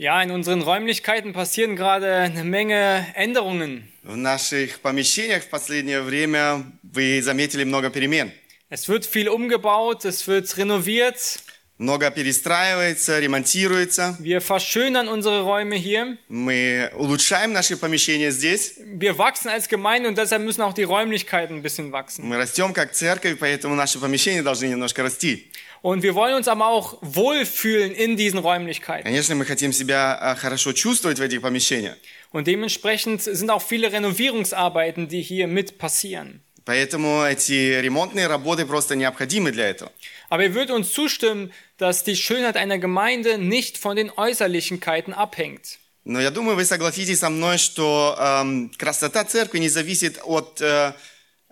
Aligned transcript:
Ja, 0.00 0.21
in 0.23 0.31
unseren 0.31 0.61
Räumlichkeiten 0.61 1.31
passieren 1.31 1.75
gerade 1.75 2.15
eine 2.15 2.43
Menge 2.43 3.05
Änderungen. 3.13 3.91
В 4.03 4.15
наших 4.17 4.79
помещениях 4.81 5.43
в 5.43 5.49
последнее 5.49 6.01
время 6.01 6.63
вы 6.81 7.21
заметили 7.21 7.63
много 7.63 7.89
перемен. 7.91 8.31
Es 8.69 8.87
wird 8.87 9.05
viel 9.05 9.29
umgebaut, 9.29 10.05
es 10.05 10.27
wird 10.27 10.57
renoviert. 10.57 11.39
Много 11.80 12.10
перестраивается, 12.10 13.18
ремонтируется. 13.20 14.16
Wir 14.18 14.40
verschönern 14.40 15.08
unsere 15.08 15.42
Räume 15.42 15.76
hier. 15.76 16.16
Мы 16.28 16.90
улучшаем 16.94 17.52
наши 17.52 17.76
помещения 17.76 18.30
здесь. 18.30 18.76
Wir 18.78 19.18
wachsen 19.18 19.50
als 19.50 19.68
Gemeinde 19.68 20.08
und 20.08 20.16
deshalb 20.16 20.42
müssen 20.42 20.62
auch 20.62 20.72
die 20.72 20.84
Räumlichkeiten 20.84 21.56
ein 21.56 21.62
bisschen 21.62 21.92
wachsen. 21.92 22.26
Мы 22.26 22.38
растем 22.38 22.72
как 22.72 22.92
церковь, 22.92 23.36
поэтому 23.38 23.74
наши 23.74 23.98
помещения 23.98 24.42
должны 24.42 24.68
немножко 24.68 25.02
расти. 25.02 25.50
Und 25.82 26.02
wir 26.02 26.14
wollen 26.14 26.34
uns 26.34 26.48
aber 26.48 26.68
auch 26.68 26.96
wohlfühlen 27.02 27.92
in 27.92 28.16
diesen 28.16 28.38
Räumlichkeiten. 28.38 29.04
Конечно, 29.04 29.34
мы 29.34 29.44
хотим 29.44 29.74
себя 29.74 30.16
а, 30.18 30.34
хорошо 30.34 30.72
чувствовать 30.72 31.18
в 31.18 31.22
этих 31.22 31.42
помещениях. 31.42 31.96
Und 32.32 32.46
dementsprechend 32.46 33.20
sind 33.22 33.50
auch 33.50 33.62
viele 33.62 33.92
Renovierungsarbeiten, 33.92 35.08
die 35.08 35.20
hier 35.20 35.46
mit 35.46 35.76
passieren. 35.76 36.40
Поэтому 36.64 37.22
эти 37.22 37.78
ремонтные 37.80 38.26
работы 38.26 38.66
просто 38.66 38.96
необходимы 38.96 39.52
для 39.52 39.68
этого. 39.68 39.92
Aber 40.30 40.44
ihr 40.44 40.54
würdet 40.54 40.70
uns 40.70 40.92
zustimmen, 40.92 41.52
dass 41.78 42.04
die 42.04 42.16
Schönheit 42.16 42.56
einer 42.56 42.78
Gemeinde 42.78 43.38
nicht 43.38 43.78
von 43.78 43.96
den 43.96 44.10
Äußerlichkeiten 44.10 45.12
abhängt. 45.14 45.78
Но 46.04 46.20
я 46.20 46.30
думаю, 46.30 46.56
вы 46.56 46.64
согласитесь 46.64 47.18
со 47.18 47.30
мной, 47.30 47.58
что 47.58 48.16
эм, 48.18 48.70
красота 48.78 49.24
церкви 49.24 49.58
не 49.58 49.68
зависит 49.68 50.20
от 50.22 50.60
э, 50.60 50.92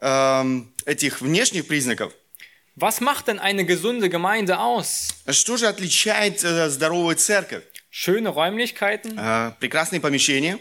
эм, 0.00 0.72
этих 0.86 1.20
внешних 1.20 1.66
признаков. 1.66 2.12
Was 2.76 3.00
macht 3.00 3.28
denn 3.28 3.38
eine 3.38 3.64
gesunde 3.64 4.08
Gemeinde 4.08 4.58
aus? 4.60 5.08
Что 5.28 5.56
же 5.56 5.66
отличает 5.66 6.44
э, 6.44 6.70
здоровую 6.70 7.16
церковь? 7.16 7.64
Schöne 7.90 8.28
Räumlichkeiten? 8.28 9.18
Э, 9.18 9.52
прекрасные 9.58 10.00
помещения. 10.00 10.58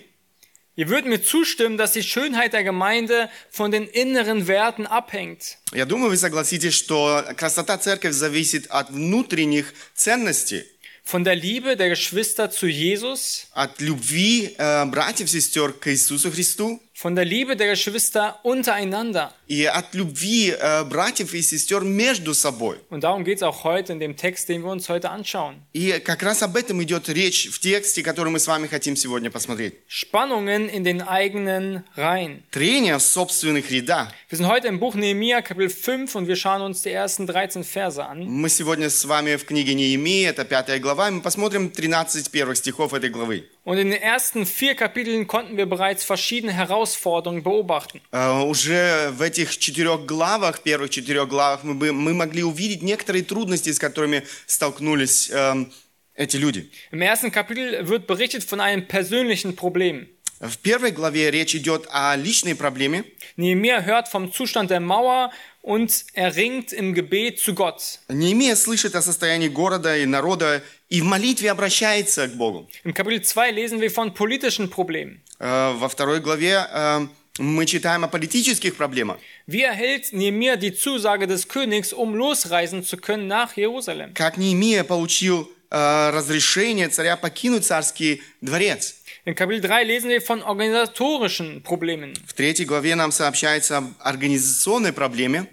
Ihr 0.77 0.89
würdet 0.89 1.05
mir 1.05 1.21
zustimmen, 1.21 1.77
dass 1.77 1.93
die 1.93 2.01
Schönheit 2.01 2.53
der 2.53 2.63
Gemeinde 2.63 3.29
von 3.51 3.69
den 3.69 3.87
inneren 3.87 4.47
Werten 4.47 4.87
abhängt. 4.87 5.59
Я 5.71 5.85
думаю, 5.85 6.09
вы 6.09 6.17
согласитесь, 6.17 6.73
что 6.73 7.23
красота 7.37 7.77
церкви 7.77 8.09
зависит 8.09 8.65
от 8.69 8.89
внутренних 8.89 9.73
ценностей, 9.93 10.65
Von 11.05 11.25
der 11.25 11.35
Liebe 11.35 11.75
der 11.75 11.89
Geschwister 11.89 12.49
zu 12.49 12.65
Jesus, 12.65 13.47
от 13.51 13.81
любви 13.81 14.55
э, 14.57 14.85
братьев 14.85 15.27
и 15.27 15.31
сестер 15.31 15.73
к 15.73 15.87
Иисусу 15.91 16.31
Христу 16.31 16.81
von 16.93 17.13
der 17.13 17.25
Liebe 17.25 17.57
der 17.57 17.67
Geschwister 17.67 18.39
untereinander. 18.43 19.33
И 19.48 19.64
от 19.64 19.94
любви 19.94 20.54
э, 20.58 20.84
братьев 20.84 21.32
и 21.34 21.42
сестер 21.42 21.80
между 21.80 22.34
собой. 22.34 22.78
Und 22.90 23.02
darum 23.02 23.24
geht 23.24 23.38
es 23.38 23.42
auch 23.42 23.64
heute 23.64 23.92
in 23.92 23.98
dem 23.98 24.16
Text, 24.16 24.48
den 24.48 24.62
wir 24.62 24.70
uns 24.70 24.88
heute 24.88 25.10
anschauen. 25.10 25.62
И 25.72 25.98
как 26.04 26.22
раз 26.22 26.42
об 26.42 26.56
этом 26.56 26.82
идет 26.82 27.08
речь 27.08 27.48
в 27.50 27.58
тексте, 27.58 28.02
который 28.02 28.30
мы 28.30 28.38
с 28.38 28.46
вами 28.46 28.66
хотим 28.66 28.94
сегодня 28.94 29.30
посмотреть. 29.30 29.74
Spannungen 29.88 30.68
in 30.68 30.84
den 30.84 31.00
eigenen 31.02 31.84
Reihen. 31.96 32.42
Трение 32.50 32.98
в 32.98 33.02
собственных 33.02 33.70
рядах. 33.70 34.12
Wir 34.28 34.36
sind 34.36 34.48
heute 34.48 34.68
im 34.68 34.78
Buch 34.78 34.94
Nehemia, 34.94 35.40
Kapitel 35.40 35.70
5, 35.70 36.14
und 36.14 36.28
wir 36.28 36.36
schauen 36.36 36.60
uns 36.60 36.82
die 36.82 36.90
ersten 36.90 37.26
13 37.26 37.64
Verse 37.64 38.04
an. 38.04 38.26
Мы 38.26 38.50
сегодня 38.50 38.90
с 38.90 39.04
вами 39.06 39.36
в 39.36 39.46
книге 39.46 39.74
Неемии, 39.74 40.24
это 40.26 40.44
пятая 40.44 40.78
глава, 40.78 41.08
и 41.08 41.12
мы 41.12 41.20
посмотрим 41.22 41.70
13 41.70 42.30
первых 42.30 42.58
стихов 42.58 42.92
этой 42.92 43.08
главы. 43.08 43.44
Und 43.64 43.76
in 43.76 43.90
den 43.90 44.00
ersten 44.00 44.46
vier 44.46 44.74
Kapiteln 44.74 45.26
konnten 45.26 45.58
wir 45.58 45.66
bereits 45.66 46.02
verschiedene 46.02 46.52
Herausforderungen 46.54 47.42
beobachten. 47.42 48.00
Э, 48.12 48.40
Уже 48.40 49.10
в 49.12 49.20
этих 49.38 49.56
четырех 49.58 50.04
главах, 50.04 50.60
первых 50.62 50.90
четырех 50.90 51.28
главах, 51.28 51.62
мы, 51.64 51.74
бы- 51.74 51.92
мы 51.92 52.12
могли 52.14 52.42
увидеть 52.42 52.82
некоторые 52.82 53.22
трудности, 53.24 53.70
с 53.72 53.78
которыми 53.78 54.24
столкнулись 54.46 55.30
эм, 55.30 55.72
эти 56.14 56.36
люди. 56.36 56.70
Im 56.92 57.00
ersten 57.02 57.30
Kapitel 57.30 57.88
wird 57.88 58.06
berichtet 58.06 58.42
von 58.44 58.60
einem 58.60 58.86
persönlichen 58.88 59.54
Problem. 59.54 60.08
В 60.40 60.58
первой 60.58 60.92
главе 60.92 61.30
речь 61.32 61.56
идет 61.56 61.86
о 61.90 62.14
личной 62.16 62.54
проблеме. 62.54 63.04
Nehemia 63.36 63.80
hört 63.84 64.08
vom 64.08 64.32
Zustand 64.32 64.70
der 64.70 64.78
Mauer 64.80 65.30
und 65.62 66.04
er 66.14 66.34
ringt 66.36 66.72
im 66.72 66.94
Gebet 66.94 67.40
zu 67.40 67.54
Gott. 67.54 67.98
Неемия 68.08 68.54
слышит 68.56 68.94
о 68.94 69.02
состоянии 69.02 69.48
города 69.48 69.96
и 69.96 70.06
народа 70.06 70.62
и 70.88 71.00
в 71.00 71.04
молитве 71.04 71.50
обращается 71.50 72.28
к 72.28 72.34
Богу. 72.34 72.68
Im 72.84 72.94
Kapitel 72.94 73.20
2 73.22 73.50
lesen 73.52 73.80
wir 73.80 73.90
von 73.90 74.14
politischen 74.14 74.70
Problemen. 74.70 75.20
Э, 75.40 75.72
Во 75.76 75.88
второй 75.88 76.20
главе 76.20 76.64
э, 76.72 77.06
мы 77.39 77.65
читаем 77.65 78.03
о 78.03 78.07
политических 78.07 78.75
проблемах. 78.75 79.17
Wie 79.47 79.61
erhält 79.61 80.13
Nehemia 80.13 80.55
die 80.55 80.73
Zusage 80.73 81.27
des 81.27 81.47
Königs, 81.47 81.91
um 81.91 82.13
losreisen 82.15 82.83
zu 82.83 82.97
können 82.97 83.27
nach 83.27 83.57
Jerusalem? 83.57 84.13
Как 84.13 84.37
Неемия 84.37 84.83
получил 84.83 85.51
э, 85.71 86.09
разрешение 86.11 86.89
царя 86.89 87.17
покинуть 87.17 87.65
царский 87.65 88.21
дворец. 88.41 88.95
In 89.25 89.35
Kapitel 89.35 89.61
3 89.61 89.83
lesen 89.85 90.09
wir 90.09 90.21
von 90.21 90.43
organisatorischen 90.43 91.63
Problemen. 91.63 92.13
В 92.27 92.33
третьей 92.33 92.65
главе 92.65 92.95
нам 92.95 93.11
сообщается 93.11 93.77
об 93.77 93.85
организационной 93.99 94.93
проблеме. 94.93 95.47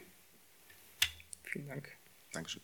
Vielen 1.45 1.69
Dank. 1.69 1.89
Dankeschön. 2.33 2.62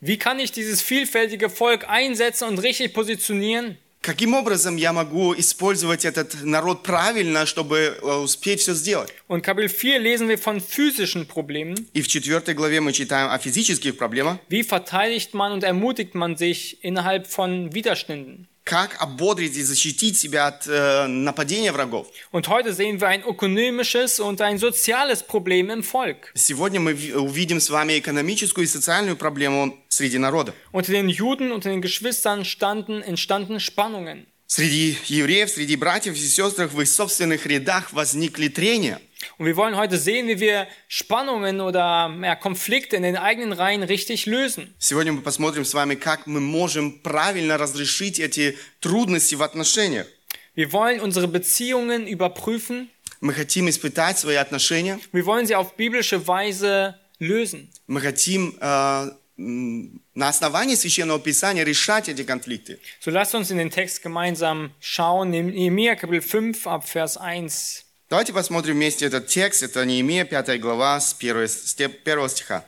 Wie 0.00 0.16
kann 0.16 0.38
ich 0.38 0.52
dieses 0.52 0.80
vielfältige 0.80 1.50
Volk 1.50 1.88
einsetzen 1.88 2.48
und 2.48 2.58
richtig 2.58 2.94
positionieren? 2.94 3.78
Каким 4.03 4.33
образом 4.33 4.75
я 4.75 4.91
могу 4.91 5.33
использовать 5.33 6.03
этот 6.03 6.43
народ 6.43 6.83
правильно, 6.83 7.45
чтобы 7.45 7.77
э, 8.01 8.15
успеть 8.17 8.59
все 8.59 8.73
сделать? 8.73 9.13
Und 9.29 9.43
Kapitel 9.43 9.69
4 9.69 9.97
lesen 9.97 10.27
wir 10.27 10.37
von 10.37 10.59
physischen 10.59 11.25
Problemen. 11.25 11.87
И 11.93 12.01
в 12.01 12.09
четвертой 12.09 12.53
главе 12.53 12.81
мы 12.81 12.91
читаем 12.91 13.29
о 13.31 13.37
физических 13.39 13.97
проблемах. 13.97 14.39
Wie 14.49 14.63
verteidigt 14.63 15.33
man 15.33 15.53
und 15.53 15.63
ermutigt 15.63 16.15
man 16.15 16.35
sich 16.35 16.83
innerhalb 16.83 17.27
von 17.27 17.73
Widerständen? 17.73 18.47
Как 18.65 18.95
ободрить 19.01 19.57
и 19.57 19.61
защитить 19.61 20.17
себя 20.17 20.47
от 20.47 20.67
э, 20.67 21.07
нападения 21.07 21.71
врагов? 21.73 22.07
Und 22.31 22.47
heute 22.47 22.73
sehen 22.73 22.99
wir 23.01 23.07
ein 23.09 23.21
ökonomisches 23.23 24.19
und 24.21 24.39
ein 24.41 24.57
soziales 24.57 25.21
Problem 25.23 25.69
im 25.69 25.83
Volk. 25.83 26.31
Сегодня 26.33 26.79
мы 26.79 26.93
ви- 26.93 27.13
увидим 27.13 27.59
с 27.59 27.69
вами 27.69 27.99
экономическую 27.99 28.63
и 28.65 28.67
социальную 28.67 29.17
проблему 29.17 29.77
среди 29.92 30.18
народа. 30.18 30.54
Unter 30.72 30.92
den 30.92 31.08
Juden 31.08 31.52
und 31.52 31.64
den 31.64 31.80
Geschwistern 31.82 32.44
standen, 32.44 33.02
entstanden 33.02 33.60
Spannungen. 33.60 34.26
Среди 34.46 34.96
евреев, 35.08 35.50
среди 35.50 35.76
братьев 35.76 36.14
и 36.14 36.18
сестер 36.18 36.68
в 36.68 36.80
их 36.80 36.88
собственных 36.88 37.44
рядах 37.46 37.92
возникли 37.92 38.48
трения. 38.48 38.98
Und 39.36 39.46
wir 39.46 39.56
wollen 39.56 39.76
heute 39.76 39.98
sehen, 39.98 40.26
wie 40.28 40.40
wir 40.40 40.66
Spannungen 40.88 41.60
oder 41.60 42.14
ja, 42.22 42.34
Konflikte 42.36 42.96
in 42.96 43.02
den 43.02 43.16
eigenen 43.16 43.52
Reihen 43.52 43.82
richtig 43.82 44.26
lösen. 44.26 44.74
Сегодня 44.78 45.12
мы 45.12 45.20
посмотрим 45.22 45.64
с 45.64 45.74
вами, 45.74 45.96
как 45.96 46.26
мы 46.26 46.40
можем 46.40 46.92
правильно 47.00 47.58
разрешить 47.58 48.20
эти 48.20 48.56
трудности 48.80 49.34
в 49.34 49.42
отношениях. 49.42 50.06
Wir 50.54 50.72
wollen 50.72 51.00
unsere 51.00 51.28
Beziehungen 51.28 52.06
überprüfen. 52.06 52.88
Мы 53.20 53.34
хотим 53.34 53.68
испытать 53.68 54.18
свои 54.18 54.36
отношения. 54.36 54.98
Wir 55.12 55.26
wollen 55.26 55.46
sie 55.46 55.56
auf 55.56 55.74
biblische 55.76 56.26
Weise 56.26 56.94
lösen. 57.18 57.68
Мы 57.86 58.00
хотим 58.00 58.56
э, 58.60 58.64
м, 58.64 59.12
на 59.36 60.28
основании 60.28 60.74
Священного 60.74 61.20
Писания 61.20 61.62
решать 61.64 62.08
эти 62.08 62.24
конфликты. 62.24 62.80
So 63.00 63.10
lasst 63.12 63.34
uns 63.34 63.50
in 63.50 63.58
den 63.58 63.70
Text 63.70 64.02
gemeinsam 64.02 64.70
schauen. 64.80 65.30
Nehemiah 65.30 65.94
Kapitel 65.94 66.22
5 66.22 66.66
ab 66.66 66.84
Vers 66.88 67.16
1. 67.16 67.84
Давайте 68.10 68.32
посмотрим 68.32 68.74
вместе 68.74 69.06
этот 69.06 69.26
текст. 69.28 69.62
Это 69.62 69.84
Неемия, 69.84 70.24
5 70.24 70.58
глава, 70.60 70.98
с 70.98 71.14
1, 71.14 71.46
с 71.46 71.74
те- 71.74 71.88
первого 71.88 72.28
стиха. 72.28 72.64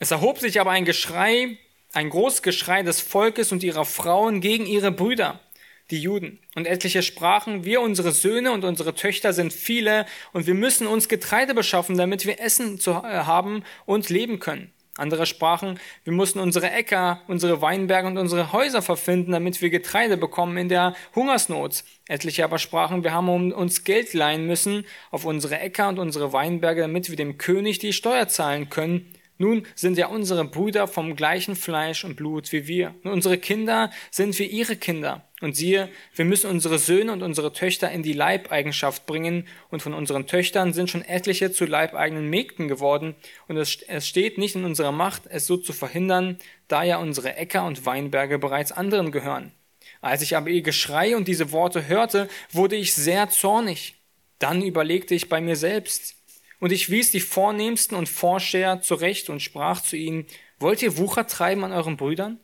Es 0.00 0.10
erhob 0.10 0.38
sich 0.40 0.60
aber 0.60 0.70
ein 0.70 0.84
Geschrei, 0.84 1.58
ein 1.92 2.08
großes 2.10 2.42
Geschrei 2.42 2.82
des 2.82 3.00
Volkes 3.00 3.52
und 3.52 3.62
ihrer 3.62 3.84
Frauen 3.84 4.40
gegen 4.40 4.66
ihre 4.66 4.90
Brüder, 4.92 5.40
die 5.91 6.01
Juden. 6.01 6.39
Und 6.55 6.65
etliche 6.65 7.03
sprachen, 7.03 7.65
wir, 7.65 7.81
unsere 7.81 8.11
Söhne 8.11 8.51
und 8.51 8.63
unsere 8.63 8.95
Töchter 8.95 9.33
sind 9.33 9.53
viele 9.53 10.05
und 10.31 10.47
wir 10.47 10.53
müssen 10.53 10.87
uns 10.87 11.07
Getreide 11.07 11.53
beschaffen, 11.53 11.97
damit 11.97 12.25
wir 12.25 12.39
Essen 12.39 12.79
zu 12.79 12.91
äh, 12.91 13.23
haben 13.25 13.63
und 13.85 14.09
leben 14.09 14.39
können. 14.39 14.71
Andere 14.95 15.25
sprachen, 15.25 15.79
wir 16.03 16.13
mussten 16.13 16.37
unsere 16.37 16.69
Äcker, 16.69 17.21
unsere 17.27 17.63
Weinberge 17.63 18.07
und 18.07 18.19
unsere 18.19 18.53
Häuser 18.53 18.83
verfinden, 18.83 19.31
damit 19.31 19.59
wir 19.59 19.71
Getreide 19.71 20.17
bekommen 20.17 20.55
in 20.55 20.69
der 20.69 20.95
Hungersnot. 21.15 21.83
Etliche 22.07 22.43
aber 22.43 22.59
sprachen, 22.59 23.03
wir 23.03 23.11
haben 23.11 23.51
uns 23.51 23.85
Geld 23.85 24.13
leihen 24.13 24.45
müssen 24.45 24.85
auf 25.09 25.25
unsere 25.25 25.59
Äcker 25.59 25.89
und 25.89 25.97
unsere 25.97 26.31
Weinberge, 26.31 26.81
damit 26.81 27.09
wir 27.09 27.15
dem 27.15 27.39
König 27.39 27.79
die 27.79 27.91
Steuer 27.91 28.27
zahlen 28.27 28.69
können. 28.69 29.11
Nun 29.37 29.65
sind 29.75 29.97
ja 29.97 30.07
unsere 30.07 30.45
Brüder 30.45 30.87
vom 30.87 31.15
gleichen 31.15 31.55
Fleisch 31.55 32.05
und 32.05 32.15
Blut 32.15 32.51
wie 32.51 32.67
wir. 32.67 32.95
Und 33.03 33.11
unsere 33.11 33.37
Kinder 33.37 33.91
sind 34.11 34.37
wie 34.39 34.45
ihre 34.45 34.75
Kinder. 34.75 35.27
Und 35.41 35.55
siehe, 35.55 35.89
wir 36.15 36.25
müssen 36.25 36.49
unsere 36.49 36.77
Söhne 36.77 37.11
und 37.11 37.23
unsere 37.23 37.51
Töchter 37.51 37.91
in 37.91 38.03
die 38.03 38.13
Leibeigenschaft 38.13 39.05
bringen. 39.05 39.47
Und 39.69 39.81
von 39.81 39.93
unseren 39.93 40.27
Töchtern 40.27 40.71
sind 40.71 40.89
schon 40.89 41.03
etliche 41.03 41.51
zu 41.51 41.65
leibeigenen 41.65 42.29
Mägden 42.29 42.67
geworden. 42.67 43.15
Und 43.47 43.57
es, 43.57 43.81
es 43.87 44.07
steht 44.07 44.37
nicht 44.37 44.55
in 44.55 44.65
unserer 44.65 44.91
Macht, 44.91 45.23
es 45.27 45.47
so 45.47 45.57
zu 45.57 45.73
verhindern, 45.73 46.37
da 46.67 46.83
ja 46.83 46.97
unsere 46.97 47.35
Äcker 47.35 47.65
und 47.65 47.85
Weinberge 47.85 48.39
bereits 48.39 48.71
anderen 48.71 49.11
gehören. 49.11 49.51
Als 49.99 50.21
ich 50.21 50.37
aber 50.37 50.49
ihr 50.49 50.61
Geschrei 50.61 51.15
und 51.15 51.27
diese 51.27 51.51
Worte 51.51 51.87
hörte, 51.87 52.29
wurde 52.51 52.75
ich 52.75 52.93
sehr 52.93 53.29
zornig. 53.29 53.95
Dann 54.39 54.61
überlegte 54.61 55.15
ich 55.15 55.29
bei 55.29 55.41
mir 55.41 55.55
selbst. 55.55 56.15
Und 56.63 56.71
ich 56.71 56.89
wies 56.89 57.11
die 57.11 57.19
Vornehmsten 57.19 57.93
und 57.93 58.07
Vorsteher 58.07 58.79
zurecht 58.79 59.29
und 59.29 59.41
sprach 59.41 59.81
zu 59.81 59.97
ihnen, 59.97 60.25
wollt 60.59 60.81
ihr 60.81 60.97
Wucher 60.97 61.27
treiben 61.27 61.65
an 61.65 61.73
euren 61.73 61.97
Brüdern? 61.97 62.39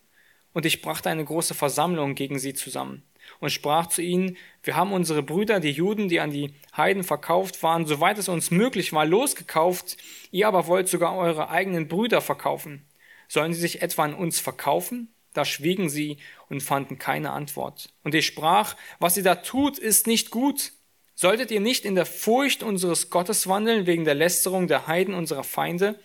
Und 0.52 0.66
ich 0.66 0.82
brachte 0.82 1.10
eine 1.10 1.24
große 1.24 1.54
Versammlung 1.54 2.16
gegen 2.16 2.38
sie 2.38 2.54
zusammen 2.54 3.04
und 3.40 3.52
sprach 3.52 3.88
zu 3.88 4.02
ihnen, 4.02 4.36
wir 4.62 4.76
haben 4.76 4.92
unsere 4.92 5.24
Brüder, 5.24 5.62
die 5.62 5.72
Juden, 5.72 6.10
die 6.10 6.20
an 6.20 6.32
die 6.32 6.54
Heiden 6.76 7.06
verkauft 7.06 7.64
waren, 7.64 7.86
soweit 7.86 8.18
es 8.18 8.28
uns 8.28 8.52
möglich 8.52 8.92
war, 8.92 9.06
losgekauft, 9.06 9.96
ihr 10.32 10.50
aber 10.50 10.68
wollt 10.68 10.90
sogar 10.90 11.16
eure 11.16 11.50
eigenen 11.50 11.88
Brüder 11.88 12.20
verkaufen. 12.20 12.86
Sollen 13.30 13.54
sie 13.54 13.62
sich 13.62 13.82
etwa 13.82 14.04
an 14.04 14.14
uns 14.14 14.42
verkaufen? 14.42 15.14
Da 15.32 15.46
schwiegen 15.46 15.88
sie 15.88 16.18
und 16.50 16.62
fanden 16.62 17.00
keine 17.00 17.32
Antwort. 17.32 17.94
Und 18.04 18.14
ich 18.14 18.26
sprach, 18.26 18.76
was 19.00 19.16
ihr 19.16 19.24
da 19.24 19.36
tut, 19.36 19.78
ist 19.78 20.08
nicht 20.08 20.30
gut. 20.30 20.74
Solltet 21.22 21.52
ihr 21.52 21.60
nicht 21.60 21.84
in 21.84 21.96
der 21.96 22.06
Furcht 22.06 22.64
unseres 22.64 23.10
Gottes 23.10 23.46
wandeln, 23.46 23.86
wegen 23.86 24.06
der 24.06 24.16
Lästerung 24.16 24.70
der 24.70 24.88
Heiden 24.88 25.14
unserer 25.14 25.44
Feinde? 25.44 26.00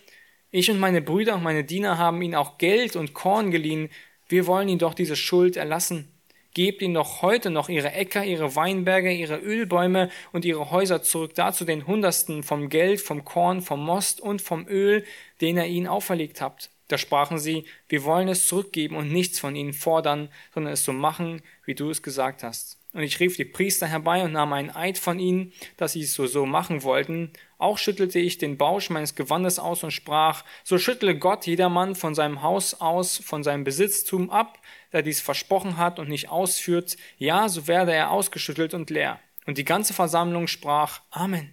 Ich 0.51 0.69
und 0.69 0.77
meine 0.77 1.01
Brüder 1.01 1.35
und 1.35 1.43
meine 1.43 1.63
Diener 1.63 1.97
haben 1.97 2.21
ihnen 2.21 2.35
auch 2.35 2.57
Geld 2.57 2.97
und 2.97 3.13
Korn 3.13 3.49
geliehen. 3.49 3.87
Wir 4.27 4.45
wollen 4.45 4.67
ihnen 4.67 4.79
doch 4.79 4.93
diese 4.93 5.15
Schuld 5.15 5.55
erlassen. 5.55 6.11
Gebt 6.53 6.81
ihnen 6.81 6.95
doch 6.95 7.21
heute 7.21 7.49
noch 7.49 7.69
ihre 7.69 7.93
Äcker, 7.93 8.25
ihre 8.25 8.57
Weinberge, 8.57 9.13
ihre 9.13 9.37
Ölbäume 9.37 10.09
und 10.33 10.43
ihre 10.43 10.69
Häuser 10.69 11.01
zurück, 11.01 11.31
dazu 11.33 11.63
den 11.63 11.87
Hundertsten 11.87 12.43
vom 12.43 12.67
Geld, 12.67 12.99
vom 12.99 13.23
Korn, 13.23 13.61
vom 13.61 13.85
Most 13.85 14.19
und 14.19 14.41
vom 14.41 14.67
Öl, 14.67 15.05
den 15.39 15.55
ihr 15.55 15.65
ihnen 15.65 15.87
auferlegt 15.87 16.41
habt. 16.41 16.71
Da 16.89 16.97
sprachen 16.97 17.39
sie, 17.39 17.63
wir 17.87 18.03
wollen 18.03 18.27
es 18.27 18.47
zurückgeben 18.47 18.97
und 18.97 19.13
nichts 19.13 19.39
von 19.39 19.55
ihnen 19.55 19.71
fordern, 19.71 20.27
sondern 20.53 20.73
es 20.73 20.83
so 20.83 20.91
machen, 20.91 21.41
wie 21.63 21.73
du 21.73 21.89
es 21.89 22.03
gesagt 22.03 22.43
hast. 22.43 22.79
Und 22.94 23.02
ich 23.02 23.20
rief 23.20 23.36
die 23.36 23.44
Priester 23.44 23.86
herbei 23.86 24.22
und 24.24 24.32
nahm 24.32 24.52
einen 24.52 24.70
Eid 24.70 24.98
von 24.98 25.20
ihnen, 25.20 25.52
dass 25.76 25.92
sie 25.92 26.02
es 26.02 26.14
so, 26.14 26.26
so 26.26 26.44
machen 26.44 26.82
wollten. 26.82 27.32
Auch 27.56 27.78
schüttelte 27.78 28.18
ich 28.18 28.38
den 28.38 28.56
Bausch 28.56 28.90
meines 28.90 29.14
Gewandes 29.14 29.60
aus 29.60 29.84
und 29.84 29.92
sprach, 29.92 30.44
so 30.64 30.76
schüttle 30.76 31.16
Gott 31.16 31.46
jedermann 31.46 31.94
von 31.94 32.14
seinem 32.16 32.42
Haus 32.42 32.80
aus, 32.80 33.18
von 33.18 33.44
seinem 33.44 33.62
Besitztum 33.62 34.30
ab, 34.30 34.58
der 34.92 35.02
dies 35.02 35.20
versprochen 35.20 35.76
hat 35.76 36.00
und 36.00 36.08
nicht 36.08 36.30
ausführt. 36.30 36.96
Ja, 37.16 37.48
so 37.48 37.68
werde 37.68 37.92
er 37.92 38.10
ausgeschüttelt 38.10 38.74
und 38.74 38.90
leer. 38.90 39.20
Und 39.46 39.56
die 39.56 39.64
ganze 39.64 39.94
Versammlung 39.94 40.48
sprach, 40.48 41.00
Amen. 41.10 41.52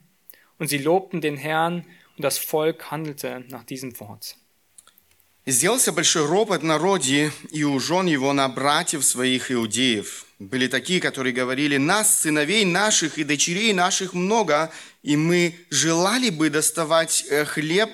Und 0.57 0.69
sie 0.69 0.79
lobten 0.79 1.21
den 1.21 1.37
Herrn 1.37 1.85
und 2.15 2.23
das 2.23 2.39
Volk 2.39 2.89
handelte 2.89 3.43
nach 3.49 3.63
diesem 3.63 3.99
Wort. 3.99 4.37
И 5.47 5.51
сделался 5.51 5.93
большой 5.93 6.25
ропот 6.25 6.61
в 6.61 6.65
народе, 6.65 7.31
и 7.51 7.63
у 7.63 7.79
жен 7.79 8.05
его 8.05 8.33
на 8.33 8.49
братьев 8.49 9.05
своих 9.05 9.49
иудеев. 9.49 10.25
Были 10.42 10.66
такие, 10.66 11.00
которые 11.00 11.32
говорили, 11.32 11.76
нас, 11.76 12.22
сыновей 12.22 12.64
наших 12.64 13.16
и 13.16 13.22
дочерей 13.22 13.72
наших 13.72 14.12
много, 14.12 14.72
и 15.04 15.16
мы 15.16 15.54
желали 15.70 16.30
бы 16.30 16.50
доставать 16.50 17.24
э, 17.30 17.44
хлеб 17.44 17.88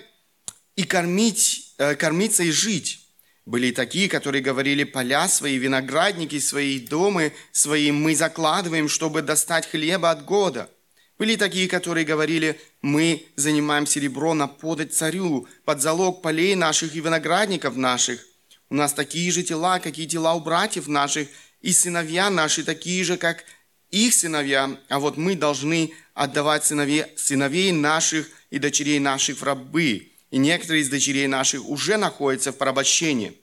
и 0.74 0.84
кормить, 0.84 1.74
э, 1.76 1.94
кормиться 1.94 2.42
и 2.44 2.50
жить. 2.50 3.00
Были 3.44 3.66
и 3.66 3.72
такие, 3.72 4.08
которые 4.08 4.40
говорили, 4.40 4.84
поля 4.84 5.28
свои, 5.28 5.58
виноградники 5.58 6.38
свои, 6.38 6.80
дома 6.80 7.32
свои 7.52 7.92
мы 7.92 8.16
закладываем, 8.16 8.88
чтобы 8.88 9.20
достать 9.20 9.66
хлеба 9.66 10.10
от 10.10 10.24
года. 10.24 10.70
Были 11.18 11.36
такие, 11.36 11.68
которые 11.68 12.06
говорили, 12.06 12.58
мы 12.80 13.26
занимаем 13.36 13.86
серебро 13.86 14.32
на 14.32 14.48
подать 14.48 14.94
царю, 14.94 15.46
под 15.66 15.82
залог 15.82 16.22
полей 16.22 16.54
наших 16.54 16.96
и 16.96 17.00
виноградников 17.00 17.76
наших. 17.76 18.24
У 18.70 18.74
нас 18.74 18.94
такие 18.94 19.30
же 19.32 19.42
тела, 19.42 19.80
какие 19.80 20.06
тела 20.06 20.34
у 20.34 20.40
братьев 20.40 20.88
наших, 20.88 21.28
и 21.60 21.72
сыновья 21.72 22.30
наши 22.30 22.62
такие 22.62 23.04
же, 23.04 23.16
как 23.16 23.44
их 23.90 24.14
сыновья, 24.14 24.78
а 24.88 24.98
вот 24.98 25.16
мы 25.16 25.34
должны 25.34 25.92
отдавать 26.14 26.64
сыновей, 26.64 27.06
сыновей 27.16 27.72
наших 27.72 28.28
и 28.50 28.58
дочерей 28.58 28.98
наших 28.98 29.38
в 29.38 29.42
рабы. 29.42 30.12
И 30.30 30.36
некоторые 30.36 30.82
из 30.82 30.90
дочерей 30.90 31.26
наших 31.26 31.66
уже 31.66 31.96
находятся 31.96 32.52
в 32.52 32.58
порабощении. 32.58 33.38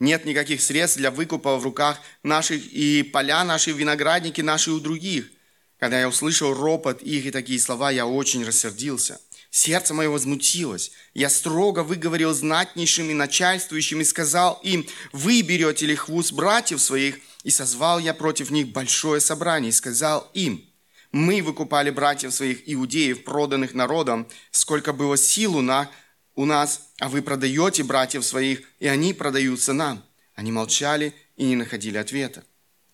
Нет 0.00 0.24
никаких 0.24 0.62
средств 0.62 0.96
для 0.96 1.10
выкупа 1.10 1.58
в 1.58 1.62
руках 1.62 2.00
наших, 2.22 2.64
и 2.72 3.02
поля 3.02 3.44
наши, 3.44 3.70
виноградники 3.70 4.40
наши 4.40 4.72
у 4.72 4.80
других. 4.80 5.30
Когда 5.78 6.00
я 6.00 6.08
услышал 6.08 6.52
ропот 6.54 7.02
их 7.02 7.26
и 7.26 7.30
такие 7.30 7.60
слова, 7.60 7.90
я 7.90 8.06
очень 8.06 8.44
рассердился. 8.44 9.20
Сердце 9.50 9.94
мое 9.94 10.08
возмутилось. 10.08 10.92
Я 11.12 11.28
строго 11.28 11.82
выговорил 11.82 12.32
знатнейшим 12.32 13.10
и 13.10 13.14
начальствующим 13.14 14.00
и 14.00 14.04
сказал 14.04 14.60
им, 14.62 14.86
вы 15.12 15.42
берете 15.42 15.86
лихву 15.86 16.22
с 16.22 16.30
братьев 16.30 16.80
своих, 16.80 17.18
и 17.42 17.50
созвал 17.50 17.98
я 17.98 18.14
против 18.14 18.50
них 18.50 18.68
большое 18.68 19.20
собрание, 19.20 19.70
и 19.70 19.72
сказал 19.72 20.30
им, 20.34 20.64
мы 21.10 21.42
выкупали 21.42 21.90
братьев 21.90 22.32
своих 22.32 22.62
иудеев, 22.66 23.24
проданных 23.24 23.74
народом, 23.74 24.28
сколько 24.52 24.92
было 24.92 25.16
сил 25.16 25.60
на, 25.60 25.90
у 26.36 26.44
нас, 26.44 26.92
а 27.00 27.08
вы 27.08 27.20
продаете 27.20 27.82
братьев 27.82 28.24
своих, 28.24 28.62
и 28.78 28.86
они 28.86 29.12
продаются 29.12 29.72
нам. 29.72 30.04
Они 30.36 30.52
молчали 30.52 31.12
и 31.36 31.44
не 31.44 31.56
находили 31.56 31.98
ответа. 31.98 32.44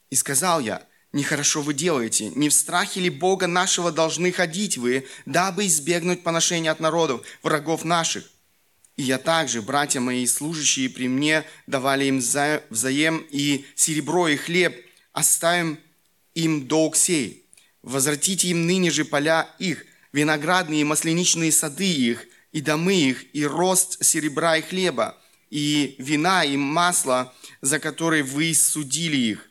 И 0.08 0.16
сказал 0.16 0.60
я, 0.60 0.86
Нехорошо 1.16 1.62
вы 1.62 1.72
делаете. 1.72 2.30
Не 2.34 2.50
в 2.50 2.52
страхе 2.52 3.00
ли 3.00 3.08
Бога 3.08 3.46
нашего 3.46 3.90
должны 3.90 4.30
ходить 4.32 4.76
вы, 4.76 5.06
дабы 5.24 5.66
избегнуть 5.66 6.22
поношения 6.22 6.70
от 6.70 6.78
народов, 6.78 7.22
врагов 7.42 7.86
наших? 7.86 8.30
И 8.98 9.02
я 9.04 9.16
также, 9.16 9.62
братья 9.62 9.98
мои, 9.98 10.26
служащие 10.26 10.90
при 10.90 11.08
мне, 11.08 11.44
давали 11.66 12.04
им 12.04 12.18
вза 12.18 12.60
взаем 12.68 13.26
и 13.30 13.64
серебро, 13.74 14.28
и 14.28 14.36
хлеб, 14.36 14.76
оставим 15.12 15.78
им 16.34 16.66
долг 16.66 16.96
сей. 16.96 17.46
Возвратите 17.82 18.48
им 18.48 18.66
ныне 18.66 18.90
же 18.90 19.06
поля 19.06 19.48
их, 19.58 19.86
виноградные 20.12 20.82
и 20.82 20.84
масляничные 20.84 21.50
сады 21.50 21.90
их, 21.90 22.26
и 22.52 22.60
домы 22.60 22.92
их, 22.92 23.34
и 23.34 23.46
рост 23.46 24.04
серебра 24.04 24.58
и 24.58 24.60
хлеба, 24.60 25.16
и 25.48 25.96
вина 25.96 26.44
и 26.44 26.58
масла, 26.58 27.32
за 27.62 27.78
которые 27.78 28.22
вы 28.22 28.52
судили 28.52 29.16
их 29.16 29.45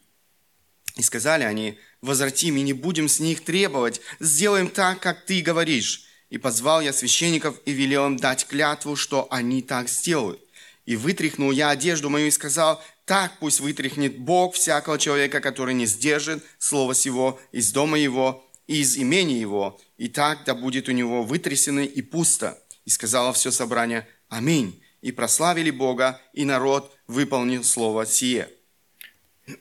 и 0.95 1.01
сказали 1.01 1.43
они, 1.43 1.77
возвратим 2.01 2.57
и 2.57 2.61
не 2.61 2.73
будем 2.73 3.07
с 3.07 3.19
них 3.19 3.43
требовать, 3.43 4.01
сделаем 4.19 4.69
так, 4.69 4.99
как 4.99 5.25
ты 5.25 5.41
говоришь. 5.41 6.05
И 6.29 6.37
позвал 6.37 6.81
я 6.81 6.93
священников 6.93 7.55
и 7.65 7.71
велел 7.71 8.07
им 8.07 8.17
дать 8.17 8.47
клятву, 8.47 8.95
что 8.95 9.27
они 9.29 9.61
так 9.61 9.89
сделают. 9.89 10.41
И 10.85 10.95
вытряхнул 10.95 11.51
я 11.51 11.69
одежду 11.69 12.09
мою 12.09 12.27
и 12.27 12.31
сказал, 12.31 12.81
так 13.05 13.33
пусть 13.39 13.59
вытряхнет 13.59 14.17
Бог 14.17 14.55
всякого 14.55 14.97
человека, 14.97 15.41
который 15.41 15.73
не 15.73 15.85
сдержит 15.85 16.43
слово 16.57 16.95
сего 16.95 17.39
из 17.51 17.71
дома 17.71 17.97
его 17.97 18.43
и 18.67 18.81
из 18.81 18.95
имени 18.95 19.33
его, 19.33 19.79
и 19.97 20.07
так 20.07 20.43
да 20.45 20.55
будет 20.55 20.89
у 20.89 20.91
него 20.91 21.23
вытрясено 21.23 21.81
и 21.81 22.01
пусто. 22.01 22.59
И 22.85 22.89
сказала 22.89 23.33
все 23.33 23.51
собрание, 23.51 24.07
аминь. 24.29 24.81
И 25.01 25.11
прославили 25.11 25.69
Бога, 25.69 26.19
и 26.33 26.45
народ 26.45 26.95
выполнил 27.07 27.63
слово 27.63 28.05
сие. 28.05 28.49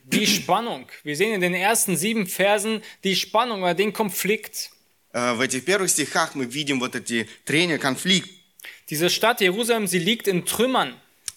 Die 0.04 0.28
Spannung. 0.28 0.88
Wir 1.04 1.16
sehen 1.16 1.34
in 1.34 1.42
den 1.42 1.54
ersten 1.56 1.98
sieben 1.98 2.28
Versen 2.28 2.82
die 3.04 3.16
Spannung 3.16 3.64
oder 3.64 3.74
den 3.74 3.92
Konflikt. 3.94 4.70
Э, 5.14 5.34
В 5.34 5.42
этих 5.42 5.66
первых 5.66 5.90
стихах 5.90 6.36
мы 6.36 6.46
видим 6.46 6.80
вот 6.80 6.96
эти 6.96 7.28
трения, 7.46 7.78
конфликт. 7.80 8.30
Diese 8.90 9.10
Stadt 9.10 9.42
Jerusalem, 9.42 9.88
sie 9.88 10.00
liegt 10.00 10.28
in 10.28 10.46
Trümmern. 10.46 10.94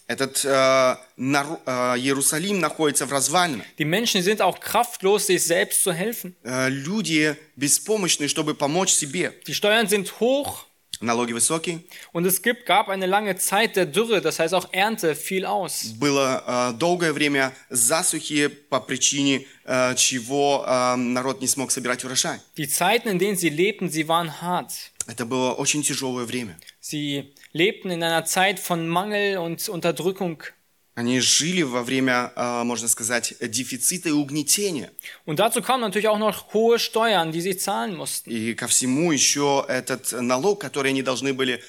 Этот 0.06 0.44
э, 0.44 0.96
нар- 1.16 1.60
э, 1.64 1.96
Иерусалим 1.98 2.58
находится 2.60 3.06
в 3.06 3.12
развалинах. 3.12 3.64
Die 3.78 3.84
Menschen 3.86 4.20
sind 4.22 4.42
auch 4.42 4.58
kraftlos, 4.60 5.26
sich 5.28 5.42
selbst 5.42 5.82
zu 5.82 5.92
helfen. 5.92 6.34
Э, 6.44 6.68
люди 6.68 7.34
беспомощны, 7.56 8.28
чтобы 8.28 8.54
помочь 8.54 8.90
себе. 8.92 9.32
Die 9.46 9.54
Steuern 9.54 9.86
sind 9.88 10.20
hoch 10.20 10.65
Налоги 11.02 11.32
высокие. 11.32 11.80
und 12.12 12.26
es 12.26 12.42
gibt, 12.42 12.64
gab 12.64 12.88
eine 12.88 13.06
lange 13.06 13.36
Zeit 13.36 13.74
der 13.74 13.86
Dürre, 13.86 14.20
das 14.20 14.38
heißt 14.38 14.54
auch 14.54 14.72
Ernte 14.72 15.16
fiel 15.16 15.44
aus. 15.44 15.94
Было 15.98 16.44
э, 16.46 16.78
долгое 16.78 17.12
время 17.12 17.52
засухи 17.70 18.46
по 18.46 18.80
причине 18.80 19.46
э, 19.64 19.94
чего 19.96 20.64
э, 20.64 20.94
народ 20.96 21.40
не 21.40 21.48
смог 21.48 21.72
собирать 21.72 22.04
урожай. 22.04 22.38
Die 22.56 22.68
Zeiten, 22.68 23.08
in 23.08 23.18
denen 23.18 23.36
sie 23.36 23.50
lebten, 23.50 23.90
sie 23.90 24.06
waren 24.06 24.40
hart. 24.40 24.92
Это 25.08 25.26
было 25.26 25.52
очень 25.54 25.82
тяжелое 25.82 26.24
время. 26.24 26.56
Sie 26.78 27.34
lebten 27.52 27.90
in 27.90 28.04
einer 28.04 28.24
Zeit 28.24 28.60
von 28.60 28.86
Mangel 28.86 29.38
und 29.38 29.68
Unterdrückung. 29.68 30.44
Они 30.97 31.19
жили 31.19 31.61
во 31.61 31.83
время, 31.83 32.31
э, 32.35 32.63
можно 32.63 32.87
сказать, 32.87 33.35
дефицита 33.39 34.09
и 34.09 34.11
угнетения. 34.11 34.89
Und 35.27 35.37
dazu 35.37 35.61
kamen 35.61 35.81
natürlich 35.81 36.07
auch 36.07 36.17
noch 36.17 36.55
hohe 36.55 36.79
Steuern, 36.79 37.31
die 37.31 37.41
sie 37.41 37.55
zahlen 37.55 37.95
mussten. 37.95 38.31
И 38.31 38.55
ко 38.55 38.65
всему 38.67 39.11
еще 39.11 39.63
этот 39.67 40.11
налог, 40.11 40.59
который 40.59 40.89
они 40.89 41.03
должны 41.03 41.33
были 41.35 41.61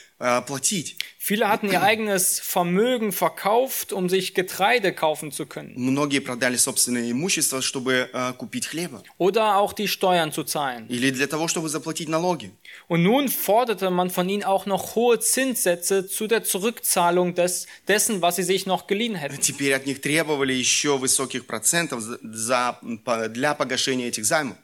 платить. 0.46 0.98
Viele 1.18 1.50
hatten 1.50 1.70
ihr 1.72 1.82
eigenes 1.82 2.40
Vermögen 2.40 3.12
verkauft, 3.12 3.92
um 3.94 4.08
sich 4.10 4.34
Getreide 4.34 4.94
kaufen 4.94 5.32
zu 5.32 5.46
können. 5.46 5.74
Многие 5.76 6.20
продали 6.20 6.56
собственное 6.58 7.10
имущество, 7.12 7.62
чтобы 7.62 8.10
э, 8.14 8.34
купить 8.34 8.68
хлеба. 8.68 9.04
Oder 9.18 9.58
auch 9.58 9.74
die 9.74 9.88
Steuern 9.88 10.32
zu 10.32 10.44
zahlen. 10.44 10.86
Или 10.90 11.12
для 11.12 11.28
того, 11.28 11.48
чтобы 11.48 11.68
заплатить 11.70 12.08
налоги. 12.10 12.52
Und 12.88 13.04
nun 13.04 13.28
forderte 13.30 13.90
man 13.90 14.10
von 14.10 14.28
ihnen 14.30 14.44
auch 14.44 14.66
noch 14.66 14.96
hohe 14.96 15.20
Zinssätze 15.20 16.08
zu 16.08 16.28
der 16.28 16.44
Zurückzahlung 16.44 17.36
des, 17.36 17.68
dessen, 17.88 18.22
was 18.22 18.36
sie 18.38 18.44
sich 18.44 18.66
noch 18.66 18.88
geliehen 18.88 19.16
hätten. 19.16 19.40
Теперь 19.42 19.74
от 19.74 19.86
них 19.86 20.00
требовали 20.02 20.54
еще 20.54 20.98
высоких 20.98 21.48
процентов 21.48 22.02
за, 22.02 22.20
за- 22.24 22.80
по- 23.04 23.28
для 23.30 23.54
погашения 23.56 24.08
этих 24.08 24.26
займов. 24.26 24.58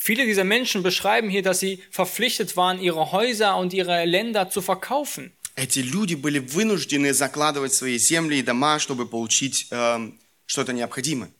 Viele 0.00 0.24
dieser 0.26 0.44
Menschen 0.44 0.82
beschreiben 0.82 1.28
hier, 1.28 1.42
dass 1.42 1.60
sie 1.60 1.82
verpflichtet 1.90 2.56
waren, 2.56 2.80
ihre 2.80 3.12
Häuser 3.12 3.56
und 3.56 3.72
ihre 3.72 4.04
Länder 4.04 4.50
zu 4.50 4.60
verkaufen. 4.62 5.32
Эти 5.56 5.78
люди 5.80 6.14
были 6.14 6.38
вынуждены 6.38 7.14
закладывать 7.14 7.72
свои 7.72 7.96
земли 7.98 8.38
и 8.38 8.42
дома, 8.42 8.78
чтобы 8.78 9.06
получить 9.08 9.68
эм, 9.70 10.18
что-то 10.46 10.72
необходимое. 10.74 11.30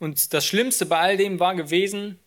Und 0.00 0.32
das 0.34 0.44
Schlimmste 0.44 0.84
bei 0.84 0.98
all 0.98 1.16
dem 1.16 1.38
war 1.38 1.54
gewesen, 1.54 2.18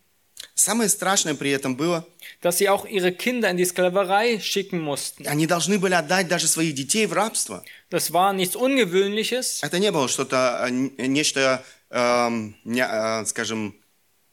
Самое 0.53 0.87
страшное 0.89 1.33
при 1.35 1.51
этом 1.51 1.75
было, 1.75 2.05
dass 2.41 2.57
sie 2.59 2.69
auch 2.69 2.85
ihre 2.85 3.11
Kinder 3.11 3.49
in 3.49 3.57
die 3.57 3.65
Sklaverei 3.65 4.39
schicken 4.39 4.79
mussten. 4.79 5.27
они 5.27 5.45
должны 5.47 5.77
были 5.79 5.93
отдать 5.93 6.27
даже 6.29 6.47
своих 6.47 6.73
детей 6.75 7.05
в 7.07 7.13
рабство. 7.13 7.63
Das 7.91 8.11
war 8.13 8.31
nichts 8.33 8.55
Ungewöhnliches, 8.55 9.59
Это 9.61 9.79
не 9.79 9.91
было 9.91 10.07
что-то, 10.07 10.61
э, 10.63 10.69
н- 10.69 10.93
нечто, 10.97 11.63
эм, 11.89 12.55
не- 12.63 12.81
э, 12.87 13.25
скажем, 13.25 13.75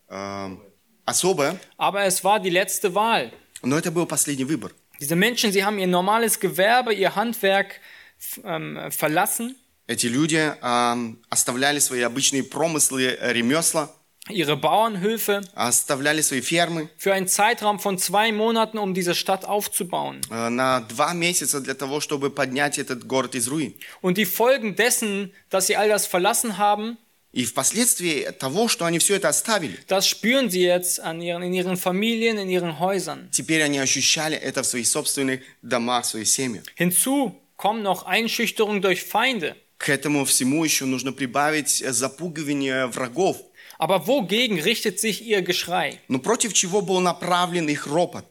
эм, 0.08 0.60
особое, 1.06 1.58
aber 1.76 2.04
es 2.04 2.22
war 2.24 2.40
die 2.40 2.50
letzte 2.50 2.94
Wahl. 2.94 3.32
но 3.62 3.76
это 3.78 3.90
был 3.90 4.06
последний 4.06 4.44
выбор. 4.44 4.70
Diese 5.00 5.16
Menschen, 5.16 5.52
sie 5.52 5.64
haben 5.64 5.78
ihr 5.78 5.86
normales 5.88 6.38
Gewerbe, 6.38 6.92
ihr 6.94 7.14
Handwerk 7.16 7.80
f- 8.20 8.40
ähm, 8.44 8.90
verlassen, 8.90 9.56
Эти 9.88 10.06
люди 10.06 10.36
эм, 10.62 11.18
оставляли 11.28 11.80
свои 11.80 12.02
обычные 12.02 12.44
промыслы, 12.44 13.02
э, 13.20 13.32
ремесла, 13.32 13.90
ihre 14.28 14.56
Bauernhöfe 14.56 15.42
оставляли 15.54 16.20
свои 16.22 16.40
фермы 16.40 16.88
für 16.96 17.12
einen 17.12 17.26
Zeitraum 17.26 17.80
von 17.80 17.98
zwei 17.98 18.30
Monaten, 18.30 18.78
um 18.78 18.94
diese 18.94 19.16
Stadt 19.16 19.44
aufzubauen. 19.44 20.20
э, 20.30 20.48
на 20.50 20.80
два 20.82 21.12
месяца 21.14 21.60
для 21.60 21.74
того, 21.74 22.00
чтобы 22.00 22.30
поднять 22.30 22.78
этот 22.78 23.04
город 23.08 23.34
из 23.34 23.48
руин. 23.48 23.74
Und 24.00 24.18
die 24.18 24.24
Folgen 24.24 24.76
dessen, 24.76 25.32
dass 25.50 25.66
sie 25.66 25.76
all 25.76 25.88
das 25.88 26.06
verlassen 26.06 26.58
haben, 26.58 26.96
И 27.36 27.46
впоследствии 27.46 28.30
того, 28.38 28.68
что 28.68 28.84
они 28.84 28.98
все 28.98 29.16
это 29.16 29.28
оставили, 29.28 29.78
das 29.88 30.06
spüren 30.06 30.50
sie 30.50 30.60
jetzt 30.60 31.00
an 31.00 31.22
ihren, 31.22 31.42
in 31.42 31.54
ihren 31.54 31.78
Familien, 31.78 32.38
in 32.38 32.50
ihren 32.50 32.78
Häusern. 32.78 33.30
теперь 33.30 33.62
они 33.62 33.78
ощущали 33.78 34.36
это 34.36 34.62
в 34.62 34.66
своих 34.66 34.86
собственных 34.86 35.40
домах, 35.62 36.04
в 36.04 36.08
своих 36.08 36.28
семьях. 36.28 36.64
Hinzu 36.76 37.34
kommen 37.56 37.82
noch 37.82 38.04
Einschüchterung 38.04 38.82
durch 38.82 39.04
Feinde. 39.04 39.56
К 39.78 39.88
этому 39.88 40.24
всему 40.26 40.62
еще 40.62 40.84
нужно 40.84 41.12
прибавить 41.12 41.80
э, 41.80 41.92
запугивание 41.92 42.86
врагов. 42.86 43.38
Aber 43.78 44.06
wogegen 44.06 44.60
richtet 44.60 45.00
sich 45.00 45.22
ihr 45.22 45.40
Geschrei? 45.42 45.98
Но 46.08 46.18
против 46.18 46.52
чего 46.52 46.82
был 46.82 47.00
направлен 47.00 47.66
их 47.68 47.86
ропот? 47.86 48.26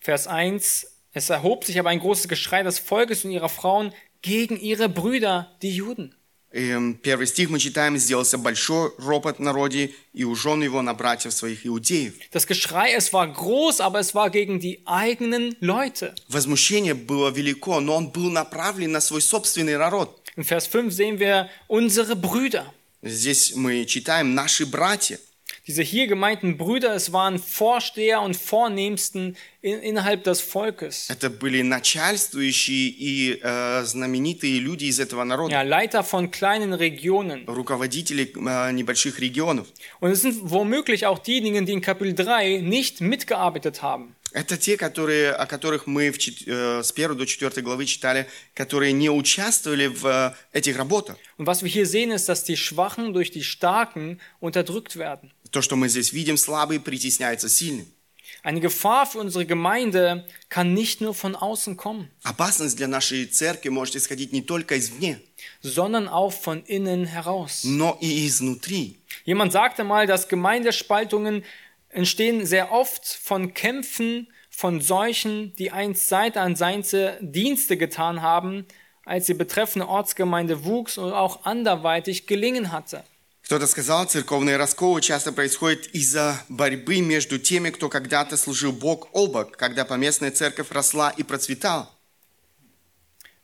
Vers 0.00 0.26
1. 0.26 0.86
Es 1.12 1.28
erhob 1.28 1.64
sich 1.64 1.78
aber 1.78 1.90
ein 1.90 2.00
großes 2.00 2.26
Geschrei 2.28 2.62
des 2.62 2.78
Volkes 2.78 3.24
und 3.24 3.32
ihrer 3.32 3.48
Frauen 3.48 3.92
gegen 4.22 4.58
ihre 4.58 4.88
Brüder, 4.88 5.56
die 5.60 5.70
Juden. 5.74 6.14
Эм, 6.55 6.93
Первый 6.93 7.27
стих 7.27 7.49
мы 7.49 7.59
читаем, 7.59 7.97
«Сделался 7.97 8.37
большой 8.37 8.93
ропот 8.97 9.39
народе, 9.39 9.91
и 10.13 10.23
у 10.23 10.35
жен 10.35 10.63
его 10.63 10.81
на 10.81 10.93
братьев 10.93 11.33
своих 11.33 11.67
иудеев». 11.67 12.13
Das 12.31 12.47
Geschrei, 12.47 12.93
es 12.93 13.11
war 13.11 13.27
groß, 13.27 13.81
aber 13.81 13.99
es 13.99 14.15
war 14.15 14.29
gegen 14.29 14.61
die 14.61 14.79
eigenen 14.85 15.57
Leute. 15.59 16.15
Возмущение 16.29 16.93
было 16.93 17.29
велико, 17.29 17.81
но 17.81 17.97
он 17.97 18.07
был 18.07 18.31
направлен 18.31 18.93
на 18.93 19.01
свой 19.01 19.21
собственный 19.21 19.77
народ. 19.77 20.21
In 20.37 20.45
Vers 20.45 20.65
5 20.65 20.93
sehen 20.93 21.19
wir 21.19 21.49
unsere 21.67 22.15
Brüder. 22.15 22.63
Здесь 23.01 23.53
мы 23.53 23.83
читаем 23.83 24.33
«наши 24.33 24.65
братья». 24.65 25.19
Diese 25.66 25.82
hier 25.82 26.06
gemeinten 26.06 26.56
Brüder, 26.56 26.94
es 26.94 27.12
waren 27.12 27.38
Vorsteher 27.38 28.22
und 28.22 28.36
Vornehmsten 28.36 29.36
in, 29.62 29.78
innerhalb 29.80 30.24
des 30.24 30.40
Volkes. 30.40 31.10
Это 31.10 31.28
были 31.30 31.62
начальствующие 31.62 32.88
и 32.88 33.38
э, 33.42 33.82
знаменитые 33.84 34.58
люди 34.58 34.86
из 34.86 34.98
этого 35.00 35.24
народа, 35.24 35.52
Ja, 35.54 35.62
Leiter 35.62 36.02
von 36.02 36.30
kleinen 36.30 36.72
Regionen. 36.72 37.44
руководители 37.46 38.32
э, 38.34 38.72
небольших 38.72 39.20
регионов. 39.20 39.68
Und 40.00 40.10
es 40.12 40.22
sind 40.22 40.38
womöglich 40.50 41.06
auch 41.06 41.18
diejenigen, 41.18 41.66
die 41.66 41.72
in 41.72 41.80
Kapitel 41.80 42.14
3 42.14 42.60
nicht 42.62 43.00
mitgearbeitet 43.00 43.82
haben. 43.82 44.14
Это 44.32 44.56
те, 44.56 44.76
которые, 44.76 45.32
о 45.32 45.44
которых 45.46 45.88
мы 45.88 46.12
в 46.12 46.18
чет- 46.18 46.46
э, 46.46 46.82
с 46.84 46.92
1 46.92 47.16
до 47.16 47.26
4 47.26 47.62
главы 47.62 47.84
читали, 47.84 48.26
которые 48.54 48.92
не 48.92 49.10
участвовали 49.10 49.88
в 49.88 50.06
э, 50.06 50.32
этих 50.52 50.78
работах. 50.78 51.16
Und 51.36 51.46
was 51.46 51.62
wir 51.62 51.68
hier 51.68 51.86
sehen, 51.86 52.12
ist, 52.12 52.28
dass 52.28 52.44
die 52.44 52.56
Schwachen 52.56 53.12
durch 53.12 53.30
die 53.32 53.42
Starken 53.42 54.20
unterdrückt 54.38 54.96
werden. 54.96 55.32
То, 55.54 55.62
что 55.62 55.76
мы 55.76 55.88
здесь 55.88 56.12
видим, 56.12 56.36
слабый 56.36 56.78
притесняется 56.78 57.48
сильным. 57.48 57.86
Eine 58.42 58.60
Gefahr 58.60 59.04
für 59.06 59.18
unsere 59.18 59.44
Gemeinde 59.44 60.24
kann 60.48 60.72
nicht 60.72 61.00
nur 61.00 61.14
von 61.14 61.34
außen 61.34 61.76
kommen, 61.76 62.10
Опасность 62.22 62.76
для 62.76 62.86
нашей 62.88 63.26
церкви 63.26 63.68
может 63.68 63.96
исходить 63.96 64.32
не 64.32 64.40
только 64.40 64.78
извне, 64.78 65.20
sondern 65.62 66.08
auch 66.08 66.32
von 66.32 66.62
innen 66.64 67.04
heraus. 67.04 67.64
но 67.64 67.98
и 68.00 68.26
изнутри. 68.26 68.96
Jemand 69.24 69.52
sagte 69.52 69.84
mal, 69.84 70.06
dass 70.06 70.28
Gemeindespaltungen 70.28 71.44
entstehen 71.90 72.46
sehr 72.46 72.72
oft 72.72 73.04
von 73.04 73.52
Kämpfen, 73.52 74.28
von 74.48 74.80
solchen, 74.80 75.54
die 75.56 75.70
einst 75.72 76.08
Seite 76.08 76.40
an 76.40 76.56
Seite 76.56 77.18
Dienste 77.20 77.76
getan 77.76 78.22
haben, 78.22 78.64
als 79.04 79.26
die 79.26 79.34
betreffende 79.34 79.88
Ortsgemeinde 79.88 80.64
wuchs 80.64 80.96
und 80.98 81.12
auch 81.12 81.44
anderweitig 81.44 82.26
gelingen 82.26 82.70
hatte. 82.72 83.02
Кто-то 83.45 83.67
сказал, 83.67 84.05
церковные 84.05 84.57
расколы 84.57 85.01
часто 85.01 85.31
происходят 85.31 85.85
из-за 85.93 86.43
борьбы 86.49 87.01
между 87.01 87.37
теми, 87.37 87.69
кто 87.69 87.89
когда-то 87.89 88.37
служил 88.37 88.71
Бог 88.71 89.07
о 89.13 89.27
бок, 89.27 89.55
когда 89.55 89.85
поместная 89.85 90.31
церковь 90.31 90.71
росла 90.71 91.11
и 91.11 91.21
процветала. 91.21 91.91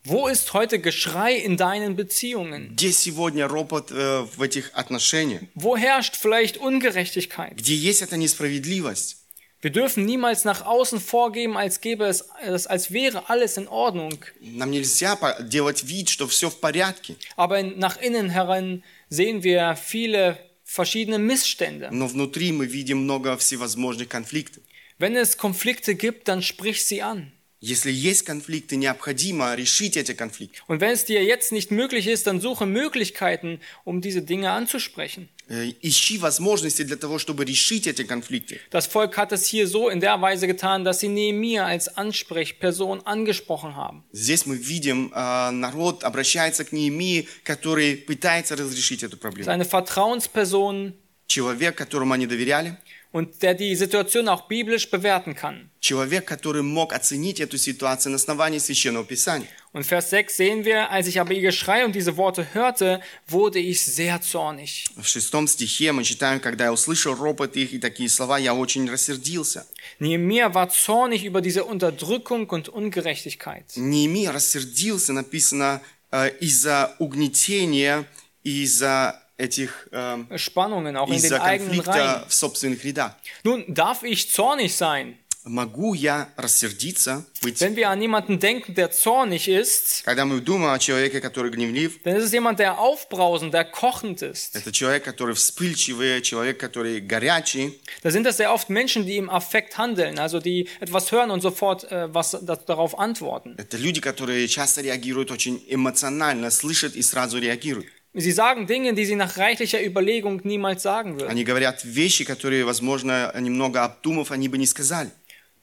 Wo 0.03 0.27
ist 0.27 0.53
heute 0.53 0.79
Geschrei 0.79 1.35
in 1.35 1.57
deinen 1.57 1.95
Beziehungen? 1.95 2.69
Где 2.73 2.91
сегодня 2.91 3.47
ропот 3.47 3.91
э, 3.91 4.25
в 4.35 4.41
этих 4.41 4.71
отношениях? 4.73 5.43
Wo 5.53 5.77
herrscht 5.77 6.15
vielleicht 6.15 6.57
Ungerechtigkeit? 6.57 7.53
Где 7.55 7.75
есть 7.75 8.01
эта 8.01 8.17
несправедливость? 8.17 9.17
Wir 9.61 9.69
dürfen 9.69 10.05
niemals 10.05 10.43
nach 10.43 10.65
außen 10.65 10.99
vorgeben, 10.99 11.55
als 11.55 11.81
gäbe 11.81 12.05
es, 12.07 12.31
als, 12.31 12.91
wäre 12.91 13.29
alles 13.29 13.57
in 13.57 13.67
Ordnung. 13.67 14.17
Нам 14.39 14.71
нельзя 14.71 15.15
делать 15.41 15.83
вид, 15.83 16.09
что 16.09 16.27
все 16.27 16.49
в 16.49 16.59
порядке, 16.59 17.15
Aber 17.35 17.61
nach 17.61 17.97
innen 18.01 18.31
heran 18.31 18.81
sehen 19.10 19.42
wir 19.42 19.76
viele 19.76 20.38
verschiedene 20.64 21.18
Missstände. 21.18 21.88
но 21.92 22.06
внутри 22.06 22.52
мы 22.52 22.66
видим 22.66 22.98
много 22.98 23.36
всевозможных 23.36 24.08
конфликтов. 24.08 24.62
Wenn 24.98 25.16
es 25.16 25.36
Konflikte 25.36 25.94
gibt, 25.94 26.28
dann 26.28 26.42
sprich 26.42 26.84
sie 26.84 27.02
an. 27.02 27.32
Если 27.60 27.90
есть 27.90 28.24
конфликты, 28.24 28.76
необходимо 28.76 29.54
решить 29.54 29.96
эти 29.96 30.12
конфликты. 30.12 30.60
Und 30.66 30.80
wenn 30.80 30.92
es 30.92 31.04
dir 31.04 31.24
jetzt 31.24 31.52
nicht 31.52 31.70
möglich 31.70 32.06
ist, 32.06 32.26
dann 32.26 32.40
suche 32.40 32.66
Möglichkeiten, 32.66 33.60
um 33.84 34.00
diese 34.00 34.22
Dinge 34.22 34.50
anzusprechen. 34.50 35.28
Э, 35.53 35.73
Ищи 35.81 36.17
возможности 36.17 36.83
для 36.83 36.95
того, 36.95 37.19
чтобы 37.19 37.43
решить 37.43 37.85
эти 37.85 38.03
конфликты. 38.03 38.61
Das 38.71 38.87
Volk 38.87 39.17
hat 39.17 39.33
es 39.33 39.45
hier 39.45 39.67
so 39.67 39.89
in 39.89 39.99
der 39.99 40.21
Weise 40.21 40.47
getan, 40.47 40.85
dass 40.85 41.01
sie 41.01 41.09
Nehemia 41.09 41.65
als 41.65 41.89
Ansprechperson 41.97 43.05
angesprochen 43.05 43.75
haben. 43.75 44.03
Здесь 44.13 44.45
мы 44.45 44.55
видим, 44.55 45.11
э, 45.13 45.51
народ 45.51 46.05
обращается 46.05 46.63
к 46.63 46.71
Неемии, 46.71 47.27
который 47.43 47.97
пытается 47.97 48.55
разрешить 48.55 49.03
эту 49.03 49.17
проблему. 49.17 49.49
eine 49.51 49.65
Vertrauensperson 49.65 50.93
Человек, 51.27 51.75
которому 51.75 52.13
они 52.13 52.27
доверяли, 52.27 52.77
und 53.11 53.41
der 53.41 53.53
die 53.53 53.75
Situation 53.75 54.29
auch 54.29 54.47
biblisch 54.47 54.89
bewerten 54.89 55.35
kann. 55.35 55.69
человек, 55.81 56.25
который 56.25 56.61
мог 56.61 56.93
оценить 56.93 57.41
эту 57.41 57.57
ситуацию 57.57 58.11
на 58.11 58.15
основании 58.15 58.59
Священного 58.59 59.03
Писания. 59.03 59.49
Und 59.72 59.84
Vers 59.84 60.08
6 60.10 60.36
sehen 60.36 60.64
wir, 60.64 60.90
als 60.90 61.06
ich 61.06 61.20
aber 61.20 61.32
ihr 61.34 61.42
Geschrei 61.42 61.84
und 61.84 61.94
diese 61.94 62.16
Worte 62.16 62.46
hörte, 62.54 63.00
wurde 63.28 63.58
ich 63.58 63.82
sehr 63.84 64.20
zornig. 64.22 64.86
В 64.96 65.06
шестом 65.06 65.46
стихе 65.46 65.92
мы 65.92 66.02
читаем, 66.02 66.40
когда 66.40 66.64
я 66.64 66.72
услышал 66.72 67.14
ропот 67.14 67.56
их 67.56 67.74
и 67.74 67.78
такие 67.78 68.08
слова, 68.08 68.38
я 68.38 68.54
очень 68.54 68.88
рассердился. 68.90 69.66
Nehemia 70.00 70.54
war 70.54 70.70
zornig 70.70 71.24
über 71.24 71.40
diese 71.42 71.64
Unterdrückung 71.64 72.48
und 72.48 72.68
Ungerechtigkeit. 72.70 73.64
Неемия 73.76 74.32
рассердился, 74.32 75.12
написано, 75.12 75.82
э, 76.10 76.30
из-за 76.40 76.94
угнетения, 76.98 78.06
из-за 78.44 79.22
этих, 79.36 79.88
э, 79.92 80.24
Spannungen 80.36 80.96
auch 80.96 81.08
in 81.08 81.14
den 81.14 81.24
из-за 81.24 81.42
eigenen 81.42 81.80
Reihen. 81.80 81.84
конфликта 81.84 82.26
в 82.28 82.34
собственных 82.34 82.82
рядах. 82.84 83.12
Nun, 83.44 83.64
darf 83.68 84.02
ich 84.02 84.30
zornig 84.30 84.74
sein? 84.74 85.18
Могу 85.48 85.94
я 85.94 86.28
рассердиться, 86.36 87.24
быть, 87.40 87.60
Wenn 87.60 87.76
wir 87.76 87.88
an 87.88 88.02
jemanden 88.02 88.40
denken, 88.40 88.74
der 88.74 88.90
zornig 88.90 89.46
ist, 89.46 90.02
когда 90.04 90.24
мы 90.24 90.40
думаем 90.40 90.72
о 90.72 90.78
человеке, 90.80 91.20
который 91.20 91.52
гневлив, 91.52 92.02
dann 92.02 92.16
ist 92.16 92.24
es 92.24 92.32
jemand, 92.32 92.58
der 92.58 92.80
aufbrausend, 92.80 93.54
der 93.54 93.64
kochend 93.64 94.22
ist. 94.22 94.56
это 94.56 94.72
человек, 94.72 95.04
который 95.04 95.36
вспыльчивый, 95.36 96.20
человек, 96.22 96.58
который 96.58 96.98
горячий, 97.00 97.80
Da 98.02 98.10
sind 98.10 98.24
das 98.24 98.38
sehr 98.38 98.52
oft 98.52 98.70
Menschen, 98.70 99.06
die 99.06 99.18
im 99.18 99.30
Affekt 99.30 99.78
handeln, 99.78 100.18
also 100.18 100.40
die 100.40 100.68
etwas 100.80 101.12
hören 101.12 101.30
und 101.30 101.42
sofort 101.42 101.84
äh, 101.92 102.12
was 102.12 102.32
da, 102.42 102.56
darauf 102.56 102.98
antworten. 102.98 103.54
это 103.56 103.76
люди, 103.76 104.00
которые 104.00 104.48
часто 104.48 104.80
реагируют 104.80 105.30
очень 105.30 105.62
эмоционально, 105.68 106.50
слышат 106.50 106.96
и 106.96 107.02
сразу 107.02 107.38
реагируют. 107.38 107.86
Sie 108.14 108.32
sagen 108.32 108.66
Dinge, 108.66 108.94
die 108.94 109.04
sie 109.04 109.14
nach 109.14 109.36
reichlicher 109.36 109.80
Überlegung 109.84 110.40
niemals 110.42 110.82
sagen 110.82 111.20
würden. 111.20 111.28
Они 111.30 111.44
говорят 111.44 111.84
вещи, 111.84 112.24
которые, 112.24 112.64
возможно, 112.64 113.32
немного 113.38 113.84
обдумав, 113.84 114.32
они 114.32 114.48
бы 114.48 114.58
не 114.58 114.66
сказали. 114.66 115.10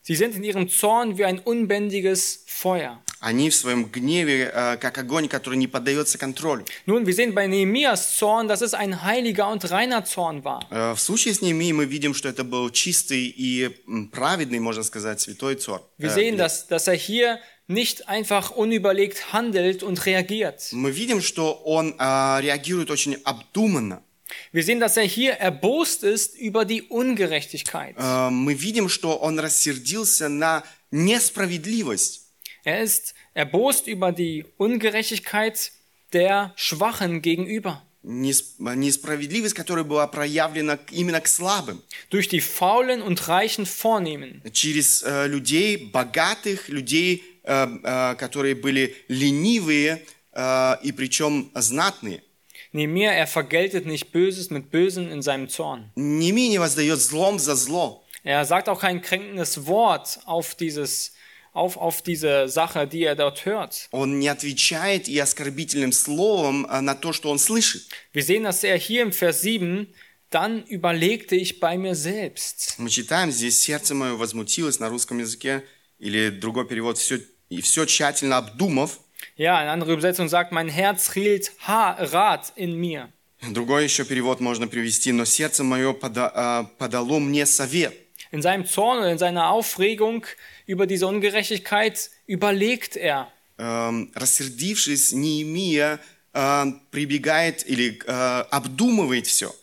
Sie 0.08 0.16
sind 0.16 0.36
in 0.36 0.44
ihrem 0.44 0.68
Zorn 0.68 1.18
wie 1.18 1.24
ein 1.24 1.40
unbändiges 1.40 2.44
Feuer. 2.46 3.00
Они 3.22 3.50
в 3.50 3.56
своем 3.56 3.86
гневе, 3.86 4.52
э, 4.54 4.76
как 4.78 4.98
огонь, 4.98 5.30
который 5.30 5.56
не 5.58 5.68
поддается 5.68 6.18
контролю. 6.18 6.66
Nun, 6.86 7.06
wir 7.06 7.14
sehen 7.14 7.34
bei 7.34 7.48
Nehemias 7.48 8.18
Zorn, 8.18 8.50
dass 8.50 8.62
es 8.62 8.74
ein 8.74 9.02
heiliger 9.04 9.50
und 9.50 9.64
reiner 9.72 10.04
Zorn 10.04 10.44
war. 10.44 10.68
Э, 10.72 10.94
В 10.94 11.00
случае 11.00 11.34
с 11.34 11.42
Неемией 11.42 11.72
мы 11.72 11.86
видим, 11.86 12.14
что 12.14 12.28
это 12.28 12.44
был 12.44 12.70
чистый 12.70 13.28
и 13.28 13.70
м, 13.88 14.10
праведный, 14.10 14.60
можно 14.60 14.84
сказать, 14.84 15.22
святой 15.22 15.56
цор. 15.56 15.82
Wir 15.98 16.10
Э, 16.10 16.14
sehen, 16.14 16.38
dass, 16.38 16.68
dass 16.68 16.88
er 16.90 16.96
hier 16.96 17.40
nicht 17.70 18.10
einfach 18.10 18.52
unüberlegt 18.52 19.32
handelt 19.32 19.84
und 19.84 20.06
reagiert. 20.06 20.68
Мы 20.74 20.92
видим, 20.92 21.22
что 21.22 21.54
он 21.54 21.96
а, 21.98 22.42
реагирует 22.42 22.92
очень 22.92 23.16
обдуманно. 23.24 24.04
Wir 24.52 24.64
sehen, 24.64 24.80
dass 24.80 24.98
er 24.98 25.04
hier 25.04 25.34
erbost 25.34 26.04
ist 26.04 26.36
über 26.36 26.66
die 26.66 26.82
Ungerechtigkeit. 26.84 27.96
А, 27.98 28.30
Мы 28.32 28.54
видим, 28.56 28.90
что 28.90 29.16
он 29.18 29.40
рассердился 29.40 30.28
на 30.30 30.64
несправедливость. 30.92 32.22
Er 32.66 32.82
ist 32.82 33.14
erbost 33.34 33.88
über 33.88 34.12
die 34.12 34.46
Ungerechtigkeit 34.58 35.72
der 36.14 36.54
Schwachen 36.56 37.22
gegenüber. 37.22 37.82
Нес- 38.04 38.56
Несправедливость, 38.60 39.54
которая 39.56 39.86
была 39.86 40.08
проявлена 40.08 40.78
к- 40.78 40.92
именно 40.92 41.22
к 41.22 41.28
слабым. 41.28 41.82
Durch 42.10 42.28
die 42.28 42.42
faulen 42.42 43.02
und 43.02 43.28
reichen 43.28 43.66
Vornehmen. 43.66 44.42
Через 44.52 45.04
э, 45.04 45.28
людей, 45.28 45.78
богатых, 45.92 46.68
людей, 46.70 47.24
э, 47.44 47.68
э, 47.84 48.16
которые 48.16 48.56
были 48.56 48.96
ленивые 49.08 50.02
э, 50.34 50.76
и 50.84 50.92
причем 50.92 51.50
знатные. 51.56 52.24
Nehemiah, 52.72 53.12
er 53.12 53.28
vergeltet 53.28 53.86
nicht 53.86 54.12
Böses 54.12 54.50
mit 54.50 54.72
Bösen 54.72 55.12
in 55.12 55.22
seinem 55.22 55.48
Zorn. 55.50 55.92
Ними 55.96 56.48
не 56.48 56.60
воздает 56.60 57.00
злом 57.00 57.40
за 57.40 57.56
зло. 57.56 58.04
Er 58.24 58.46
sagt 58.46 58.70
auch 58.70 58.80
kein 58.80 59.02
kränkendes 59.02 59.68
Wort 59.68 60.20
auf, 60.26 60.56
dieses, 60.56 61.14
auf, 61.52 61.78
auf 61.78 62.02
diese 62.02 62.48
Sache, 62.48 62.88
die 62.88 63.04
er 63.04 63.16
dort 63.16 63.46
hört. 63.46 63.90
Он 63.92 64.18
не 64.20 64.30
отвечает 64.30 65.08
и 65.08 65.20
оскорбительным 65.20 65.92
словом 65.92 66.66
э, 66.66 66.82
на 66.82 66.96
то, 66.96 67.12
что 67.14 67.30
он 67.30 67.38
слышит. 67.38 67.84
Wir 68.14 68.24
sehen, 68.24 68.44
dass 68.44 68.64
er 68.64 68.78
hier 68.78 69.02
im 69.02 69.12
Vers 69.12 69.42
7, 69.42 69.88
dann 70.30 70.64
überlegte 70.64 71.36
ich 71.36 71.60
bei 71.60 71.78
mir 71.78 71.96
selbst. 71.96 72.76
Мы 72.78 72.90
читаем 72.90 73.32
здесь 73.32 73.60
«сердце 73.60 73.94
мое 73.94 74.14
возмутилось» 74.16 74.80
на 74.80 74.90
русском 74.90 75.20
языке, 75.20 75.64
или 76.00 76.30
другой 76.30 76.68
перевод 76.68 76.98
«все, 76.98 77.20
и 77.50 77.62
все 77.62 77.86
тщательно 77.86 78.38
обдумав». 78.38 79.00
Ja, 79.38 79.58
eine 79.58 79.72
andere 79.72 79.94
Übersetzung 79.94 80.28
sagt, 80.30 80.52
mein 80.52 80.70
Herz 80.70 81.12
hielt 81.14 81.52
ha 81.68 81.92
Rat 82.00 82.54
in 82.56 82.76
mir. 82.76 83.10
Другой 83.42 83.84
еще 83.84 84.06
перевод 84.06 84.40
можно 84.40 84.68
привести 84.68 85.12
«но 85.12 85.26
сердце 85.26 85.64
мое 85.64 85.92
пода- 85.94 86.32
а, 86.34 86.64
подало 86.78 87.20
мне 87.20 87.46
совет». 87.46 87.94
In 88.32 88.42
seinem 88.42 88.66
Zorn 88.66 89.00
oder 89.00 89.12
in 89.12 89.18
seiner 89.18 89.50
Aufregung 89.50 90.26
über 90.66 90.88
diese 90.88 91.08
Ungerechtigkeit 91.08 92.10
überlegt 92.26 92.96
er. 92.96 93.28
Эм, 93.58 94.12
рассердившись, 94.16 95.12
Неемия 95.12 96.00
э, 96.34 96.66
прибегает 96.90 97.68
или 97.68 98.00
э, 98.08 98.12
обдумывает 98.50 99.28
все. 99.28 99.54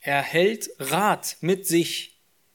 Er 0.00 0.22
hält 0.22 0.68
Rat 0.78 1.36
mit 1.40 1.66
sich. 1.66 2.11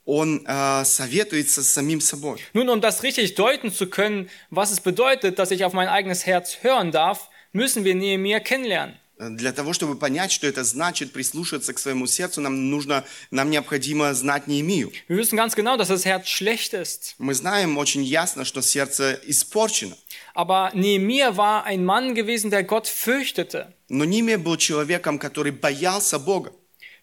Он 0.07 0.43
э, 0.45 0.83
советуется 0.83 1.63
с 1.63 1.69
самим 1.69 2.01
собой. 2.01 2.39
Nun, 2.53 2.67
um 2.69 2.81
das 2.81 3.03
richtig 3.03 3.35
deuten 3.35 3.71
zu 3.71 3.87
können, 3.87 4.29
was 4.49 4.71
es 4.71 4.81
bedeutet, 4.81 5.39
dass 5.39 5.49
ich 5.51 5.63
auf 5.63 5.71
mein 5.73 5.87
eigenes 5.87 6.25
Herz 6.25 6.57
hören 6.61 6.91
darf, 6.91 7.29
müssen 7.53 7.85
wir 7.85 7.95
Nehemiah 7.95 8.41
kennenlernen. 8.41 8.95
Э, 9.17 9.29
Для 9.29 9.53
того, 9.53 9.71
чтобы 9.71 9.95
понять, 9.95 10.33
что 10.33 10.45
это 10.45 10.65
значит 10.65 11.13
прислушаться 11.13 11.73
к 11.73 11.79
своему 11.79 12.05
сердцу, 12.07 12.41
нам 12.41 12.69
нужно, 12.69 13.05
нам 13.31 13.49
необходимо 13.49 14.13
знать 14.13 14.47
Неемию. 14.47 14.91
Wir 15.07 15.15
wissen 15.17 15.37
ganz 15.37 15.55
genau, 15.55 15.77
dass 15.77 15.87
das 15.87 16.03
Herz 16.03 16.27
schlecht 16.27 16.73
ist. 16.73 17.15
Мы 17.17 17.33
знаем 17.33 17.77
очень 17.77 18.03
ясно, 18.03 18.43
что 18.43 18.61
сердце 18.61 19.17
испорчено. 19.25 19.95
Aber 20.33 20.71
Nehemiah 20.73 21.37
war 21.37 21.63
ein 21.63 21.85
Mann 21.85 22.13
gewesen, 22.13 22.49
der 22.51 22.63
Gott 22.63 22.87
fürchtete. 22.87 23.73
Но 23.87 24.03
Немия 24.03 24.37
был 24.37 24.57
человеком, 24.57 25.17
который 25.17 25.51
боялся 25.53 26.19
Бога. 26.19 26.51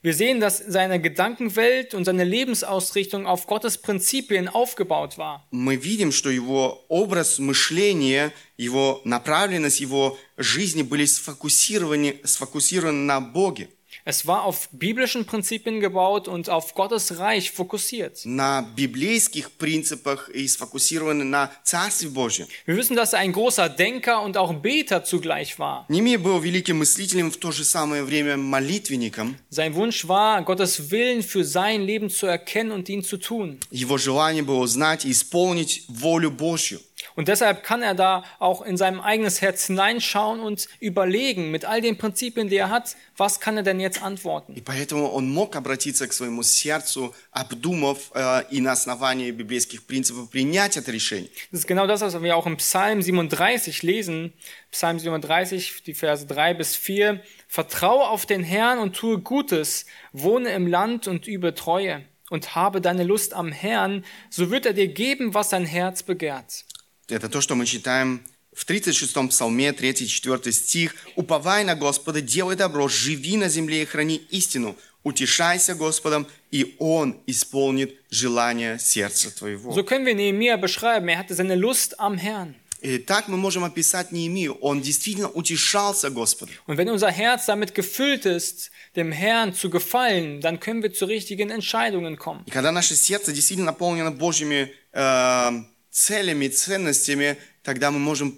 Wir 0.05 0.15
sehen, 0.15 0.41
dass 0.41 0.57
seine 0.59 0.99
Gedankenwelt 0.99 1.93
und 1.93 2.07
seine 2.07 2.25
Lebensausrichtung 2.25 3.27
auf 3.27 3.47
Gottes 3.47 3.77
Prinzipien 3.77 4.49
aufgebaut 4.49 5.19
war. 5.19 5.47
Мы 5.51 5.77
видим, 5.77 6.11
что 6.11 6.31
его 6.31 6.85
образ 6.89 7.39
мышления, 7.39 8.33
его 8.57 9.03
направленность, 9.05 9.81
его 9.81 10.17
жизни 10.39 10.83
были 10.83 11.05
сфокусированы, 11.05 12.19
сфокусированы 12.25 13.05
на 13.05 13.21
Боге. 13.21 13.69
Es 14.05 14.27
war 14.27 14.45
auf 14.45 14.69
biblischen 14.73 15.27
Prinzipien 15.27 15.81
gebaut 15.81 16.29
und 16.29 16.49
auf 16.49 16.75
Gottes 16.75 17.19
Reich 17.19 17.51
fokussiert. 17.51 18.21
на 18.25 18.63
библейских 18.77 19.51
принципах 19.53 20.29
и 20.31 20.47
сфокусированы 20.49 21.25
на 21.25 21.51
Царстве 21.65 22.09
Божьем. 22.09 22.47
Wir 22.67 22.77
wissen, 22.77 22.97
dass 22.97 23.13
er 23.13 23.19
ein 23.19 23.33
großer 23.33 23.69
Denker 23.69 24.23
und 24.23 24.37
auch 24.37 24.55
Beter 24.55 25.05
zugleich 25.05 25.59
war. 25.59 25.87
Немия 25.89 26.19
был 26.19 26.41
великим 26.41 26.79
мыслителем, 26.79 27.31
в 27.31 27.37
то 27.37 27.51
же 27.53 27.65
самое 27.65 28.03
время 28.05 28.37
молитвенником. 28.37 29.37
Sein 29.51 29.75
Wunsch 29.75 30.07
war, 30.09 30.43
Gottes 30.43 30.91
Willen 30.91 31.23
für 31.23 31.45
sein 31.45 31.83
Leben 31.83 32.11
zu 32.11 32.27
erkennen 32.27 32.73
und 32.73 32.89
ihn 32.89 33.03
zu 33.03 33.17
tun. 33.19 33.59
Его 33.71 33.99
желание 33.99 34.43
было 34.43 34.61
узнать 34.61 35.05
и 35.05 35.11
исполнить 35.11 35.85
волю 35.89 36.31
Божью. 36.31 36.81
Und 37.17 37.29
deshalb 37.29 37.63
kann 37.65 37.83
er 37.83 37.95
da 37.95 38.25
auch 38.39 38.63
in 38.63 38.77
sein 38.77 39.01
eigenes 39.01 39.41
Herz 39.41 39.67
hineinschauen 39.67 40.41
und 40.41 40.69
überlegen, 40.81 41.51
mit 41.51 41.65
all 41.65 41.81
den 41.81 41.99
Prinzipien, 41.99 42.49
die 42.49 42.57
er 42.57 42.71
hat, 42.71 42.97
was 43.17 43.41
kann 43.41 43.57
er 43.57 43.63
denn 43.63 43.81
jetzt 43.81 44.03
antworten? 44.03 44.55
И 44.55 44.61
поэтому 44.61 45.09
он 45.09 45.31
мог 45.31 45.57
обратиться 45.57 46.07
к 46.07 46.13
своему 46.13 46.43
сердцу, 46.43 47.15
обдумав 47.33 48.11
э, 48.15 48.45
и 48.51 48.61
на 48.61 48.73
основании 48.73 49.31
библейских 49.31 49.85
принципов 49.85 50.31
принять 50.31 50.77
это 50.77 50.91
решение. 50.91 51.31
Das 51.51 51.61
ist 51.61 51.67
genau 51.67 51.87
das, 51.87 52.01
was 52.01 52.21
wir 52.23 52.37
auch 52.37 52.47
im 52.47 52.57
Psalm 52.57 53.03
37 53.03 53.83
lesen. 53.83 54.33
Psalm 54.71 54.99
37, 54.99 55.83
die 55.85 55.95
Verse 55.95 56.27
3 56.27 56.55
bis 56.55 56.77
4. 56.77 57.21
Vertraue 57.49 58.09
auf 58.09 58.27
den 58.27 58.45
Herrn 58.45 58.79
und 58.79 58.95
tue 58.95 59.19
Gutes, 59.19 59.87
wohne 60.13 60.51
im 60.51 60.67
Land 60.67 61.09
und 61.09 61.27
übe 61.27 61.55
Treue 61.55 62.05
und 62.31 62.55
habe 62.55 62.81
deine 62.81 63.05
Lust 63.05 63.35
am 63.35 63.53
Herrn, 63.53 64.05
so 64.31 64.51
wird 64.51 64.65
er 64.65 64.73
dir 64.73 64.89
geben, 64.89 65.35
was 65.35 65.51
dein 65.51 65.67
Herz 65.67 66.03
begehrt. 66.03 66.65
Это 67.08 67.30
то, 67.30 67.40
что 67.40 67.56
мы 67.56 67.66
читаем 67.66 68.24
в 68.52 68.66
36-м 68.66 69.30
псалме, 69.30 69.70
3-4 69.72 70.52
стих. 70.52 70.96
«Уповай 71.16 71.64
на 71.64 71.76
Господа, 71.76 72.22
делай 72.22 72.56
добро, 72.56 72.88
живи 72.88 73.38
на 73.38 73.50
земле 73.50 73.84
и 73.84 73.86
храни 73.86 74.16
истину. 74.32 74.76
Утешайся 75.04 75.76
Господом, 75.76 76.26
и 76.50 76.76
Он 76.80 77.20
исполнит 77.28 77.96
желание 78.10 78.80
сердца 78.80 79.30
твоего». 79.30 79.74
So 79.74 79.84
können 79.84 80.06
wir 80.06 80.16
Nehemiah 80.16 80.58
beschreiben. 80.58 81.08
Er 81.10 81.20
hatte 81.20 81.36
seine 81.36 81.56
Lust 81.56 82.00
am 82.00 82.18
Herrn. 82.18 82.56
И 82.82 82.98
так 83.00 83.28
мы 83.28 83.38
можем 83.38 83.64
описать 83.64 84.12
Неемию. 84.12 84.54
Он 84.62 84.82
действительно 84.82 85.30
утешался 85.30 86.10
Господом. 86.10 86.54
Und 86.66 86.78
wenn 86.78 86.90
unser 86.90 87.10
Herz 87.12 87.46
damit 87.46 87.74
gefüllt 87.76 88.26
ist, 88.26 88.72
dem 88.96 89.12
Herrn 89.12 89.54
zu 89.54 89.70
gefallen, 89.70 90.42
dann 90.42 90.60
können 90.60 90.82
wir 90.82 90.94
zu 90.94 91.06
richtigen 91.06 91.50
Entscheidungen 91.50 92.18
kommen. 92.18 92.44
И 92.48 92.52
когда 92.52 92.72
наше 92.72 92.96
сердце 92.96 93.32
действительно 93.32 93.72
наполнено 93.72 94.12
Божьими 94.12 94.72
э, 94.94 95.52
целями, 95.96 96.48
ценностями, 96.50 97.38
тогда 97.64 97.90
мы 97.90 98.00
можем 98.00 98.38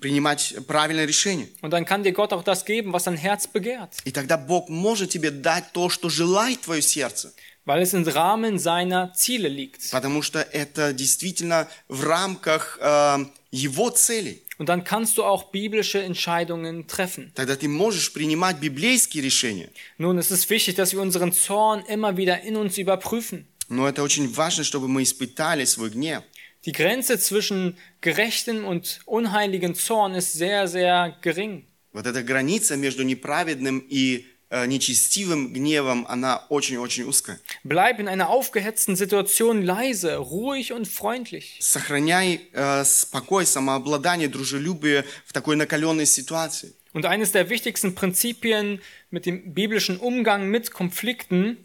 принимать 0.00 0.54
правильное 0.66 1.04
решение. 1.06 1.48
Und 1.62 1.70
dann 1.72 1.84
kann 1.84 2.02
dir 2.02 2.12
Gott 2.12 2.32
auch 2.32 2.42
das 2.42 2.64
geben, 2.64 2.92
was 2.92 3.04
dein 3.04 3.16
Herz 3.16 3.46
begehrt, 3.46 3.90
И 4.04 4.12
тогда 4.12 4.36
Бог 4.36 4.68
может 4.68 5.10
тебе 5.10 5.30
дать 5.30 5.72
то, 5.72 5.88
что 5.90 6.08
желает 6.08 6.60
твое 6.62 6.82
сердце. 6.82 7.32
weil 7.64 7.82
es 7.82 7.92
im 7.92 8.02
Rahmen 8.04 8.58
seiner 8.58 9.12
Ziele 9.12 9.48
liegt. 9.48 9.90
Потому 9.90 10.22
что 10.22 10.40
это 10.40 10.94
действительно 10.94 11.68
в 11.88 12.04
рамках 12.04 12.78
э, 12.80 13.26
Его 13.50 13.90
целей. 13.90 14.42
Und 14.58 14.68
dann 14.68 14.82
kannst 14.84 15.16
du 15.18 15.22
auch 15.24 15.52
biblische 15.52 16.02
Entscheidungen 16.02 16.86
treffen. 16.86 17.30
Тогда 17.34 17.54
ты 17.56 17.68
можешь 17.68 18.12
принимать 18.12 18.58
библейские 18.58 19.22
решения. 19.22 19.70
Nun, 19.98 20.16
es 20.18 20.30
ist 20.30 20.48
wichtig, 20.50 20.76
dass 20.76 20.92
wir 20.92 21.00
unseren 21.02 21.32
Zorn 21.32 21.84
immer 21.88 22.16
wieder 22.16 22.40
in 22.42 22.56
uns 22.56 22.78
überprüfen. 22.78 23.46
Но 23.68 23.86
это 23.86 24.02
очень 24.02 24.32
важно, 24.32 24.64
чтобы 24.64 24.88
мы 24.88 25.02
испытали 25.02 25.66
свой 25.66 25.90
гнев. 25.90 26.22
Die 26.67 26.71
Grenze 26.71 27.19
zwischen 27.19 27.77
gerechtem 27.99 28.65
und 28.65 29.01
unheiligen 29.05 29.75
Zorn 29.75 30.15
ist 30.15 30.33
sehr, 30.33 30.67
sehr 30.67 31.17
gering. 31.21 31.65
Вот 31.91 32.07
эта 32.07 32.23
граница 32.23 32.75
между 32.75 33.03
неправедным 33.03 33.85
и 33.87 34.25
э, 34.49 34.65
нечестивым 34.65 35.53
гневом, 35.53 36.05
она 36.07 36.37
очень-очень 36.49 37.03
узкая. 37.03 37.39
Bleib 37.63 37.99
in 37.99 38.07
einer 38.07 38.29
aufgehetzten 38.29 38.95
Situation 38.95 39.61
leise, 39.61 40.17
ruhig 40.17 40.71
und 40.71 40.87
freundlich. 40.87 41.57
Сохраняй 41.59 42.49
э, 42.53 42.83
спокой, 42.85 43.45
самообладание, 43.45 44.27
дружелюбие 44.27 45.05
в 45.25 45.33
такой 45.33 45.55
накаленной 45.55 46.05
ситуации. 46.05 46.73
Und 46.93 47.05
eines 47.05 47.31
der 47.31 47.49
wichtigsten 47.49 47.93
Prinzipien 47.93 48.79
mit 49.11 49.25
dem 49.25 49.53
biblischen 49.53 49.97
Umgang 49.97 50.47
mit 50.47 50.71
Konflikten 50.71 51.57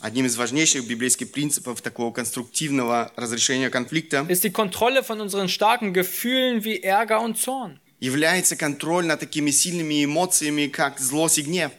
Одним 0.00 0.26
из 0.26 0.36
важнейших 0.36 0.86
библейских 0.86 1.32
принципов 1.32 1.80
такого 1.80 2.12
конструктивного 2.12 3.10
разрешения 3.16 3.70
конфликта 3.70 4.26
ist 4.28 4.44
die 4.44 4.50
Kontrolle 4.50 5.02
von 5.02 5.20
unseren 5.20 5.48
starken 5.48 5.94
Gefühlen 5.94 6.64
wie 6.64 6.82
Ärger 6.82 7.20
und 7.22 7.38
Zorn. 7.38 7.80
является 8.00 8.56
контроль 8.56 9.06
над 9.06 9.20
такими 9.20 9.50
сильными 9.50 10.04
эмоциями, 10.04 10.66
как 10.66 11.00
злость 11.00 11.38
и 11.38 11.42
гнев. 11.42 11.72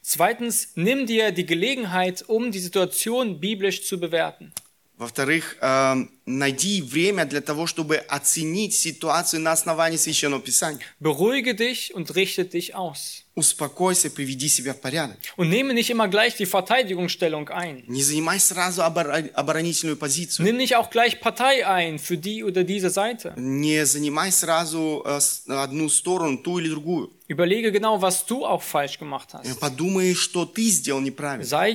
Zweitens, 0.00 0.68
nimm 0.76 1.06
dir 1.06 1.32
die 1.32 1.44
Gelegenheit, 1.44 2.22
um 2.28 2.52
die 2.52 2.60
Situation 2.60 3.40
biblisch 3.40 3.84
zu 3.84 3.98
bewerten. 3.98 4.52
Во-вторых, 5.00 5.58
э, 5.60 6.06
найди 6.24 6.80
время 6.80 7.26
для 7.26 7.42
того, 7.42 7.66
чтобы 7.66 7.96
оценить 7.96 8.74
ситуацию 8.74 9.40
на 9.42 9.52
основании 9.52 9.98
Священного 9.98 10.40
Писания. 10.40 10.80
Beruhige 11.00 11.54
dich 11.54 11.94
und 11.94 12.14
richte 12.14 12.46
dich 12.46 12.74
aus. 12.74 13.22
Успокойся, 13.34 14.08
приведи 14.08 14.48
себя 14.48 14.72
в 14.72 14.80
порядок. 14.80 15.18
Und 15.36 15.50
nehme 15.50 15.74
nicht 15.74 15.90
immer 15.90 16.08
gleich 16.08 16.36
die 16.36 16.46
Verteidigungsstellung 16.46 17.50
ein. 17.50 17.84
Не 17.86 18.02
занимай 18.02 18.40
сразу 18.40 18.80
оборо- 18.80 19.30
оборонительную 19.34 19.98
позицию. 19.98 20.46
Nimm 20.46 20.56
nicht 20.56 20.74
auch 20.76 20.88
gleich 20.88 21.20
Partei 21.20 21.66
ein 21.66 21.98
für 21.98 22.16
die 22.16 22.42
oder 22.42 22.64
diese 22.64 22.88
Seite. 22.88 23.34
Не 23.36 23.84
занимай 23.84 24.32
сразу 24.32 25.02
э, 25.04 25.20
с- 25.20 25.42
одну 25.46 25.90
сторону, 25.90 26.38
ту 26.38 26.58
или 26.58 26.70
другую. 26.70 27.12
Überlege 27.28 27.70
genau, 27.72 28.00
was 28.00 28.24
du 28.24 28.46
auch 28.46 28.62
falsch 28.62 28.98
gemacht 28.98 29.34
hast. 29.34 29.60
Подумай, 29.60 30.14
что 30.14 30.46
ты 30.46 30.70
сделал 30.70 31.02
неправильно. 31.02 31.44
Sei 31.44 31.74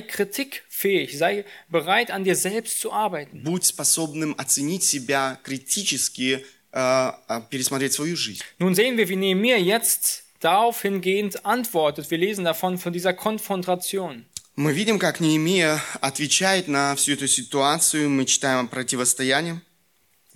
kritikfähig, 0.76 1.18
sei 1.18 1.44
bereit, 1.68 2.10
an 2.10 2.24
dir 2.24 2.36
selbst 2.36 2.80
zu 2.80 2.92
arbeiten. 2.92 3.42
Будь 3.44 3.64
способным 3.64 4.34
оценить 4.38 4.84
себя 4.84 5.38
критически, 5.42 6.44
э, 6.72 7.12
э, 7.28 7.40
пересмотреть 7.50 7.92
свою 7.92 8.16
жизнь. 8.16 8.42
Nun 8.58 8.74
sehen 8.74 8.96
wir, 8.96 9.08
wie 9.08 9.16
Nehemiah 9.16 9.58
jetzt 9.58 10.24
darauf 10.40 10.82
hingehend 10.82 11.44
antwortet. 11.44 12.10
Wir 12.10 12.18
lesen 12.18 12.44
davon, 12.44 12.78
von 12.78 12.92
dieser 12.92 13.14
Konfrontation. 13.14 14.24
Мы 14.54 14.74
видим, 14.74 14.98
как 14.98 15.20
Неемия 15.20 15.80
отвечает 16.02 16.68
на 16.68 16.94
всю 16.94 17.12
эту 17.12 17.26
ситуацию. 17.26 18.10
Мы 18.10 18.26
читаем 18.26 18.66
о 18.66 18.68
противостоянии. 18.68 19.60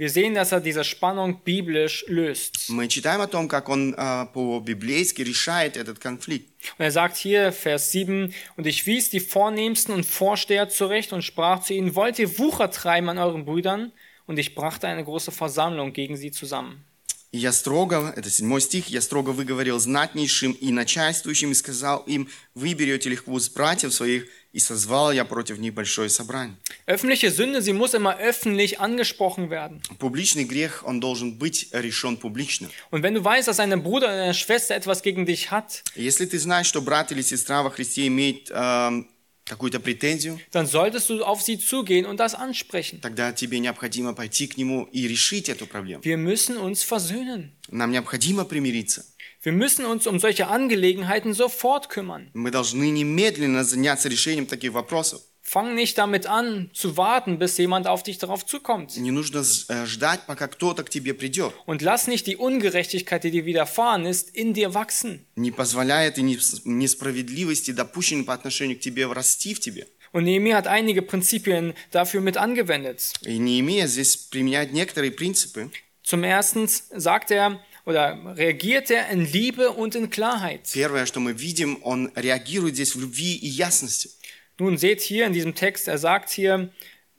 Wir 0.00 0.10
sehen, 0.10 0.34
dass 0.34 0.52
er 0.52 0.60
diese 0.60 0.84
Spannung 0.84 1.40
biblisch 1.42 2.04
löst. 2.06 2.68
Мы 2.68 2.86
читаем 2.88 3.22
о 3.22 3.26
том, 3.26 3.48
как 3.48 3.70
он 3.70 3.94
э, 3.94 4.26
по-библейски 4.34 5.22
решает 5.22 5.78
этот 5.78 5.98
конфликт. 5.98 6.50
Und 6.78 6.84
er 6.84 6.90
sagt 6.90 7.16
hier, 7.16 7.50
Vers 7.50 7.92
7, 7.92 8.34
und 8.56 8.66
ich 8.66 8.86
wies 8.86 9.08
die 9.08 9.20
Vornehmsten 9.20 9.94
und 9.94 10.04
Vorsteher 10.04 10.68
zurecht 10.68 11.14
und 11.14 11.22
sprach 11.22 11.62
zu 11.62 11.72
ihnen, 11.72 11.94
wollt 11.94 12.18
ihr 12.18 12.38
Wucher 12.38 12.70
treiben 12.70 13.08
an 13.08 13.16
euren 13.16 13.46
Brüdern? 13.46 13.92
Und 14.26 14.38
ich 14.38 14.54
brachte 14.54 14.86
eine 14.86 15.02
große 15.02 15.30
Versammlung 15.30 15.94
gegen 15.94 16.16
sie 16.18 16.30
zusammen. 16.30 16.84
И 17.32 17.38
я 17.38 17.52
строго, 17.52 18.12
это 18.16 18.30
седьмой 18.30 18.60
стих, 18.60 18.88
я 18.88 19.00
строго 19.00 19.30
выговорил 19.30 19.78
знатнейшим 19.78 20.52
и 20.52 20.72
начальствующим 20.72 21.52
и 21.52 21.54
сказал 21.54 22.02
им, 22.06 22.28
вы 22.54 22.74
берете 22.74 23.10
легко 23.10 23.38
с 23.38 23.48
братьев 23.48 23.92
своих, 23.92 24.26
и 24.52 24.58
созвал 24.58 25.12
я 25.12 25.24
против 25.24 25.58
них 25.58 25.74
большое 25.74 26.08
собрание. 26.08 26.56
Öffentliche 26.86 27.30
Sünde, 27.30 27.60
sie 27.60 27.72
muss 27.72 27.94
immer 27.94 28.16
öffentlich 28.18 28.80
angesprochen 28.80 29.50
werden. 29.50 29.82
Публичный 29.98 30.44
грех, 30.44 30.82
он 30.84 31.00
должен 31.00 31.38
быть 31.38 31.68
решен 31.72 32.16
публично. 32.16 32.68
Und 32.90 33.02
wenn 33.02 33.14
du 33.14 33.22
weißt, 33.24 33.48
dass 33.48 33.60
ein 33.60 33.70
Bruder 33.82 34.06
oder 34.06 34.22
eine 34.22 34.34
Schwester 34.34 34.74
etwas 34.74 35.02
gegen 35.02 35.26
dich 35.26 35.50
hat, 35.50 35.82
Если 35.94 36.26
ты 36.26 36.38
знаешь, 36.38 36.66
что 36.68 36.80
брат 36.80 37.12
или 37.12 37.22
сестра 37.22 37.62
во 37.62 37.70
Христе 37.70 38.06
имеет 38.06 38.50
эм, 38.50 39.08
какую-то 39.50 39.78
претензию, 39.80 40.40
dann 40.52 40.66
solltest 40.66 41.08
du 41.08 41.24
auf 41.24 41.40
sie 41.40 41.58
zugehen 41.58 42.04
und 42.04 42.18
das 42.18 42.34
ansprechen. 42.34 43.00
тогда 43.00 43.32
тебе 43.32 43.58
необходимо 43.60 44.12
пойти 44.12 44.46
к 44.46 44.56
нему 44.56 44.88
и 44.92 45.06
решить 45.06 45.48
эту 45.48 45.66
проблему. 45.66 46.02
Wir 46.02 46.16
müssen 46.16 46.56
uns 46.56 46.82
versöhnen. 46.82 47.52
Нам 47.68 47.92
необходимо 47.92 48.44
примириться. 48.44 49.04
Wir 49.42 49.52
müssen 49.52 49.84
uns 49.84 50.06
um 50.08 50.18
solche 50.18 50.48
Angelegenheiten 50.48 51.32
sofort 51.32 51.88
kümmern. 51.88 52.30
Мы 52.34 52.50
должны 52.50 52.90
немедленно 52.90 53.62
заняться 53.62 54.08
решением 54.08 54.46
таких 54.46 54.72
вопросов. 54.72 55.22
Fang 55.50 55.76
nicht 55.76 55.96
damit 55.96 56.26
an, 56.26 56.70
zu 56.74 56.96
warten, 56.96 57.38
bis 57.38 57.56
jemand 57.56 57.86
auf 57.86 58.02
dich 58.02 58.18
darauf 58.18 58.44
zukommt. 58.44 58.96
Не 58.96 59.12
нужно 59.12 59.44
э, 59.68 59.86
ждать, 59.86 60.26
пока 60.26 60.48
кто-то 60.48 60.82
к 60.82 60.90
тебе 60.90 61.14
придет. 61.14 61.52
Und 61.66 61.82
lass 61.82 62.08
nicht 62.08 62.26
die 62.26 62.36
Ungerechtigkeit, 62.36 63.22
die 63.22 63.30
dir 63.30 63.44
widerfahren 63.44 64.06
ist, 64.06 64.34
in 64.34 64.54
dir 64.54 64.74
wachsen. 64.74 65.24
Не 65.36 65.52
позволяя 65.52 66.08
этой 66.08 66.24
нес- 66.24 66.62
несправедливости, 66.64 67.70
допущенной 67.70 68.24
по 68.24 68.34
отношению 68.34 68.76
к 68.76 68.80
тебе, 68.80 69.06
расти 69.06 69.54
в 69.54 69.60
тебе. 69.60 69.86
Und 70.12 70.24
Nehemiah 70.24 70.56
hat 70.56 70.66
einige 70.66 71.02
Prinzipien 71.02 71.74
dafür 71.92 72.20
mit 72.22 72.36
angewendet. 72.36 73.12
И 73.22 73.38
не 73.38 73.60
имея 73.60 73.86
здесь 73.86 74.16
применять 74.16 74.72
некоторые 74.72 75.12
принципы, 75.12 75.70
Zum 76.02 76.22
ersten 76.24 76.68
sagt 76.68 77.30
er 77.32 77.60
oder 77.84 78.16
reagiert 78.36 78.90
er 78.90 79.10
in 79.10 79.24
Liebe 79.30 79.70
und 79.72 79.94
in 79.96 80.08
Klarheit. 80.10 80.62
первое, 80.72 81.04
что 81.06 81.20
мы 81.20 81.32
видим, 81.32 81.78
он 81.82 82.10
реагирует 82.14 82.74
здесь 82.74 82.94
в 82.94 83.00
любви 83.00 83.34
и 83.36 83.46
ясности. 83.48 84.10
Nun 84.58 84.78
seht 84.78 85.00
hier 85.00 85.26
in 85.26 85.32
diesem 85.32 85.54
Text, 85.54 85.86
er 85.88 85.98
sagt 85.98 86.30
hier, 86.30 86.70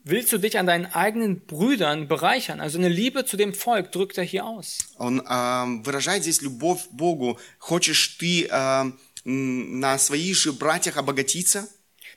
willst 0.04 0.32
du 0.32 0.38
dich 0.38 0.58
an 0.58 0.66
deinen 0.66 0.86
eigenen 0.88 1.46
Brüdern 1.46 2.08
bereichern? 2.08 2.60
Also 2.60 2.78
eine 2.78 2.90
Liebe 2.90 3.26
zu 3.26 3.38
dem 3.38 3.54
Volk 3.54 3.92
drückt 3.92 4.18
er 4.18 4.24
hier 4.24 4.46
aus. 4.46 4.80
Он 4.98 5.20
э, 5.20 5.86
выражает 5.86 6.24
здесь 6.24 6.42
любовь 6.42 6.88
к 6.88 6.92
Богу. 6.92 7.38
Хочешь 7.60 8.18
ты 8.18 8.48
э, 8.50 8.92
м, 9.26 9.80
на 9.80 9.98
своих 10.00 10.36
же 10.38 10.54
братьях 10.54 10.98
обогатиться? 10.98 11.68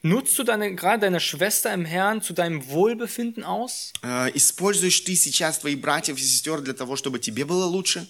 Nutzt 0.02 0.38
du 0.38 0.44
deine, 0.44 0.74
gerade 0.74 1.00
deine 1.02 1.20
Schwester 1.20 1.74
im 1.74 1.84
Herrn 1.84 2.22
zu 2.22 2.32
deinem 2.32 2.66
Wohlbefinden 2.70 3.44
aus? 3.44 3.92
Э, 4.02 4.30
используешь 4.32 5.00
ты 5.04 5.14
сейчас 5.14 5.58
твоих 5.58 5.80
братьев 5.80 6.16
и 6.16 6.22
сестер 6.22 6.62
для 6.62 6.72
того, 6.72 6.96
чтобы 6.96 7.18
тебе 7.18 7.44
было 7.44 7.66
лучше? 7.66 8.06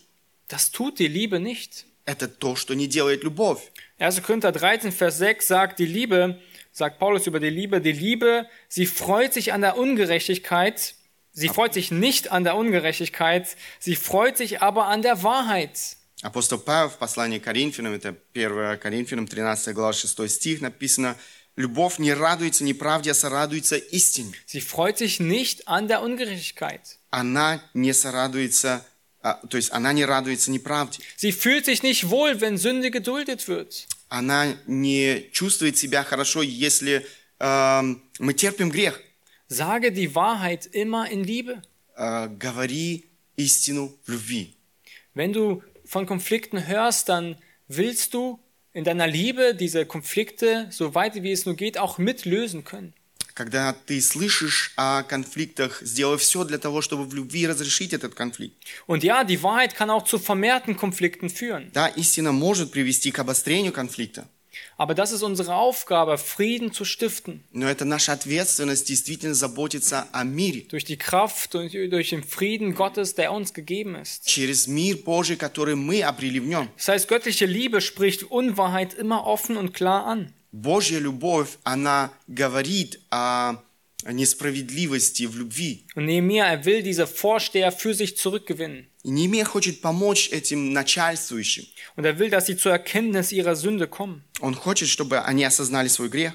Das 0.48 0.70
tut 0.70 0.98
die 0.98 1.08
Liebe 1.08 1.40
nicht. 1.40 1.86
Это 2.04 2.28
то, 2.28 2.54
что 2.56 2.74
не 2.74 2.86
делает 2.86 3.24
любовь. 3.24 3.70
1. 3.98 4.22
Korinther 4.22 4.52
13, 4.52 4.92
Vers 4.92 5.18
6 5.18 5.46
sagt, 5.46 5.78
die 5.78 5.86
Liebe, 5.86 6.40
sagt 6.74 6.98
Paulus 6.98 7.26
über 7.26 7.40
die 7.40 7.50
Liebe, 7.50 7.80
die 7.80 7.92
Liebe, 7.92 8.46
sie 8.68 8.86
freut 8.86 9.32
sich 9.32 9.52
an 9.52 9.60
der 9.60 9.76
Ungerechtigkeit, 9.76 10.94
sie 11.32 11.48
freut 11.48 11.74
sich 11.74 11.90
nicht 11.90 12.30
an 12.30 12.44
der 12.44 12.56
Ungerechtigkeit, 12.56 13.56
sie 13.78 13.96
freut 13.96 14.36
sich 14.36 14.62
aber 14.62 14.86
an 14.86 15.02
der 15.02 15.22
Wahrheit. 15.22 15.96
Апостол 16.22 16.58
Павел 16.58 16.90
в 16.90 16.98
послании 16.98 17.38
к 17.38 17.44
Коринфянам, 17.44 17.94
это 17.94 18.14
1 18.34 18.78
Коринфянам, 18.78 19.26
13 19.26 19.74
глава, 19.74 19.92
6 19.92 20.28
стих, 20.30 20.60
написано, 20.60 21.16
«Любовь 21.56 21.98
не 21.98 22.12
радуется 22.12 22.62
неправде, 22.62 23.12
а 23.12 23.14
сорадуется 23.14 23.76
истине». 23.76 24.34
Sie 24.46 24.60
freut 24.60 24.98
sich 24.98 25.18
nicht 25.18 25.66
an 25.66 25.88
der 25.88 26.02
Ungerechtigkeit. 26.02 26.98
Она 27.10 27.62
не 27.74 27.92
сорадуется, 27.92 28.84
а, 29.22 29.34
то 29.48 29.56
есть 29.56 29.72
она 29.72 29.92
не 29.92 30.04
радуется 30.04 30.50
неправде. 30.50 30.98
Sie 31.16 31.32
fühlt 31.32 31.64
sich 31.64 31.82
nicht 31.82 32.10
wohl, 32.10 32.40
wenn 32.40 32.58
Sünde 32.58 32.90
geduldet 32.90 33.48
wird. 33.48 33.86
Она 34.08 34.56
не 34.66 35.28
чувствует 35.32 35.76
себя 35.76 36.02
хорошо, 36.02 36.42
если 36.42 37.06
эм, 37.38 38.02
мы 38.18 38.34
терпим 38.34 38.70
грех. 38.70 39.00
Sage 39.48 39.90
die 39.90 40.14
Wahrheit 40.14 40.66
immer 40.66 41.10
in 41.10 41.24
Liebe. 41.24 41.62
Э, 41.96 42.28
говори 42.28 43.06
истину 43.36 43.92
в 44.04 44.10
любви. 44.10 44.54
Wenn 45.14 45.32
du 45.32 45.62
von 45.84 46.06
Konflikten 46.06 46.66
hörst, 46.66 47.08
dann 47.08 47.36
willst 47.66 48.14
du 48.14 48.38
in 48.72 48.84
deiner 48.84 49.06
Liebe 49.06 49.54
diese 49.54 49.84
Konflikte, 49.86 50.68
so 50.70 50.94
weit 50.94 51.22
wie 51.22 51.32
es 51.32 51.46
nur 51.46 51.56
geht, 51.56 51.78
auch 51.78 51.98
mitlösen 51.98 52.64
können. 52.64 52.94
Когда 53.34 53.72
ты 53.72 54.00
слышишь 54.02 54.72
о 54.76 55.02
конфликтах, 55.02 55.80
сделай 55.82 56.18
все 56.18 56.44
для 56.44 56.58
того, 56.58 56.82
чтобы 56.82 57.04
в 57.04 57.14
любви 57.14 57.46
разрешить 57.46 57.92
этот 57.94 58.14
конфликт. 58.14 58.56
Und 58.86 59.02
ja, 59.02 59.24
die 59.24 59.42
Wahrheit 59.42 59.74
kann 59.74 59.88
auch 59.88 60.04
zu 60.04 60.18
vermehrten 60.18 60.76
Konflikten 60.76 61.30
führen. 61.30 61.70
Да, 61.72 61.86
истина 61.88 62.32
может 62.32 62.70
привести 62.70 63.10
к 63.12 63.18
обострению 63.18 63.72
конфликта, 63.72 64.28
Aber 64.76 64.94
das 64.94 65.12
ist 65.12 65.22
unsere 65.22 65.54
Aufgabe, 65.54 66.18
Frieden 66.18 66.72
zu 66.72 66.84
stiften. 66.84 67.42
но 67.52 67.66
это 67.70 67.84
наша 67.86 68.12
ответственность 68.12 68.86
действительно 68.88 69.32
заботиться 69.34 70.06
о 70.12 70.24
мире. 70.24 70.66
Durch 70.68 70.84
die 70.84 70.98
Kraft 70.98 71.54
und 71.54 71.72
durch 71.72 72.10
den 72.10 72.24
Frieden 72.24 72.74
Gottes, 72.74 73.14
der 73.14 73.32
uns 73.32 73.54
gegeben 73.54 73.94
ist. 73.94 74.26
через 74.26 74.66
мир 74.66 74.98
Божий, 74.98 75.36
который 75.36 75.76
мы 75.76 76.02
обрели 76.02 76.40
в 76.40 76.46
нем. 76.46 76.68
Das 76.76 76.88
heißt, 76.88 77.08
göttliche 77.08 77.46
Liebe 77.46 77.80
spricht 77.80 78.24
Unwahrheit 78.24 78.92
immer 78.92 79.24
offen 79.26 79.56
und 79.56 79.72
klar 79.72 80.04
an. 80.06 80.34
Божья 80.54 80.98
любовь, 80.98 81.58
она 81.62 82.12
говорит 82.26 83.00
о 83.10 83.56
несправедливости 84.04 85.24
в 85.26 85.36
любви. 85.36 85.86
Und 85.94 86.06
Nehemiah, 86.06 86.46
er 86.46 86.64
will 86.64 86.82
diese 86.82 87.06
Vorsteher 87.06 87.72
für 87.72 87.94
sich 87.94 88.16
zurückgewinnen. 88.16 88.86
И 89.02 89.10
Неемия 89.10 89.44
хочет 89.44 89.80
помочь 89.80 90.30
этим 90.30 90.72
начальствующим. 90.72 91.66
Und 91.96 92.04
er 92.04 92.18
will, 92.18 92.30
dass 92.30 92.46
sie 92.46 92.56
zur 92.56 92.72
Erkenntnis 92.72 93.32
ihrer 93.32 93.56
Sünde 93.56 93.86
kommen. 93.86 94.22
Он 94.40 94.54
хочет, 94.54 94.88
чтобы 94.88 95.20
они 95.20 95.44
осознали 95.44 95.88
свой 95.88 96.08
грех. 96.08 96.34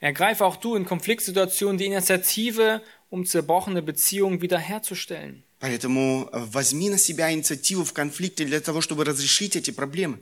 Ergreife 0.00 0.44
auch 0.44 0.56
du 0.56 0.74
in 0.74 0.84
Konfliktsituationen 0.84 1.78
die 1.78 1.86
Initiative, 1.86 2.82
um 3.08 3.24
zerbrochene 3.24 3.82
Beziehungen 3.82 4.40
wiederherzustellen. 4.40 5.44
Поэтому 5.60 6.28
э, 6.32 6.44
возьми 6.50 6.90
на 6.90 6.98
себя 6.98 7.32
инициативу 7.32 7.84
в 7.84 7.92
конфликте 7.92 8.44
для 8.44 8.60
того, 8.60 8.80
чтобы 8.80 9.04
разрешить 9.04 9.54
эти 9.54 9.70
проблемы. 9.70 10.18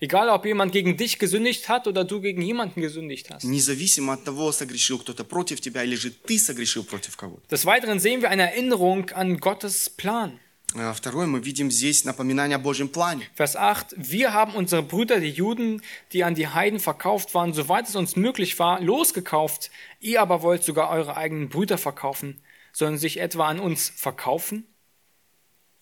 Egal, 0.00 0.28
ob 0.30 0.44
jemand 0.46 0.72
gegen 0.72 0.96
dich 0.96 1.18
gesündigt 1.18 1.68
hat 1.68 1.86
oder 1.86 2.04
du 2.04 2.20
gegen 2.20 2.42
jemanden 2.42 2.80
gesündigt 2.80 3.30
hast. 3.30 3.44
Независимо 3.44 4.14
от 4.14 4.24
того, 4.24 4.50
согрешил 4.52 4.98
кто-то 4.98 5.24
против 5.24 5.60
тебя 5.60 5.84
или 5.84 5.94
же 5.94 6.10
ты 6.10 6.38
согрешил 6.38 6.84
против 6.84 7.16
кого-то. 7.16 7.46
Des 7.48 7.64
Weiteren 7.66 8.00
sehen 8.00 8.20
wir 8.20 8.30
eine 8.30 8.50
Erinnerung 8.50 9.10
an 9.10 9.38
Gottes 9.38 9.90
Plan. 9.90 10.38
А 10.74 10.94
Второе, 10.94 11.26
мы 11.26 11.40
видим 11.40 11.70
здесь 11.70 12.04
напоминание 12.04 12.56
о 12.56 12.58
Божьем 12.58 12.88
плане. 12.88 13.28
Vers 13.34 13.56
8. 13.56 13.94
Wir 13.96 14.32
haben 14.32 14.54
unsere 14.54 14.82
Brüder, 14.82 15.20
die 15.20 15.28
Juden, 15.28 15.82
die 16.12 16.24
an 16.24 16.34
die 16.34 16.48
Heiden 16.48 16.80
verkauft 16.80 17.34
waren, 17.34 17.52
soweit 17.52 17.88
es 17.88 17.94
uns 17.94 18.16
möglich 18.16 18.58
war, 18.58 18.80
losgekauft. 18.80 19.70
Ihr 20.00 20.22
aber 20.22 20.42
wollt 20.42 20.64
sogar 20.64 20.88
eure 20.90 21.16
eigenen 21.16 21.50
Brüder 21.50 21.76
verkaufen. 21.76 22.40
Sollen 22.72 22.96
sie 22.96 23.02
sich 23.02 23.20
etwa 23.20 23.48
an 23.48 23.60
uns 23.60 23.92
verkaufen? 23.94 24.66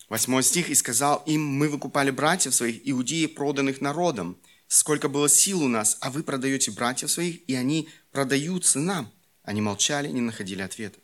Восьмой 0.10 0.44
стих. 0.44 0.70
«И 0.70 0.76
сказал 0.76 1.24
им, 1.26 1.41
мы 1.46 1.70
выкупали 1.70 2.12
братьев 2.12 2.54
своих, 2.54 2.82
иудеи, 2.84 3.26
проданных 3.26 3.82
народом. 3.82 4.38
Сколько 4.68 5.10
было 5.10 5.30
сил 5.30 5.63
у 5.63 5.68
нас, 5.68 5.98
а 6.02 6.10
вы 6.10 6.24
продаете 6.24 6.72
братьев 6.72 7.12
своих, 7.12 7.48
и 7.50 7.56
они 7.56 7.89
продаются 8.12 8.80
нам». 8.80 9.12
Они 9.44 9.62
молчали, 9.62 10.08
не 10.08 10.22
находили 10.22 10.62
ответа. 10.62 10.98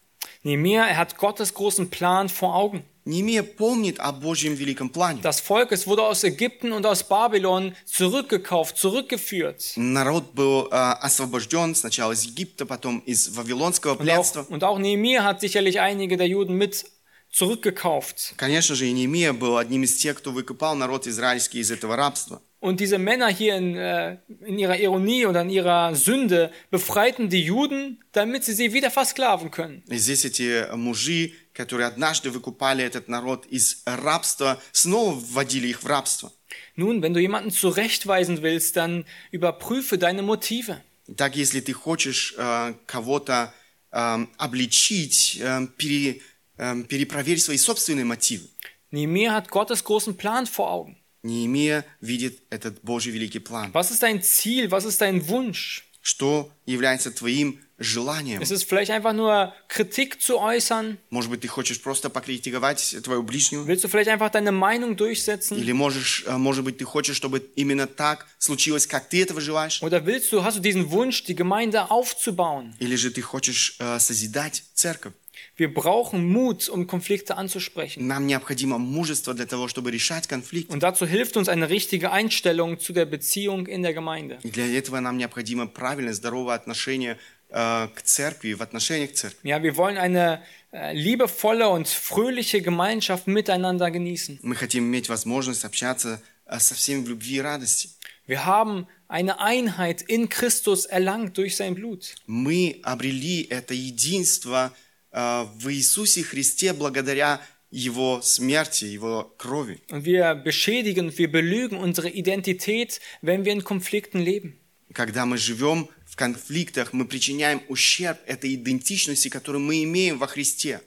Nehemiah, 0.44 0.88
er 0.88 0.98
hat 0.98 1.18
Gottes 1.18 1.54
großen 1.54 1.90
Plan 1.90 2.30
vor 2.30 2.56
Augen. 2.56 2.84
Неемия 3.04 3.42
помнит 3.42 4.00
о 4.00 4.12
Божьем 4.12 4.54
великом 4.54 4.90
плане. 4.90 5.22
Das 5.24 5.40
Volk, 5.40 5.72
es 5.72 5.88
wurde 5.88 6.04
aus 6.04 6.24
Ägypten 6.24 6.72
und 6.72 6.86
aus 6.86 7.04
Babylon 7.04 7.76
zurückgekauft, 7.86 8.78
zurückgeführt. 8.78 9.74
Народ 9.76 10.34
был 10.34 10.68
э, 10.72 10.76
освобожден 10.76 11.74
сначала 11.74 12.12
из 12.12 12.24
Египта, 12.26 12.68
потом 12.68 13.00
из 13.00 13.30
вавилонского 13.30 13.94
Und 13.94 14.02
пленства. 14.02 14.42
auch, 14.42 14.50
und 14.50 14.64
auch 14.64 14.78
Nehemiah 14.78 15.24
hat 15.24 15.42
sicherlich 15.42 15.80
einige 15.80 16.16
der 16.16 16.28
Juden 16.28 16.56
mit 16.56 16.86
zurückgekauft. 17.31 18.35
Конечно 18.37 18.75
же, 18.75 18.87
и 18.87 18.93
Неемия 18.93 19.33
был 19.33 19.57
одним 19.59 19.83
из 19.85 19.97
тех, 19.97 20.17
кто 20.17 20.31
выкупал 20.33 20.75
народ 20.75 21.07
израильский 21.07 21.59
из 21.61 21.71
этого 21.71 21.97
рабства. 21.97 22.41
Und 22.59 22.81
diese 22.81 22.99
Männer 22.99 23.29
hier 23.29 23.57
in, 23.57 23.77
äh, 23.77 24.17
in 24.47 24.59
ihrer 24.59 24.79
Ironie 24.81 25.27
oder 25.27 25.43
in 25.43 25.51
ihrer 25.51 25.95
Sünde 25.95 26.51
befreiten 26.71 27.29
die 27.29 27.43
Juden, 27.43 28.03
damit 28.13 28.45
sie 28.45 28.55
sie 28.55 28.73
wieder 28.73 28.91
versklaven 28.91 29.51
können. 29.51 29.83
И 29.89 29.97
здесь 29.99 30.25
эти 30.25 30.75
мужи, 30.75 31.33
которые 31.53 31.87
однажды 31.87 32.31
выкупали 32.31 32.83
этот 32.83 33.09
народ 33.09 33.47
из 33.47 33.83
рабства, 33.85 34.61
снова 34.73 35.15
вводили 35.15 35.69
их 35.69 35.83
в 35.83 35.87
рабство. 35.87 36.33
Nun, 36.77 37.03
wenn 37.03 37.13
du 37.13 37.21
jemanden 37.21 37.51
zurechtweisen 37.51 38.43
willst, 38.43 38.77
dann 38.77 39.05
überprüfe 39.31 39.99
deine 39.99 40.23
Motive. 40.23 40.81
Так, 41.17 41.37
если 41.37 41.61
ты 41.61 41.73
хочешь 41.73 42.35
э, 42.37 42.75
кого-то 42.87 43.53
э, 43.93 44.27
обличить, 44.39 45.39
э, 45.41 45.67
пере- 45.77 46.21
э, 46.62 46.84
перепроверь 46.88 47.40
свои 47.40 47.58
собственные 47.58 48.06
мотивы. 48.06 48.48
Nehemiah 48.92 49.34
hat 49.34 49.50
Gottes 49.50 49.84
großen 49.84 50.16
Plan 50.16 50.46
vor 50.46 50.70
Augen. 50.70 50.96
Неемия 51.24 51.86
видит 52.00 52.42
этот 52.50 52.82
Божий 52.82 53.12
великий 53.12 53.40
план. 53.40 53.72
Was 53.74 53.92
ist 53.92 54.02
dein 54.02 54.22
Ziel? 54.22 54.72
Was 54.72 54.86
ist 54.86 55.02
dein 55.02 55.28
Wunsch? 55.28 55.84
Что 56.02 56.52
является 56.66 57.12
твоим 57.12 57.60
желанием? 57.78 58.42
Ist 58.42 58.52
es 58.52 58.64
vielleicht 58.64 58.90
einfach 58.90 59.14
nur 59.14 59.54
Kritik 59.68 60.20
zu 60.20 60.40
äußern? 60.40 60.98
Может 61.12 61.30
быть, 61.30 61.42
ты 61.42 61.48
хочешь 61.48 61.80
просто 61.80 62.10
покритиковать 62.10 62.98
твою 63.04 63.22
ближнюю? 63.22 63.68
Willst 63.68 63.84
du 63.84 63.88
vielleicht 63.88 64.10
einfach 64.10 64.32
deine 64.32 64.52
Meinung 64.52 64.98
durchsetzen? 64.98 65.58
Или 65.58 65.74
можешь, 65.74 66.26
э, 66.26 66.38
может 66.38 66.64
быть, 66.64 66.80
ты 66.80 66.86
хочешь, 66.86 67.18
чтобы 67.18 67.48
именно 67.56 67.86
так 67.86 68.26
случилось, 68.40 68.88
как 68.88 69.08
ты 69.08 69.22
этого 69.22 69.42
желаешь? 69.42 69.84
Oder 69.84 70.04
willst 70.06 70.32
du, 70.32 70.44
hast 70.44 70.58
du 70.58 70.62
diesen 70.62 70.90
Wunsch, 70.90 71.24
die 71.24 71.36
Gemeinde 71.36 71.92
aufzubauen? 71.92 72.74
Или 72.80 72.96
же 72.96 73.12
ты 73.12 73.22
хочешь 73.22 73.76
э, 73.78 74.00
созидать 74.00 74.64
церковь? 74.74 75.14
Wir 75.57 75.73
brauchen 75.73 76.25
Mut, 76.33 76.69
um 76.69 76.87
Konflikte 76.87 77.37
anzusprechen. 77.37 78.07
Нам 78.07 78.27
необходимо 78.27 78.79
мужество 78.79 79.35
для 79.35 79.47
того, 79.47 79.69
чтобы 79.69 79.91
решать 79.91 80.27
конфликт. 80.27 80.71
Und 80.71 80.83
dazu 80.83 81.07
hilft 81.07 81.37
uns 81.37 81.49
eine 81.49 81.69
richtige 81.69 82.13
Einstellung 82.13 82.79
zu 82.79 82.93
der 82.93 83.07
Beziehung 83.07 83.67
in 83.67 83.83
der 83.83 83.95
Gemeinde. 83.95 84.39
И 84.43 84.51
для 84.51 84.67
этого 84.67 85.01
нам 85.01 85.17
необходимо 85.19 85.67
правильное, 85.67 86.13
здоровое 86.13 86.55
отношение 86.55 87.19
э, 87.51 87.89
к 87.95 88.03
церкви, 88.03 88.55
в 88.55 88.63
отношениях 88.63 89.13
к 89.13 89.15
церкви. 89.15 89.49
Ja, 89.49 89.63
wir 89.63 89.77
wollen 89.77 89.99
eine 89.99 90.43
äh, 90.73 90.93
liebevolle 90.93 91.69
und 91.69 91.89
fröhliche 91.89 92.61
Gemeinschaft 92.61 93.27
miteinander 93.27 93.91
genießen. 93.91 94.41
Мы 94.43 94.55
хотим 94.55 94.85
иметь 94.85 95.09
возможность 95.09 95.65
общаться 95.65 96.21
э, 96.47 96.59
со 96.59 96.75
всеми 96.75 97.03
в 97.05 97.09
любви 97.09 97.37
и 97.37 97.41
радости. 97.41 97.91
Wir 98.27 98.45
haben 98.45 98.89
eine 99.09 99.39
Einheit 99.39 100.03
in 100.03 100.29
Christus 100.29 100.85
erlangt 100.85 101.39
durch 101.39 101.57
sein 101.57 101.75
Blut. 101.75 102.17
Мы 102.27 102.81
обрели 102.83 103.47
это 103.49 103.73
единство 103.73 104.73
э, 104.75 104.87
в 105.13 105.69
Иисусе 105.69 106.23
Христе 106.23 106.73
благодаря 106.73 107.41
Его 107.71 108.21
смерти, 108.23 108.85
Его 108.85 109.35
крови. 109.39 109.81
Und 109.91 110.05
wir 110.05 110.35
beschädigen 110.35 111.07
und 111.07 111.19
wir 111.19 111.31
belügen 111.31 111.79
unsere 111.79 112.09
Identität, 112.09 113.01
wenn 113.23 113.45
wir 113.45 113.53
in 113.53 113.65
Konflikten 113.65 114.21
leben. 114.21 114.59
Когда 114.93 115.27
мы 115.27 115.37
живем 115.37 115.89
в 116.07 116.17
конфликтах, 116.17 116.93
мы 116.93 117.07
причиняем 117.07 117.63
ущерб 117.69 118.19
этой 118.27 118.55
идентичности, 118.55 119.29
которую 119.29 119.63
мы 119.63 119.83
имеем 119.83 120.19
во 120.19 120.27
Христе. 120.27 120.81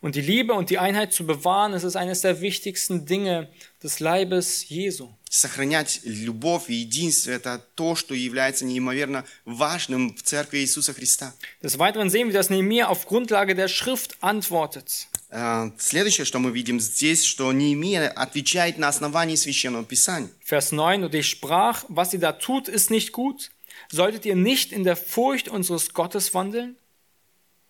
Und 0.00 0.14
die 0.14 0.20
Liebe 0.20 0.54
und 0.54 0.70
die 0.70 0.78
Einheit 0.78 1.12
zu 1.12 1.26
bewahren, 1.26 1.72
das 1.72 1.82
ist 1.82 1.96
eines 1.96 2.20
der 2.20 2.40
wichtigsten 2.40 3.04
Dinge 3.04 3.48
des 3.82 3.98
Leibes 3.98 4.68
Jesu. 4.68 5.08
Сохранять 5.33 6.01
любовь 6.03 6.69
и 6.69 6.75
единство– 6.75 7.31
это 7.31 7.59
то, 7.73 7.95
что 7.95 8.13
является 8.13 8.65
неимоверно 8.65 9.25
важным 9.45 10.15
в 10.15 10.21
Церкви 10.21 10.59
Иисуса 10.59 10.93
Христа. 10.93 11.33
Des 11.63 11.79
Weiteren 11.79 12.11
sehen 12.11 12.27
wir, 12.27 12.33
dass 12.33 12.51
Nehemiah 12.51 12.85
auf 12.85 13.07
Grundlage 13.07 13.55
der 13.55 13.67
Schrift 13.67 14.15
antwortet. 14.21 15.07
Э, 15.31 15.71
Следующее, 15.79 16.25
что 16.25 16.37
мы 16.37 16.51
видим 16.51 16.79
здесь, 16.79 17.23
что 17.23 17.51
Неемия 17.51 18.09
отвечает 18.09 18.77
на 18.77 18.89
основании 18.89 19.33
Священного 19.33 19.83
Писания. 19.83 20.29
Vers 20.45 20.71
9, 20.71 21.03
und 21.03 21.15
ich 21.15 21.27
sprach, 21.27 21.83
was 21.87 22.13
ihr 22.13 22.19
da 22.19 22.33
tut, 22.33 22.67
ist 22.67 22.91
nicht 22.91 23.11
gut. 23.11 23.49
Solltet 23.89 24.27
ihr 24.27 24.35
nicht 24.35 24.71
in 24.71 24.83
der 24.83 24.95
Furcht 24.95 25.47
unseres 25.47 25.95
Gottes 25.95 26.35
wandeln? 26.35 26.75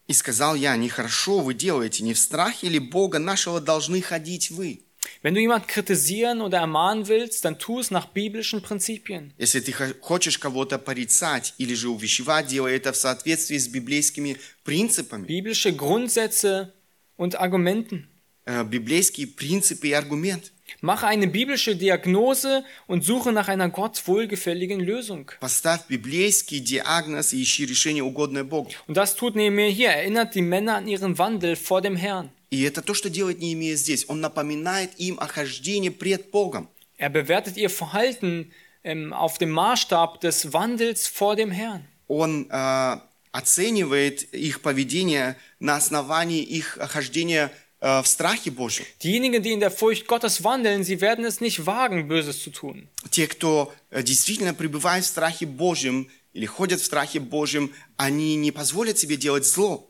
«И 0.07 0.11
сказал 0.11 0.55
я, 0.55 0.75
нехорошо 0.75 1.39
вы 1.39 1.53
делаете, 1.53 2.03
не 2.03 2.13
в 2.13 2.19
страхе 2.19 2.67
ли 2.67 2.79
Бога 2.79 3.19
нашего 3.19 3.61
должны 3.61 4.01
ходить 4.01 4.51
вы?» 4.51 4.81
Wenn 5.22 5.34
du 5.34 5.40
jemanden 5.40 5.66
kritisieren 5.66 6.40
oder 6.40 6.58
ermahnen 6.58 7.08
willst, 7.08 7.44
dann 7.44 7.58
tu 7.58 7.80
es 7.80 7.90
nach 7.90 8.06
biblischen 8.06 8.62
Prinzipien. 8.62 9.32
Если 9.38 9.60
ты 9.60 9.72
хо- 9.72 9.94
хочешь 10.00 10.38
кого-то 10.38 10.78
порицать 10.78 11.54
или 11.58 11.74
же 11.74 11.88
увещевать, 11.88 12.46
делай 12.48 12.76
это 12.76 12.92
в 12.92 12.96
соответствии 12.96 13.58
с 13.58 13.68
библейскими 13.68 14.36
принципами. 14.64 15.26
Biblische 15.26 15.72
Grundsätze 15.72 16.72
und 17.16 17.36
Argumenten. 17.36 18.06
Э, 18.44 18.64
Библейские 18.64 19.26
принципы 19.28 19.88
и 19.88 19.92
аргументы. 19.92 20.50
Mache 20.80 21.06
eine 21.06 21.26
biblische 21.26 21.74
Diagnose 21.74 22.64
und 22.86 23.04
suche 23.04 23.32
nach 23.32 23.48
einer 23.48 23.68
Gott 23.68 24.02
wohlgefälligen 24.06 24.80
Lösung. 24.80 25.30
Поставь 25.40 25.86
библейский 25.88 26.60
диагноз 26.60 27.32
и 27.32 27.42
ищи 27.42 27.64
решение, 27.64 28.04
угодное 28.04 28.44
Богу. 28.44 28.70
Und 28.86 28.96
das 28.96 29.16
tut 29.16 29.34
Nehemiah 29.34 29.70
hier. 29.70 29.88
Er 29.88 30.02
erinnert 30.02 30.34
die 30.34 30.42
Männer 30.42 30.76
an 30.76 30.86
ihren 30.86 31.18
Wandel 31.18 31.56
vor 31.56 31.80
dem 31.80 31.96
Herrn. 31.96 32.30
И 32.50 32.62
это 32.62 32.80
то, 32.80 32.94
что 32.94 33.10
делает 33.10 33.40
Неемия 33.40 33.76
здесь. 33.76 34.08
Он 34.08 34.20
напоминает 34.20 34.90
им 34.98 35.18
о 35.18 35.26
хождении 35.26 35.90
пред 35.90 36.30
Богом. 36.30 36.68
Er 36.96 37.10
bewertet 37.10 37.56
ihr 37.56 37.70
Verhalten 37.70 38.52
ähm, 38.84 39.12
auf 39.12 39.38
dem 39.38 39.50
Maßstab 39.50 40.20
des 40.20 40.52
Wandels 40.52 41.06
vor 41.06 41.36
dem 41.36 41.50
Herrn. 41.50 41.84
Он 42.06 42.48
э, 42.50 42.96
оценивает 43.32 44.22
их 44.34 44.62
поведение 44.62 45.36
на 45.60 45.76
основании 45.76 46.42
их 46.42 46.78
хождения 46.80 47.46
э, 47.46 47.61
в 47.82 48.04
страхе 48.06 48.50
Божьем. 48.50 48.84
Diejenigen, 49.02 49.40
die 49.42 49.52
in 49.52 49.60
der 49.60 49.70
Furcht 49.70 50.08
Gottes 50.08 50.42
wandeln, 50.42 50.82
sie 50.82 51.00
werden 51.00 51.24
es 51.24 51.40
nicht 51.40 51.64
wagen, 51.64 52.08
Böses 52.08 52.42
zu 52.42 52.50
tun. 52.50 52.88
Те, 53.10 53.28
кто 53.28 53.72
э, 53.90 54.02
действительно 54.02 54.52
пребывает 54.52 55.04
в 55.04 55.06
страхе 55.06 55.46
Божьем 55.46 56.08
или 56.32 56.46
ходят 56.46 56.80
в 56.80 56.84
страхе 56.84 57.20
Божьем, 57.20 57.72
они 57.96 58.34
не 58.36 58.50
позволят 58.50 58.98
себе 58.98 59.16
делать 59.16 59.46
зло. 59.46 59.88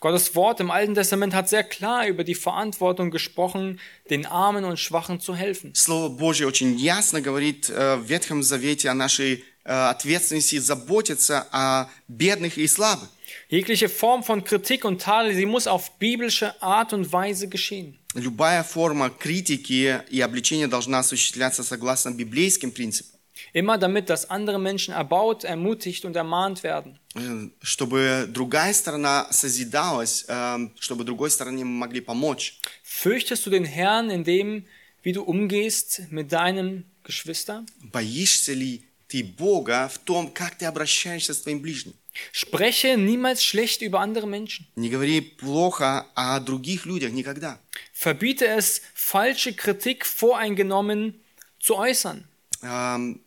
Gottes 0.00 0.34
Wort 0.34 0.60
im 0.60 0.70
Alten 0.70 0.94
Testament 0.94 1.32
hat 1.34 1.48
sehr 1.48 1.64
klar 1.64 2.06
über 2.06 2.24
die 2.24 2.34
Verantwortung 2.34 3.10
gesprochen, 3.10 3.80
den 4.10 4.26
Armen 4.26 4.64
und 4.64 4.78
Schwachen 4.78 5.18
zu 5.18 5.34
helfen. 5.34 5.72
Слово 5.74 6.10
Божье 6.10 6.46
очень 6.46 6.76
ясно 6.76 7.22
говорит 7.22 7.70
э, 7.70 7.96
в 7.96 8.04
Ветхом 8.04 8.42
Завете 8.42 8.90
о 8.90 8.94
нашей 8.94 9.44
э, 9.64 9.72
ответственности 9.72 10.58
заботиться 10.58 11.46
о 11.52 11.88
бедных 12.06 12.58
и 12.58 12.66
слабых. 12.66 13.08
Jegliche 13.48 13.88
Form 13.88 14.22
von 14.22 14.42
Kritik 14.44 14.84
und 14.84 15.02
Tadel, 15.02 15.34
sie 15.34 15.46
muss 15.46 15.66
auf 15.66 15.98
biblische 15.98 16.60
Art 16.62 16.92
und 16.92 17.12
Weise 17.12 17.48
geschehen. 17.48 17.98
Любая 18.14 18.62
форма 18.62 19.10
критики 19.10 20.00
и 20.08 20.20
обличения 20.20 20.68
должна 20.68 21.00
осуществляться 21.00 21.62
согласно 21.64 22.10
библейским 22.12 22.70
принципам, 22.70 23.10
Immer 23.52 23.78
damit, 23.78 24.08
dass 24.10 24.30
andere 24.30 24.58
Menschen 24.60 24.94
erbaut, 24.94 25.44
ermutigt 25.44 26.04
und 26.04 26.14
ermahnt 26.16 26.62
werden. 26.62 26.98
э, 27.16 27.50
чтобы 27.62 28.26
другая 28.28 28.72
сторона 28.72 29.26
созидалась, 29.30 30.24
э, 30.28 30.68
чтобы 30.78 31.04
другой 31.04 31.30
стороне 31.30 31.64
мы 31.64 31.72
могли 31.86 32.00
помочь. 32.00 32.58
Fürchtest 32.82 33.44
du 33.46 33.50
den 33.50 33.64
Herrn 33.64 34.10
in 34.10 34.24
dem, 34.24 34.64
wie 35.02 35.12
du 35.12 35.22
umgehst 35.22 36.02
mit 36.10 36.32
deinem 36.32 36.84
Geschwister? 37.02 37.64
Боишься 37.82 38.52
ли 38.52 38.84
ты 39.08 39.22
Бога 39.24 39.88
в 39.92 39.98
том, 39.98 40.28
как 40.32 40.54
ты 40.56 40.64
обращаешься 40.66 41.34
с 41.34 41.42
твоим 41.42 41.60
ближним? 41.60 41.94
Spreche 42.32 42.96
niemals 42.96 43.42
schlecht 43.42 43.82
über 43.82 43.98
andere 44.00 44.26
Menschen. 44.28 44.66
Не 44.76 44.88
говори 44.88 45.20
плохо 45.20 46.06
о 46.14 46.38
других 46.40 46.86
людях 46.86 47.10
никогда. 47.12 47.58
Verbiete 47.92 48.46
es, 48.46 48.82
falsche 48.94 49.52
Kritik 49.52 50.06
voreingenommen 50.06 51.14
zu 51.58 51.76
äußern. 51.76 52.24
Эм, 52.62 53.20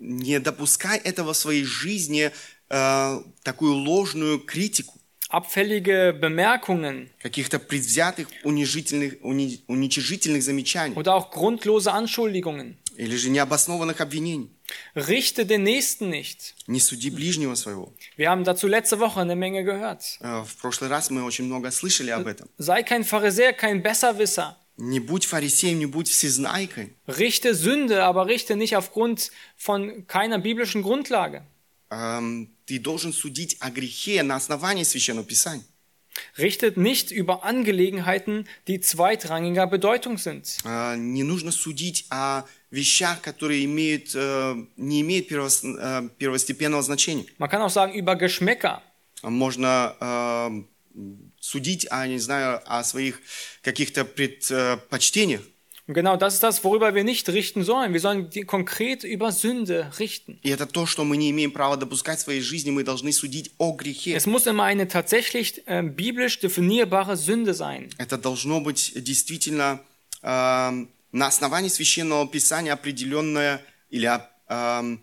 Не 0.00 0.38
допускай 0.38 0.98
этого 0.98 1.32
в 1.34 1.36
своей 1.36 1.64
жизни, 1.64 2.30
э, 2.70 3.20
такую 3.42 3.72
ложную 3.74 4.38
критику, 4.40 4.94
Abfällige 5.30 6.14
Bemerkungen 6.18 7.10
каких-то 7.20 7.58
предвзятых, 7.58 8.28
унижительных, 8.44 9.14
уни- 9.22 9.60
уничижительных 9.66 10.42
замечаний 10.42 10.94
oder 10.94 11.14
auch 11.14 11.30
grundlose 11.30 11.92
Anschuldigungen. 11.92 12.76
или 12.96 13.16
же 13.16 13.28
необоснованных 13.30 14.00
обвинений. 14.00 14.50
Richte 14.94 15.46
den 15.46 15.62
Nächsten 15.62 16.10
nicht. 16.10 16.54
Не 16.66 16.80
суди 16.80 17.10
ближнего 17.10 17.54
своего. 17.54 17.92
Wir 18.16 18.30
haben 18.30 18.44
dazu 18.44 18.66
letzte 18.66 18.98
Woche 19.00 19.20
eine 19.20 19.36
Menge 19.36 19.64
gehört. 19.64 20.18
Э, 20.20 20.42
В 20.44 20.56
прошлый 20.56 20.90
раз 20.90 21.10
мы 21.10 21.22
очень 21.24 21.46
много 21.46 21.70
слышали 21.70 22.10
об 22.10 22.26
этом. 22.26 22.48
Sei 22.58 22.82
kein 22.82 23.04
Pharisäer, 23.04 23.52
kein 23.52 23.82
Besserwisser. 23.82 24.56
Не 24.80 25.00
будь 25.00 25.26
фарисеем, 25.26 25.78
не 25.80 25.86
будь 25.86 26.08
всезнайкой. 26.08 26.94
Richte 27.08 27.54
Sünde, 27.54 28.04
aber 28.04 28.26
richte 28.26 28.54
nicht 28.54 28.76
aufgrund 28.76 29.32
von 29.56 30.06
keiner 30.06 30.38
biblischen 30.38 30.82
Grundlage. 30.82 31.42
Эм, 31.90 32.50
Ты 32.66 32.78
должен 32.78 33.12
судить 33.12 33.56
о 33.60 33.70
грехе 33.70 34.22
на 34.22 34.36
основании 34.36 34.84
Священного 34.84 35.24
Писания. 35.26 35.64
Richtet 36.36 36.76
nicht 36.76 37.10
über 37.10 37.44
Angelegenheiten, 37.44 38.46
die 38.66 38.80
zweitrangiger 38.80 39.66
Bedeutung 39.66 40.16
sind. 40.18 40.58
А, 40.64 40.96
Не 40.96 41.22
нужно 41.22 41.50
судить 41.52 42.06
о 42.10 42.44
вещах, 42.73 43.21
которые 43.21 43.65
имеют, 43.65 44.11
э, 44.15 44.55
не 44.77 45.01
имеют 45.01 45.31
э, 45.31 46.09
первостепенного 46.17 46.81
значения. 46.81 47.25
Man 47.37 47.49
kann 47.49 47.61
auch 47.61 47.69
sagen 47.69 47.93
über 47.93 48.15
Geschmäcker. 48.15 48.81
Можно 49.21 49.95
э, 50.01 50.63
судить, 51.39 51.87
о, 51.91 52.07
не 52.07 52.19
знаю, 52.19 52.61
о 52.65 52.83
своих 52.83 53.21
каких-то 53.61 54.03
предпочтениях. 54.03 55.41
Und 55.85 55.95
genau 55.95 56.15
das 56.15 56.35
ist 56.35 56.43
das, 56.43 56.63
worüber 56.63 56.95
wir 56.95 57.03
nicht 57.03 57.27
richten 57.27 57.63
sollen. 57.63 57.91
Wir 57.91 57.99
sollen 57.99 58.29
konkret 58.47 59.03
über 59.03 59.33
Sünde 59.33 59.91
richten. 59.99 60.39
И 60.41 60.49
это 60.49 60.65
то, 60.65 60.85
что 60.85 61.03
мы 61.03 61.17
не 61.17 61.29
имеем 61.31 61.51
права 61.51 61.75
допускать 61.75 62.19
в 62.19 62.21
своей 62.21 62.41
жизни. 62.41 62.71
Мы 62.71 62.83
должны 62.83 63.11
судить 63.11 63.51
о 63.57 63.73
грехе. 63.73 64.15
Es 64.15 64.25
muss 64.25 64.47
immer 64.47 64.63
eine 64.63 64.87
tatsächlich 64.87 65.61
äh, 65.67 65.83
biblisch 65.83 66.39
definierbare 66.39 67.17
Sünde 67.17 67.53
sein. 67.53 67.89
Это 67.97 68.17
должно 68.17 68.61
быть 68.61 68.93
действительно 68.95 69.81
эм, 70.21 70.89
на 71.12 71.26
основании 71.26 71.68
священного 71.68 72.26
писания 72.28 72.72
определенное 72.72 73.60
или 73.90 74.08
эм, 74.48 75.02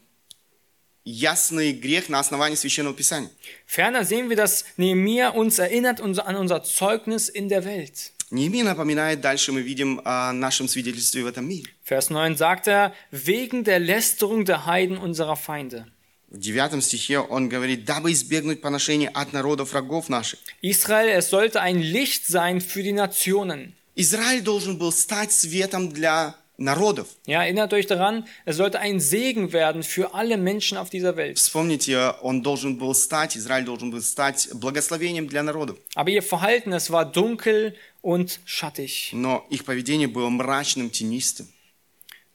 ясный 1.03 1.71
грех 1.71 2.09
на 2.09 2.19
основании 2.19 2.55
священного 2.55 2.95
писания. 2.95 3.29
Ferner 3.67 4.03
sehen 4.05 4.29
wir, 4.29 4.35
dass 4.35 4.65
Nehemia 4.77 5.29
uns 5.29 5.59
erinnert 5.59 5.99
unser- 5.99 6.25
an 6.27 6.35
unser 6.35 6.63
Zeugnis 6.63 7.29
in 7.29 7.49
der 7.49 7.63
Welt. 7.65 8.11
Неемия 8.31 8.63
напоминает, 8.63 9.21
дальше 9.21 9.51
мы 9.51 9.61
видим 9.61 10.01
о 10.03 10.33
нашем 10.33 10.67
свидетельстве 10.67 11.23
в 11.23 11.27
этом 11.27 11.47
мире. 11.47 11.69
Vers 11.87 12.09
9 12.09 12.35
sagt 12.37 12.65
er, 12.67 12.91
wegen 13.11 13.63
der 13.63 13.79
Lästerung 13.79 14.45
der 14.45 14.65
Heiden 14.65 14.97
unserer 14.97 15.35
Feinde. 15.35 15.85
В 16.31 16.39
девятом 16.39 16.81
стихе 16.81 17.19
он 17.19 17.47
говорит, 17.49 17.85
дабы 17.85 18.11
избегнуть 18.11 18.61
поношения 18.61 19.09
от 19.09 19.31
народов 19.31 19.71
врагов 19.73 20.09
наших. 20.09 20.39
Israel, 20.61 21.09
es 21.09 21.29
sollte 21.29 21.61
ein 21.61 21.79
Licht 21.79 22.25
sein 22.25 22.61
für 22.61 22.81
die 22.81 22.91
Nationen. 22.93 23.73
Израиль 23.99 24.41
должен 24.41 24.77
был 24.77 24.91
стать 24.91 25.31
светом 25.31 25.89
для 25.89 26.35
народов. 26.57 27.07
Ja, 27.25 27.43
erinnert 27.43 27.73
euch 27.73 27.87
daran, 27.87 28.25
es 28.45 28.57
sollte 28.57 28.79
ein 28.79 28.99
Segen 28.99 29.51
werden 29.53 29.83
für 29.83 30.13
alle 30.13 30.37
Menschen 30.37 30.77
auf 30.77 30.89
dieser 30.89 31.15
Welt. 31.17 31.37
Вспомните, 31.37 32.13
он 32.21 32.41
должен 32.41 32.77
был 32.77 32.93
стать, 32.93 33.35
Израиль 33.37 33.65
должен 33.65 33.91
был 33.91 34.01
стать 34.01 34.49
благословением 34.53 35.27
для 35.27 35.43
народов. 35.43 35.77
Aber 35.95 36.09
ihr 36.09 36.23
Verhalten, 36.23 36.73
es 36.73 36.91
war 36.91 37.05
dunkel 37.05 37.75
und 38.01 38.39
schattig. 38.45 39.11
Но 39.13 39.45
их 39.49 39.65
поведение 39.65 40.07
было 40.07 40.29
мрачным, 40.29 40.91
тенистым. 40.91 41.47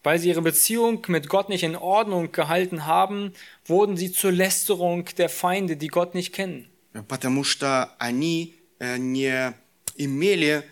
Weil 0.03 0.17
sie 0.17 0.29
ihre 0.29 0.41
Beziehung 0.41 1.03
mit 1.07 1.29
Gott 1.29 1.49
nicht 1.49 1.63
in 1.63 1.75
Ordnung 1.75 2.31
gehalten 2.31 2.87
haben, 2.87 3.33
wurden 3.65 3.97
sie 3.97 4.11
zur 4.11 4.31
Lästerung 4.31 5.05
der 5.17 5.29
Feinde, 5.29 5.77
die 5.77 5.87
Gott 5.89 6.15
nicht 6.15 6.33
kennen. 6.33 6.67
потому 7.07 7.43
что 7.43 7.89
они 7.99 8.55
э, 8.79 8.97
не 8.97 9.53
имели 9.95 10.63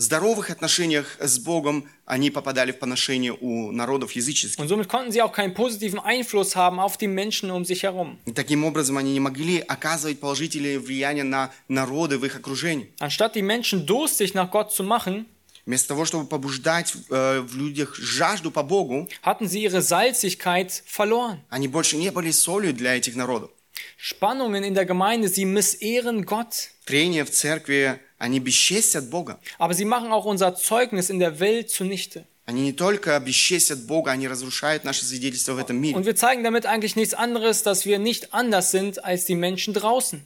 здоровых 0.00 0.50
отношениях 0.50 1.16
с 1.20 1.38
Богом, 1.38 1.88
они 2.04 2.30
попадали 2.30 2.70
в 2.72 2.78
поношение 2.78 3.32
у 3.40 3.72
народов 3.72 4.12
языческих. 4.12 4.58
Und 4.62 4.68
somit 4.68 4.88
konnten 4.88 5.10
sie 5.10 5.22
auch 5.22 5.32
keinen 5.32 5.54
positiven 5.54 5.98
Einfluss 5.98 6.54
haben 6.54 6.78
auf 6.78 6.96
die 6.98 7.08
Menschen 7.08 7.50
um 7.50 7.64
sich 7.64 7.82
herum. 7.82 8.18
И 8.26 8.32
таким 8.32 8.64
образом 8.64 8.98
они 8.98 9.12
не 9.12 9.20
могли 9.20 9.58
оказывать 9.60 10.20
положительное 10.20 10.78
влияние 10.78 11.24
на 11.24 11.50
народы 11.68 12.18
в 12.18 12.26
их 12.26 12.36
окружении. 12.36 12.92
Anstatt 13.00 13.34
die 13.34 13.42
Menschen 13.42 13.86
durstig 13.86 14.34
nach 14.34 14.50
Gott 14.50 14.72
zu 14.72 14.82
machen, 14.84 15.26
Вместо 15.64 15.88
того, 15.88 16.04
чтобы 16.04 16.28
побуждать 16.28 16.94
э, 17.10 17.40
в 17.40 17.56
людях 17.56 17.96
жажду 17.96 18.52
по 18.52 18.62
Богу, 18.62 19.08
hatten 19.24 19.48
sie 19.48 19.62
ihre 19.62 19.80
Salzigkeit 19.82 20.70
verloren. 20.86 21.38
они 21.48 21.66
больше 21.68 21.96
не 21.96 22.10
были 22.12 22.30
солью 22.30 22.72
для 22.72 22.96
этих 22.96 23.16
народов. 23.16 23.50
Spannungen 23.98 24.62
in 24.62 24.74
der 24.74 24.84
Gemeinde, 24.86 25.28
sie 25.28 25.44
missehren 25.44 26.24
Gott. 26.24 26.68
Трения 26.84 27.24
в 27.24 27.30
церкви, 27.30 27.98
они 28.20 28.40
бесчестят 28.40 29.08
Бога. 29.10 29.38
Aber 29.58 29.74
sie 29.74 29.84
machen 29.84 30.12
auch 30.12 30.24
unser 30.24 30.54
Zeugnis 30.56 31.10
in 31.10 31.18
der 31.18 31.38
Welt 31.40 31.70
zunichte. 31.70 32.24
Они 32.44 32.62
не 32.62 32.72
только 32.72 33.18
бесчестят 33.18 33.86
Бога, 33.86 34.12
они 34.12 34.28
разрушают 34.28 34.84
наше 34.84 35.04
свидетельство 35.04 35.54
в 35.54 35.58
этом 35.58 35.76
мире. 35.78 35.96
Und 35.96 36.06
wir 36.06 36.14
zeigen 36.14 36.44
damit 36.44 36.64
eigentlich 36.64 36.94
nichts 36.94 37.12
anderes, 37.12 37.62
dass 37.64 37.84
wir 37.86 37.98
nicht 37.98 38.32
anders 38.32 38.70
sind 38.70 39.04
als 39.04 39.24
die 39.24 39.34
Menschen 39.34 39.74
draußen. 39.74 40.22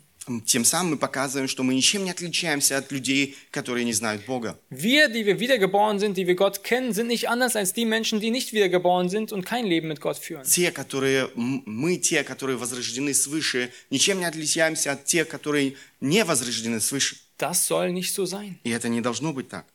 Тем 0.47 0.64
самым 0.66 0.90
мы 0.93 0.97
показываем, 0.99 1.49
что 1.49 1.62
мы 1.64 1.75
ничем 1.75 2.05
не 2.05 2.11
отличаемся 2.11 2.77
от 2.77 2.93
людей, 2.93 3.37
которые 3.51 3.85
не 3.87 3.95
знают 3.95 4.27
Бога. 4.27 4.59
Wir, 4.69 5.09
die 5.09 5.25
wir 5.25 5.40
wiedergeboren 5.40 5.99
sind, 5.99 6.16
die 6.19 6.27
wir 6.27 6.35
Gott 6.37 6.62
kennen, 6.62 6.93
sind 6.93 7.09
nicht 7.09 7.29
anders 7.31 7.57
als 7.57 7.73
die 7.73 7.87
Menschen, 7.87 8.21
die 8.21 8.31
nicht 8.31 8.53
wiedergeboren 8.53 9.09
sind 9.09 9.33
und 9.33 9.45
kein 9.47 9.64
Leben 9.64 9.88
mit 9.88 10.01
Gott 10.03 10.19
führen. 10.19 10.45
Те, 10.45 10.71
которые, 10.73 11.31
м- 11.35 11.62
мы, 11.64 11.97
те, 11.97 12.23
которые 12.23 12.59
возрождены 12.59 13.14
свыше, 13.14 13.71
ничем 13.88 14.19
не 14.21 14.27
отличаемся 14.27 14.93
от 14.93 15.07
тех, 15.07 15.27
которые 15.27 15.75
не 16.01 16.23
возрождены 16.25 16.81
свыше. 16.81 17.16
Das 17.38 17.66
soll 17.66 17.93
nicht 17.93 18.12
so 18.14 18.27
sein. 18.27 18.59
И 18.64 18.71
это 18.71 18.88
не 18.88 19.01
должно 19.01 19.33
быть 19.33 19.49
так. 19.49 19.66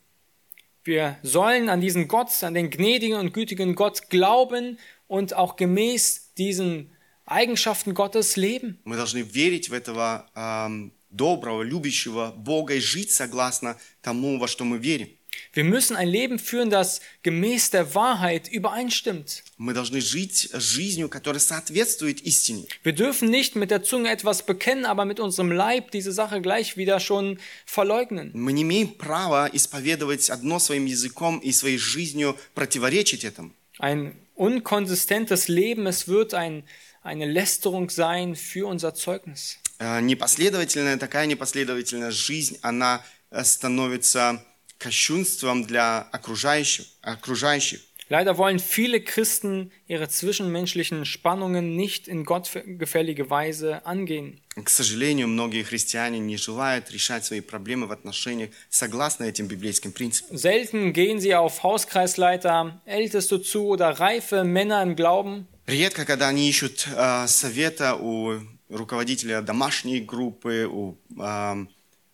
Wir 0.84 1.18
sollen 1.24 1.68
an 1.70 1.82
diesen 1.82 2.08
Gott, 2.08 2.44
an 2.44 2.54
den 2.54 2.70
gnädigen 2.70 3.18
und 3.18 3.34
gütigen 3.34 3.74
Gott 3.74 4.10
glauben 4.10 4.78
und 5.08 5.34
auch 5.34 5.56
gemäß 5.56 6.34
diesen 6.38 6.92
Eigenschaften 7.26 7.96
Gottes 7.96 8.36
leben. 8.36 8.80
Мы 8.86 8.96
должны 8.96 9.22
верить 9.24 9.70
в 9.70 9.74
этого 9.74 10.30
ам, 10.36 10.92
доброго, 11.10 11.64
любящего 11.64 12.32
Бога 12.38 12.76
и 12.76 12.80
жить 12.80 13.12
согласно 13.12 13.78
тому, 14.02 14.38
во 14.38 14.48
что 14.48 14.64
мы 14.64 14.78
верим. 14.78 15.10
Wir 15.54 15.64
müssen 15.64 15.96
ein 15.96 16.10
Leben 16.10 16.38
führen, 16.38 16.70
das 16.70 17.00
gemäß 17.24 17.70
der 17.70 17.96
Wahrheit 17.96 18.50
übereinstimmt. 18.50 19.44
Мы 19.58 19.74
должны 19.74 20.02
жить 20.02 20.50
жизнью, 20.54 21.08
которая 21.08 21.40
соответствует 21.40 22.22
истине. 22.22 22.68
Wir 22.84 22.92
dürfen 22.94 23.30
nicht 23.30 23.56
mit 23.56 23.72
der 23.72 23.82
Zunge 23.82 24.10
etwas 24.10 24.46
bekennen, 24.46 24.86
aber 24.86 25.06
mit 25.06 25.22
unserem 25.22 25.52
Leib 25.52 25.92
diese 25.92 26.12
Sache 26.12 26.42
gleich 26.42 26.76
wieder 26.76 27.00
schon 27.00 27.40
verleugnen. 27.66 28.32
Мы 28.34 28.52
не 28.52 28.64
имеем 28.64 28.90
права 28.90 29.50
исповедовать 29.52 30.30
одно 30.30 30.60
своим 30.60 30.86
языком 30.86 31.40
и 31.40 31.54
своей 31.54 31.78
жизнью 31.78 32.38
противоречить 32.54 33.24
этому. 33.24 33.52
Ein 33.80 34.14
unkonsistentes 34.36 35.48
Leben, 35.48 35.88
es 35.88 36.10
wird 36.10 36.34
ein, 36.34 36.64
eine 37.02 37.26
Lästerung 37.26 37.90
sein 37.90 38.36
für 38.36 38.68
unser 38.68 38.94
Zeugnis. 38.94 39.58
Э, 39.80 40.02
Непоследовательная, 40.02 40.98
такая 40.98 41.28
непоследовательная 41.28 42.12
жизнь, 42.12 42.58
она 42.62 43.04
э, 43.32 43.44
становится 43.44 44.44
кощунством 44.80 45.64
для 45.64 46.02
окружающих. 46.02 46.86
окружающих. 47.02 47.82
Leider 48.08 48.38
wollen 48.38 48.60
viele 48.60 49.02
Christen 49.02 49.72
ihre 49.88 50.08
zwischenmenschlichen 50.08 51.06
Spannungen 51.06 51.76
nicht 51.76 52.08
in 52.08 52.24
gottgefällige 52.24 53.32
Weise 53.32 53.84
angehen. 53.86 54.42
К 54.64 54.70
сожалению, 54.70 55.28
многие 55.28 55.64
христиане 55.64 56.20
не 56.20 56.38
желают 56.38 56.92
решать 56.92 57.26
свои 57.26 57.42
проблемы 57.42 57.88
в 57.88 57.92
отношениях 57.92 58.52
согласно 58.70 59.24
этим 59.24 59.48
библейским 59.48 59.92
принципам. 59.92 60.38
Selten 60.38 60.94
gehen 60.94 61.20
sie 61.20 61.34
auf 61.34 61.64
Hauskreisleiter, 61.64 62.80
Älteste 62.86 63.42
zu 63.42 63.66
oder 63.70 64.00
reife 64.00 64.44
Männer 64.44 64.84
im 64.84 64.96
Glauben. 64.96 65.48
Редко, 65.66 66.06
когда 66.06 66.28
они 66.28 66.48
ищут 66.48 66.88
э, 66.96 67.26
совета 67.26 67.96
у 67.96 68.40
руководителя 68.70 69.42
домашней 69.42 70.00
группы, 70.00 70.70
у 70.72 70.96
э, 71.20 71.66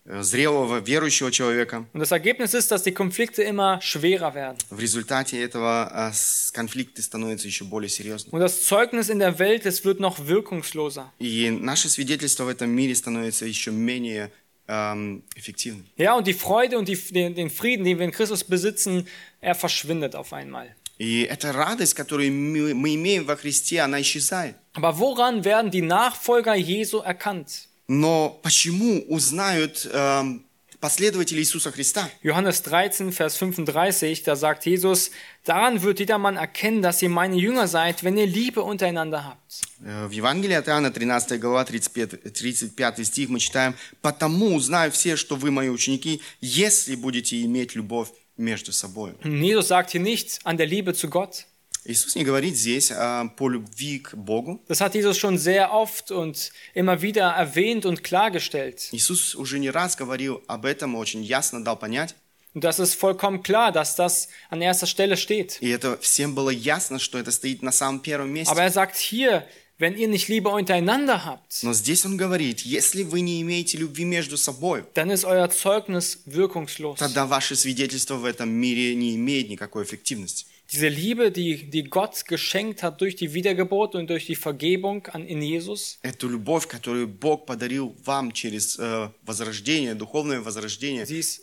зрелого 0.05 0.79
верующего 0.79 1.31
человека. 1.31 1.85
Und 1.93 1.99
das 1.99 2.11
Ergebnis 2.11 2.53
ist, 2.55 2.71
dass 2.71 2.81
die 2.83 2.91
Konflikte 2.91 3.43
immer 3.43 3.79
schwerer 3.81 4.33
werden. 4.33 4.57
В 4.71 4.79
результате 4.79 5.41
этого 5.41 5.89
э, 5.93 6.11
с- 6.11 6.51
конфликты 6.51 7.01
становятся 7.03 7.47
еще 7.47 7.65
более 7.65 7.87
серьезными. 7.89 8.33
Und 8.33 8.39
das 8.41 8.65
Zeugnis 8.65 9.09
in 9.09 9.19
der 9.19 9.37
Welt, 9.37 9.65
es 9.65 9.85
wird 9.85 9.99
noch 9.99 10.27
wirkungsloser. 10.27 11.11
И 11.19 11.49
наше 11.51 11.87
свидетельство 11.87 12.45
в 12.45 12.49
этом 12.49 12.71
мире 12.71 12.95
становится 12.95 13.45
еще 13.45 13.69
менее 13.71 14.31
эм, 14.67 15.23
эффективным. 15.35 15.85
Ja, 15.97 16.15
und 16.15 16.25
die 16.25 16.33
Freude 16.33 16.79
und 16.79 16.87
die, 16.87 16.95
den, 16.95 17.35
den 17.35 17.49
Frieden, 17.51 17.85
den 17.85 17.99
wir 17.99 18.05
in 18.05 18.11
Christus 18.11 18.43
besitzen, 18.43 19.07
er 19.39 19.53
verschwindet 19.53 20.15
auf 20.15 20.33
einmal. 20.33 20.75
И 20.97 21.23
эта 21.23 21.51
радость, 21.51 21.93
которую 21.95 22.31
мы 22.31 22.73
мы 22.75 22.95
имеем 22.95 23.25
во 23.25 23.35
Христе, 23.35 23.81
она 23.81 24.01
исчезает. 24.01 24.55
Aber 24.73 24.97
woran 24.99 25.43
werden 25.43 25.69
die 25.71 25.81
Nachfolger 25.83 26.55
Jesu 26.55 26.99
erkannt? 26.99 27.67
Но 27.87 28.39
почему 28.41 29.03
узнают 29.09 29.87
эм, 29.91 30.45
последователи 30.79 31.39
Иисуса 31.41 31.71
Христа? 31.71 32.09
Johannes 32.23 32.61
13, 32.63 33.11
Vers 33.11 33.35
35, 33.37 34.23
da 34.23 34.35
sagt 34.35 34.65
Jesus, 34.65 35.11
daran 35.43 35.81
wird 35.81 35.99
jedermann 35.99 36.37
erkennen, 36.37 36.81
dass 36.81 37.01
ihr 37.01 37.09
meine 37.09 37.35
Jünger 37.35 37.67
seid, 37.67 38.03
wenn 38.03 38.17
ihr 38.17 38.27
Liebe 38.27 38.61
untereinander 38.63 39.25
habt. 39.25 39.61
Э, 39.83 40.07
В 40.07 40.11
Евангелии 40.11 40.55
от 40.55 40.67
Иоанна, 40.69 40.91
13 40.91 41.39
глава, 41.41 41.65
35, 41.65 42.33
35 42.33 43.05
стих, 43.05 43.29
мы 43.29 43.39
читаем, 43.39 43.75
«Потому 44.01 44.55
узнают 44.55 44.95
все, 44.95 45.17
что 45.17 45.35
вы 45.35 45.51
мои 45.51 45.69
ученики, 45.69 46.21
если 46.39 46.95
будете 46.95 47.41
иметь 47.43 47.75
любовь 47.75 48.09
между 48.37 48.71
собой». 48.71 49.13
Und 49.23 49.41
Jesus 49.43 49.67
sagt 49.67 49.91
hier 49.91 50.01
nicht 50.01 50.39
an 50.45 50.55
der 50.57 50.65
Liebe 50.67 50.93
zu 50.93 51.09
Gott. 51.09 51.45
Иисус 51.86 52.14
не 52.16 52.24
говорит 52.24 52.56
здесь 52.56 52.90
э, 52.90 53.24
по 53.36 53.48
любви 53.48 54.00
к 54.00 54.14
Богу. 54.14 54.62
Das 54.68 54.80
hat 54.80 54.94
Jesus 54.94 55.16
schon 55.18 55.38
sehr 55.38 55.72
oft 55.72 56.10
und 56.10 56.50
immer 56.74 57.00
wieder 57.02 57.28
erwähnt 57.30 57.86
und 57.86 58.02
klargestellt. 58.02 58.88
Иисус 58.92 59.34
уже 59.34 59.58
не 59.58 59.70
раз 59.70 59.96
говорил 59.96 60.42
об 60.48 60.64
этом, 60.66 60.94
очень 60.96 61.22
ясно 61.22 61.62
дал 61.64 61.76
понять. 61.76 62.14
Und 62.54 62.64
das 62.64 62.78
ist 62.78 62.94
vollkommen 62.94 63.42
klar, 63.42 63.70
dass 63.70 63.96
das 63.96 64.28
an 64.50 64.62
erster 64.62 64.86
Stelle 64.86 65.16
steht. 65.16 65.58
И 65.60 65.68
это 65.68 65.98
всем 65.98 66.34
было 66.34 66.50
ясно, 66.50 66.98
что 66.98 67.18
это 67.18 67.30
стоит 67.30 67.62
на 67.62 67.70
самом 67.72 68.00
первом 68.00 68.30
месте. 68.30 68.50
Aber 68.52 68.62
er 68.62 68.70
sagt 68.72 68.96
hier, 68.96 69.44
wenn 69.78 69.94
ihr 69.94 70.08
nicht 70.08 70.28
Liebe 70.28 70.48
untereinander 70.48 71.26
habt, 71.26 71.62
Но 71.62 71.74
здесь 71.74 72.06
он 72.06 72.16
говорит, 72.16 72.60
если 72.60 73.02
вы 73.02 73.20
не 73.20 73.42
имеете 73.42 73.76
любви 73.76 74.04
между 74.06 74.38
собой, 74.38 74.84
dann 74.94 75.10
ist 75.10 75.24
euer 75.26 75.50
Zeugnis 75.50 76.20
wirkungslos. 76.24 76.98
тогда 76.98 77.26
ваше 77.26 77.56
свидетельство 77.56 78.14
в 78.14 78.24
этом 78.24 78.48
мире 78.48 78.94
не 78.94 79.14
имеет 79.16 79.50
никакой 79.50 79.84
эффективности. 79.84 80.46
Diese 80.71 80.87
Liebe, 80.87 81.31
die, 81.31 81.69
die 81.69 81.83
Gott 81.83 82.25
geschenkt 82.25 82.81
hat 82.81 83.01
durch 83.01 83.17
die 83.17 83.33
Wiedergeburt 83.33 83.93
und 83.93 84.09
durch 84.09 84.25
die 84.25 84.35
Vergebung 84.35 85.05
an, 85.07 85.25
in 85.27 85.41
Jesus, 85.41 85.99
Эту 86.01 86.29
любовь, 86.29 86.67
которую 86.67 87.07
Бог 87.07 87.45
подарил 87.45 87.93
вам 88.05 88.31
через 88.31 88.79
э, 88.79 89.09
возрождение, 89.23 89.95
духовное 89.95 90.39
возрождение, 90.39 91.05
sie 91.05 91.19
ist, 91.19 91.41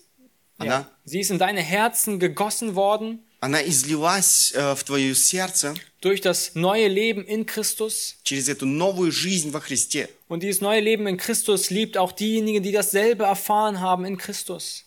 Anna? 0.56 0.70
ja, 0.70 0.90
sie 1.04 1.20
ist 1.20 1.30
in 1.30 1.38
deine 1.38 1.60
Herzen 1.60 2.18
gegossen 2.18 2.74
worden 2.74 3.20
она 3.40 3.64
излилась 3.64 4.52
э, 4.54 4.74
в 4.74 4.82
твое 4.82 5.14
сердце 5.14 5.74
durch 6.00 6.20
das 6.20 6.54
neue 6.54 6.88
Leben 6.88 7.24
in 7.24 7.46
Christus. 7.46 8.16
через 8.24 8.48
эту 8.48 8.66
новую 8.66 9.12
жизнь 9.12 9.50
во 9.50 9.60
Христе. 9.60 10.08
Und 10.28 10.42
dieses 10.42 10.60
neue 10.60 10.80
Leben 10.80 11.06
in 11.06 11.16
Christus 11.16 11.70
liebt 11.70 11.96
auch 11.96 12.12
diejenigen, 12.12 12.62
die 12.62 12.72
dasselbe 12.72 13.24
erfahren 13.24 13.80
haben 13.80 14.04
in 14.04 14.16
Christus. 14.16 14.84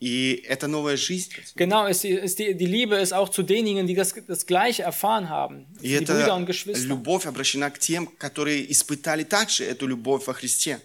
И 0.00 0.42
эта 0.48 0.66
новая 0.66 0.96
жизнь, 0.96 1.30
Genau, 1.54 1.86
ist 1.86 2.02
die, 2.02 2.08
ist 2.10 2.38
die, 2.40 2.54
die 2.56 2.66
Liebe 2.66 2.96
ist 2.96 3.12
auch 3.12 3.28
zu 3.28 3.44
denjenigen, 3.44 3.86
die 3.86 3.94
das, 3.94 4.12
das 4.26 4.46
Gleiche 4.46 4.82
erfahren 4.82 5.28
haben. 5.28 5.66
и 5.80 5.96
Die 5.98 6.04
Brüder 6.04 6.24
эта 6.24 6.34
und 6.34 6.46
Geschwister. 6.46 6.88
любовь 6.88 7.24
обращена 7.24 7.70
к 7.70 7.78
тем, 7.78 8.08
которые 8.18 8.68
испытали 8.72 9.22
также 9.22 9.64
эту 9.64 9.86
любовь 9.86 10.26
во 10.26 10.34
Христе. 10.34 10.80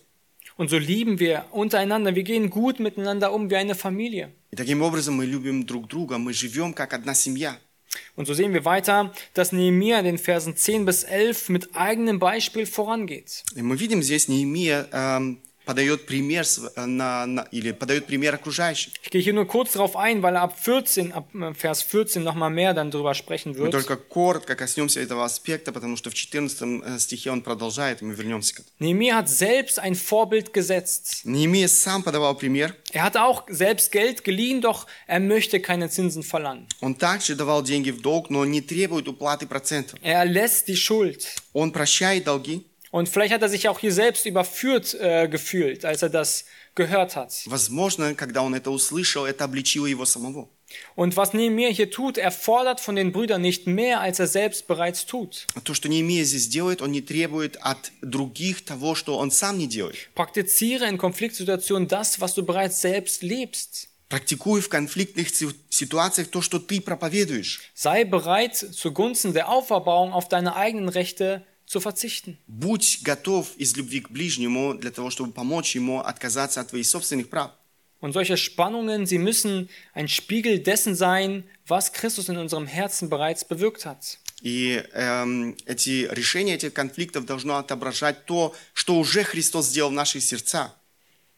Und 0.55 0.69
so 0.69 0.78
lieben 0.78 1.19
wir 1.19 1.45
untereinander. 1.51 2.15
Wir 2.15 2.23
gehen 2.23 2.49
gut 2.51 2.80
miteinander 2.80 3.32
um 3.34 3.49
wie 3.49 3.55
eine 3.55 3.73
Familie. 3.75 4.30
И 4.51 4.55
таким 4.55 4.82
образом 4.84 5.15
мы 5.15 5.25
любим 5.25 5.65
друг 5.65 5.88
друга, 5.88 6.17
мы 6.19 6.32
живем 6.34 6.73
как 6.73 6.93
одна 6.93 7.15
семья. 7.15 7.57
Und 8.15 8.28
so 8.28 8.36
sehen 8.36 8.53
wir 8.53 8.65
weiter, 8.65 9.11
dass 9.34 9.51
Nehemia 9.51 9.97
in 9.97 10.05
den 10.05 10.17
Versen 10.19 10.55
10 10.55 10.86
bis 10.86 11.03
11 11.03 11.49
mit 11.49 11.75
eigenem 11.75 12.19
Beispiel 12.19 12.67
vorangeht. 12.67 13.43
И 13.55 13.61
мы 13.63 13.75
видим 13.78 14.03
здесь 14.03 14.28
Неемия 14.28 14.88
эм, 14.91 15.39
подает 15.65 16.05
пример 16.05 16.45
св- 16.45 16.71
э, 16.78 16.86
на, 16.86 17.25
на- 17.25 17.41
или 17.51 17.73
подает 17.73 18.05
пример 18.05 18.34
окружающим. 18.36 18.89
Ich 19.03 19.09
gehe 19.11 19.21
hier 19.21 19.34
nur 19.34 19.45
kurz 19.47 19.73
darauf 19.73 19.97
ein, 19.97 20.23
weil 20.23 20.36
er 20.36 20.43
ab 20.43 20.57
14, 20.57 21.11
ab 21.11 21.28
äh, 21.36 21.53
Vers 21.53 21.82
14 21.84 22.23
nochmal 22.23 22.49
mehr 22.49 22.73
dann 22.73 22.89
drüber 22.89 23.13
sprechen 23.13 23.51
Мы 23.51 23.57
wird. 23.65 23.71
только 23.73 23.97
коротко 23.97 24.55
коснемся 24.55 25.01
этого 25.01 25.25
аспекта, 25.25 25.73
потому 25.73 25.97
что 25.97 26.09
в 26.09 26.13
14 26.13 26.61
э, 26.86 26.99
стихе 26.99 27.32
он 27.32 27.41
продолжает, 27.41 28.01
и 28.01 28.05
мы 28.05 28.13
вернемся 28.13 28.55
к 28.55 28.59
этому. 28.61 28.75
Nehemia 28.80 29.15
hat 29.17 29.28
selbst 29.28 29.78
ein 29.80 29.95
Vorbild 29.95 30.53
gesetzt. 30.53 31.25
Неемия 31.25 31.67
сам 31.67 32.01
подавал 32.01 32.36
пример. 32.38 32.73
Er 32.93 33.03
hat 33.03 33.17
auch 33.17 33.43
selbst 33.49 33.91
Geld 33.91 34.23
geliehen, 34.23 34.61
doch 34.61 34.88
er 35.05 35.19
möchte 35.19 35.59
keine 35.59 35.89
Zinsen 35.89 36.23
verlangen. 36.23 36.67
Он 36.80 36.95
также 36.95 37.36
давал 37.36 37.61
деньги 37.61 37.91
в 37.91 38.01
долг, 38.01 38.30
но 38.30 38.45
не 38.45 38.61
требует 38.61 39.09
уплаты 39.09 39.45
процентов. 39.47 39.99
Er 40.01 40.23
lässt 40.23 40.69
die 40.69 40.78
Schuld. 40.78 41.28
Он 41.51 41.73
прощает 41.73 42.23
долги. 42.23 42.65
Und 42.91 43.09
vielleicht 43.09 43.34
hat 43.34 43.41
er 43.41 43.49
sich 43.49 43.67
auch 43.67 43.80
hier 43.80 43.91
selbst 43.91 44.25
überführt 44.25 44.93
äh, 44.93 45.28
gefühlt, 45.28 45.84
als 45.84 46.01
er 46.01 46.09
das 46.09 46.45
gehört 46.73 47.15
hat. 47.15 47.34
Возможно, 47.45 48.15
когда 48.15 48.41
он 48.43 48.53
это 48.55 48.71
услышал, 48.71 49.25
это 49.25 49.43
обличило 49.43 49.86
его 49.88 50.05
самого. 50.05 50.47
Und 50.95 51.15
was 51.15 51.34
Nehemiah 51.34 51.69
hier 51.69 51.89
tut, 51.91 52.17
er 52.17 52.32
fordert 52.32 52.82
von 52.82 52.95
den 52.97 53.11
Brüdern 53.13 53.41
nicht 53.41 53.67
mehr, 53.67 54.01
als 54.01 54.19
er 54.19 54.28
selbst 54.28 54.67
bereits 54.67 55.05
tut. 55.05 55.47
То, 55.63 55.73
что 55.73 55.88
Неемия 55.89 56.23
здесь 56.25 56.47
делает, 56.49 56.82
он 56.82 56.91
не 56.91 57.01
требует 57.01 57.57
от 57.61 57.91
других 58.01 58.63
того, 58.65 58.93
что 58.95 59.17
он 59.17 59.32
сам 59.32 59.57
не 59.57 59.67
делает. 59.67 59.95
Praktiziere 60.15 60.88
in 60.89 60.97
Konfliktsituationen 60.97 61.88
das, 61.88 62.19
was 62.19 62.36
du 62.36 62.43
bereits 62.45 62.82
selbst 62.82 63.21
lebst. 63.23 63.88
Практикуй 64.09 64.61
в 64.61 64.69
конфликтных 64.69 65.30
си- 65.36 65.49
ситуациях 65.69 66.30
то, 66.30 66.41
что 66.41 66.59
ты 66.59 66.80
проповедуешь. 66.82 67.71
Sei 67.73 68.03
bereit, 68.05 68.55
zugunsten 68.55 69.34
der 69.34 69.49
Auferbauung 69.49 70.13
auf 70.13 70.30
deine 70.30 70.55
eigenen 70.55 70.88
Rechte 70.89 71.43
zu 71.71 71.80
verzichten. 71.80 72.38
Будь 72.47 72.99
готов 73.03 73.55
из 73.57 73.75
любви 73.75 74.01
к 74.01 74.09
ближнему 74.09 74.73
для 74.73 74.91
того, 74.91 75.09
чтобы 75.09 75.32
помочь 75.32 75.75
ему 75.75 75.99
отказаться 75.99 76.61
от 76.61 76.69
твоих 76.69 76.88
собственных 76.88 77.30
прав. 77.30 77.51
Und 77.99 78.13
solche 78.13 78.38
Spannungen, 78.38 79.07
sie 79.07 79.17
müssen 79.17 79.69
ein 79.93 80.07
Spiegel 80.07 80.59
dessen 80.59 80.95
sein, 80.95 81.43
was 81.65 81.91
Christus 81.93 82.30
in 82.30 82.38
unserem 82.38 82.67
Herzen 82.67 83.09
bereits 83.09 83.43
bewirkt 83.43 83.86
hat. 83.86 84.19
И 84.41 84.84
эм, 84.93 85.57
эти 85.65 86.07
решения 86.11 86.53
этих 86.53 86.73
конфликтов 86.73 87.25
должно 87.25 87.57
отображать 87.57 88.25
то, 88.25 88.53
что 88.73 88.99
уже 88.99 89.23
Христос 89.23 89.67
сделал 89.67 89.89
в 89.89 89.93
наших 89.93 90.21
сердцах. 90.23 90.75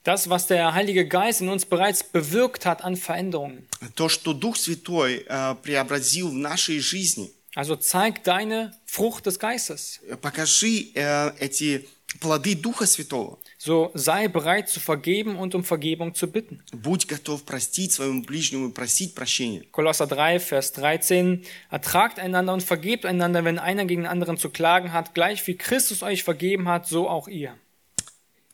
Das, 0.04 0.30
was 0.30 0.48
der 0.48 0.74
Heilige 0.74 1.06
Geist 1.08 1.42
in 1.42 1.50
uns 1.50 1.66
bereits 1.66 2.04
bewirkt 2.04 2.66
hat 2.66 2.84
an 2.84 2.96
Veränderungen. 2.96 3.68
То, 3.96 4.10
что 4.10 4.34
Дух 4.34 4.58
Святой 4.58 5.26
э, 5.28 5.56
преобразил 5.62 6.30
в 6.30 6.34
нашей 6.34 6.80
жизни. 6.80 7.32
Also 7.56 7.76
zeig 7.76 8.24
deine 8.24 8.72
Frucht 8.86 9.26
des 9.26 9.40
Geistes. 9.40 10.00
Покажи 10.22 10.92
э, 10.94 11.32
эти 11.40 11.88
плоды 12.20 12.56
Духа 12.56 12.86
Святого. 12.86 13.40
So 13.58 13.92
sei 13.94 14.28
bereit 14.28 14.70
zu 14.70 14.80
vergeben 14.80 15.36
und 15.36 15.56
um 15.56 15.64
Vergebung 15.64 16.14
zu 16.14 16.28
bitten. 16.28 16.62
Будь 16.72 17.08
готов 17.08 17.44
простить 17.44 17.92
своему 17.92 18.24
ближнему 18.24 18.70
и 18.70 18.72
просить 18.72 19.16
прощения. 19.16 19.64
Kolosser 19.72 20.08
3, 20.08 20.40
Vers 20.40 20.74
13. 20.74 21.46
Ertragt 21.72 22.20
einander 22.20 22.54
und 22.54 22.64
vergebt 22.64 23.06
einander, 23.06 23.44
wenn 23.44 23.60
einer 23.60 23.86
gegen 23.86 24.04
den 24.04 24.12
anderen 24.12 24.38
zu 24.38 24.50
klagen 24.50 24.94
hat, 24.94 25.14
gleich 25.14 25.46
wie 25.48 25.56
Christus 25.56 26.04
euch 26.04 26.24
vergeben 26.24 26.68
hat, 26.70 26.88
so 26.88 27.10
auch 27.10 27.28
ihr. 27.28 27.56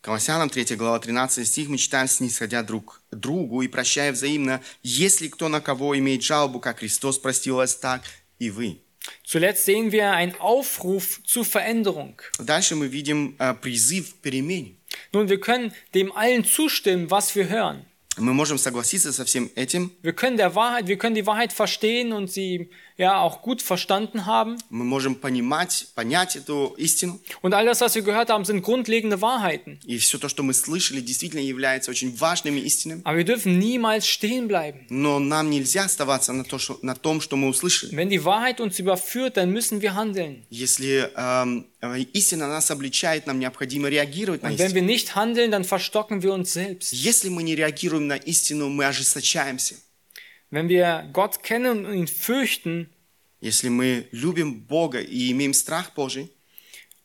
Колоссянам 0.02 0.50
3 0.50 0.76
глава 0.76 1.00
13 1.00 1.48
стих 1.48 1.68
мы 1.68 1.78
читаем, 1.78 2.08
снисходя 2.08 2.62
друг 2.62 3.02
другу 3.10 3.64
и 3.64 3.68
прощая 3.68 4.12
взаимно, 4.12 4.62
если 4.84 5.28
кто 5.30 5.50
на 5.50 5.62
кого 5.62 5.98
имеет 5.98 6.22
жалобу, 6.22 6.60
как 6.60 6.80
Христос 6.80 7.18
простил 7.18 7.56
вас, 7.56 7.76
так 7.76 8.04
и 8.38 8.52
вы. 8.52 8.82
Zuletzt 9.24 9.66
sehen 9.66 9.92
wir 9.92 10.12
einen 10.12 10.36
Aufruf 10.36 11.22
zur 11.24 11.46
Veränderung. 11.46 12.22
Дальше 12.40 12.76
мы 12.76 12.88
видим 12.88 13.36
э, 13.40 13.54
призыв 13.54 14.16
к 14.16 14.22
перемене. 14.22 14.76
Nun, 15.12 15.30
wir 15.30 15.40
können 15.40 15.74
dem 15.94 16.12
allen 16.16 16.44
zustimmen, 16.44 17.12
was 17.12 17.36
wir 17.36 17.50
hören. 17.50 17.86
Мы 18.18 18.34
можем 18.34 18.58
согласиться 18.58 19.12
со 19.12 19.26
всем 19.26 19.52
этим, 19.56 19.92
Wir 20.02 20.14
können 20.14 20.38
der 20.38 20.56
Wahrheit, 20.56 20.88
wir 20.88 20.98
können 20.98 21.16
die 21.16 21.26
Wahrheit 21.26 21.52
verstehen 21.52 22.14
und 22.14 22.32
sie 22.32 22.70
ja 23.00 23.20
auch 23.20 23.42
gut 23.42 23.62
verstanden 23.62 24.26
haben. 24.26 24.58
мы 24.70 24.86
можем 24.86 25.16
понимать, 25.16 25.88
понять 25.96 26.36
эту 26.38 26.74
истину. 26.78 27.20
Und 27.42 27.54
all 27.54 27.66
das, 27.66 27.82
was 27.82 27.96
wir 27.96 28.04
gehört 28.04 28.30
haben, 28.30 28.46
sind 28.46 28.62
grundlegende 28.62 29.22
Wahrheiten. 29.22 29.80
И 29.86 29.98
все 29.98 30.18
то, 30.18 30.30
что 30.30 30.44
мы 30.44 30.54
слышали, 30.54 31.02
действительно 31.02 31.42
является 31.42 31.92
очень 31.92 32.16
важными 32.16 32.62
истинами. 32.62 33.02
Aber 33.04 33.18
wir 33.18 33.26
dürfen 33.26 33.60
niemals 33.60 34.08
stehen 34.08 34.48
bleiben. 34.48 34.86
Но 34.90 35.20
нам 35.20 35.50
нельзя 35.50 35.86
оставаться 35.86 36.32
на, 36.32 36.46
то, 36.46 36.58
что, 36.58 36.80
на 36.82 36.96
том, 36.96 37.20
что 37.20 37.36
мы 37.36 37.50
услышали. 37.50 37.94
Wenn 37.94 38.10
die 38.10 38.24
Wahrheit 38.24 38.62
uns 38.62 38.80
überführt, 38.80 39.36
dann 39.38 39.52
müssen 39.52 39.82
wir 39.82 39.94
handeln. 39.96 40.46
Если 40.50 41.10
эм, 41.16 41.68
э, 41.82 42.00
истина 42.14 42.48
нас 42.48 42.72
обличает, 42.72 43.28
нам 43.28 43.40
необходимо 43.40 43.90
реагировать 43.90 44.42
на 44.42 44.50
Und 44.50 44.60
wenn 44.60 44.68
истину. 44.68 44.76
wir 44.76 44.82
nicht 44.84 45.16
handeln, 45.16 45.52
dann 45.52 45.66
verstocken 45.66 46.24
wir 46.24 46.34
uns 46.34 46.54
selbst. 46.54 46.94
Если 46.94 47.28
мы 47.28 47.44
не 47.44 47.56
реагируем 47.56 48.08
на 48.08 48.16
истину, 48.16 48.70
мы 48.70 48.86
ожесточаемся. 48.86 49.76
Wenn 50.52 50.70
wir 50.70 51.10
Gott 51.12 51.44
kennen 51.44 51.86
und 51.86 51.94
ihn 51.94 52.08
fürchten 52.08 52.90
Если 53.42 53.70
мы 53.70 54.08
любим 54.12 54.62
Бога 54.62 55.00
и 55.02 55.32
имеем 55.32 55.54
страх 55.54 55.94
Божий, 55.94 56.32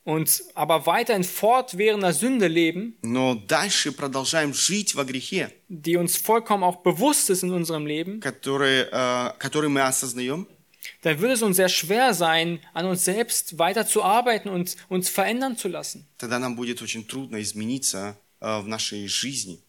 und 0.04 0.42
aber 0.54 0.86
weiter 0.86 1.14
in 1.14 1.24
fortwährender 1.24 2.12
Sünde 2.12 2.46
leben, 2.46 2.96
но 3.02 3.34
дальше 3.34 3.92
продолжаем 3.92 4.54
жить 4.54 4.94
во 4.94 5.04
грехе, 5.04 5.50
die 5.68 5.96
uns 5.96 6.16
vollkommen 6.16 6.64
auch 6.64 6.82
bewusst 6.82 7.30
ist 7.30 7.42
in 7.42 7.52
unserem 7.52 7.86
Leben, 7.86 8.20
который, 8.20 8.86
э, 8.90 9.32
который 9.38 9.68
мы 9.68 9.82
осознаем, 9.82 10.46
dann 11.02 11.20
wird 11.20 11.32
es 11.32 11.42
uns 11.42 11.56
sehr 11.56 11.68
schwer 11.68 12.14
sein, 12.14 12.60
an 12.72 12.86
uns 12.86 13.04
selbst 13.04 13.58
weiter 13.58 13.86
zu 13.86 14.02
arbeiten 14.02 14.48
und 14.48 14.76
uns 14.88 15.08
verändern 15.10 15.56
zu 15.56 15.68
lassen. 15.68 16.06
тогда 16.16 16.38
нам 16.38 16.56
будет 16.56 16.80
очень 16.80 17.06
трудно 17.06 17.40
измениться 17.42 18.16
э, 18.40 18.60
в 18.60 18.66
нашей 18.66 19.06
жизни. 19.06 19.60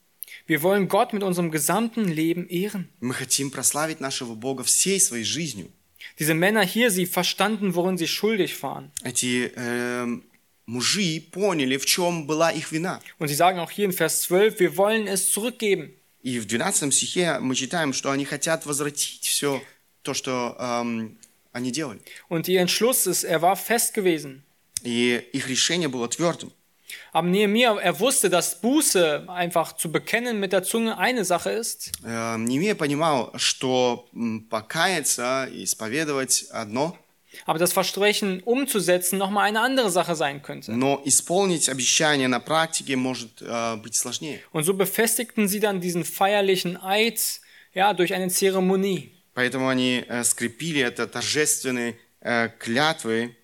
Wir 0.47 0.61
wollen 0.61 0.87
Gott 0.87 1.13
mit 1.13 1.23
unserem 1.23 1.51
gesamten 1.51 2.05
Leben 2.05 2.47
ehren. 2.47 2.89
Мы 2.99 3.13
хотим 3.13 3.51
прославить 3.51 3.99
нашего 3.99 4.35
Бога 4.35 4.63
всей 4.63 4.99
своей 4.99 5.23
жизнью. 5.23 5.69
Diese 6.19 6.33
Männer 6.33 6.63
hier, 6.63 6.91
sie 6.91 7.05
verstanden, 7.05 7.75
worin 7.75 7.97
sie 7.97 8.07
schuldig 8.07 8.61
waren. 8.63 8.91
Эти 9.03 9.51
э, 9.55 10.07
мужи 10.65 11.21
поняли, 11.31 11.77
в 11.77 11.85
чем 11.85 12.27
была 12.27 12.51
их 12.51 12.71
вина. 12.71 13.01
Und 13.19 13.27
sie 13.27 13.35
sagen 13.35 13.59
auch 13.59 13.71
hier 13.71 13.85
in 13.85 13.93
Vers 13.93 14.21
12, 14.23 14.59
wir 14.59 14.77
wollen 14.77 15.07
es 15.07 15.31
zurückgeben. 15.31 15.93
И 16.23 16.39
в 16.39 16.45
12 16.47 16.93
стихе 16.93 17.39
мы 17.39 17.55
читаем, 17.55 17.93
что 17.93 18.11
они 18.11 18.25
хотят 18.25 18.65
возвратить 18.65 19.25
все 19.25 19.61
то, 20.03 20.13
что 20.13 20.55
эм, 20.59 21.17
они 21.51 21.71
делали. 21.71 21.99
Und 22.29 22.47
ihr 22.47 22.61
Entschluss 22.61 23.07
ist, 23.07 23.23
er 23.23 23.41
war 23.41 23.55
fest 23.55 23.93
gewesen. 23.93 24.43
И 24.83 25.23
их 25.33 25.47
решение 25.47 25.87
было 25.87 26.07
твердым. 26.07 26.51
Aber 27.13 27.27
Nehemiah, 27.27 27.77
er 27.79 27.99
wusste, 27.99 28.29
dass 28.29 28.59
Buße 28.61 29.25
einfach 29.27 29.73
zu 29.77 29.91
bekennen 29.91 30.39
mit 30.39 30.51
der 30.51 30.63
Zunge 30.63 30.97
eine 30.97 31.23
Sache 31.25 31.51
ist, 31.51 31.91
Э, 32.05 32.37
Немея 32.37 32.75
понимал, 32.75 33.31
что 33.35 34.07
м, 34.13 34.45
покаяться 34.49 35.47
и 35.53 35.63
исповедовать 35.63 36.45
одно, 36.51 36.97
aber 37.45 37.59
das 37.59 37.71
Versprechen 37.71 38.41
umzusetzen 38.43 39.17
nochmal 39.17 39.45
eine 39.47 39.61
andere 39.61 39.89
Sache 39.89 40.15
sein 40.15 40.41
könnte. 40.41 40.73
но 40.73 41.01
исполнить 41.05 41.69
обещание 41.69 42.27
на 42.27 42.39
практике 42.41 42.97
может 42.97 43.41
э, 43.41 43.75
быть 43.77 43.95
сложнее. 43.95 44.41
Und 44.51 44.65
so 44.65 44.73
befestigten 44.73 45.47
sie 45.47 45.61
dann 45.61 45.79
diesen 45.79 46.03
feierlichen 46.03 46.75
Eid 46.81 47.39
ja, 47.73 47.93
durch 47.93 48.13
eine 48.13 48.27
Zeremonie. 48.29 49.11
Поэтому 49.33 49.69
они 49.69 50.03
э, 50.09 50.23
скрепили 50.25 50.81
это 50.81 51.07
торжественной 51.07 51.95
э, 52.19 52.49
клятвой, 52.59 53.37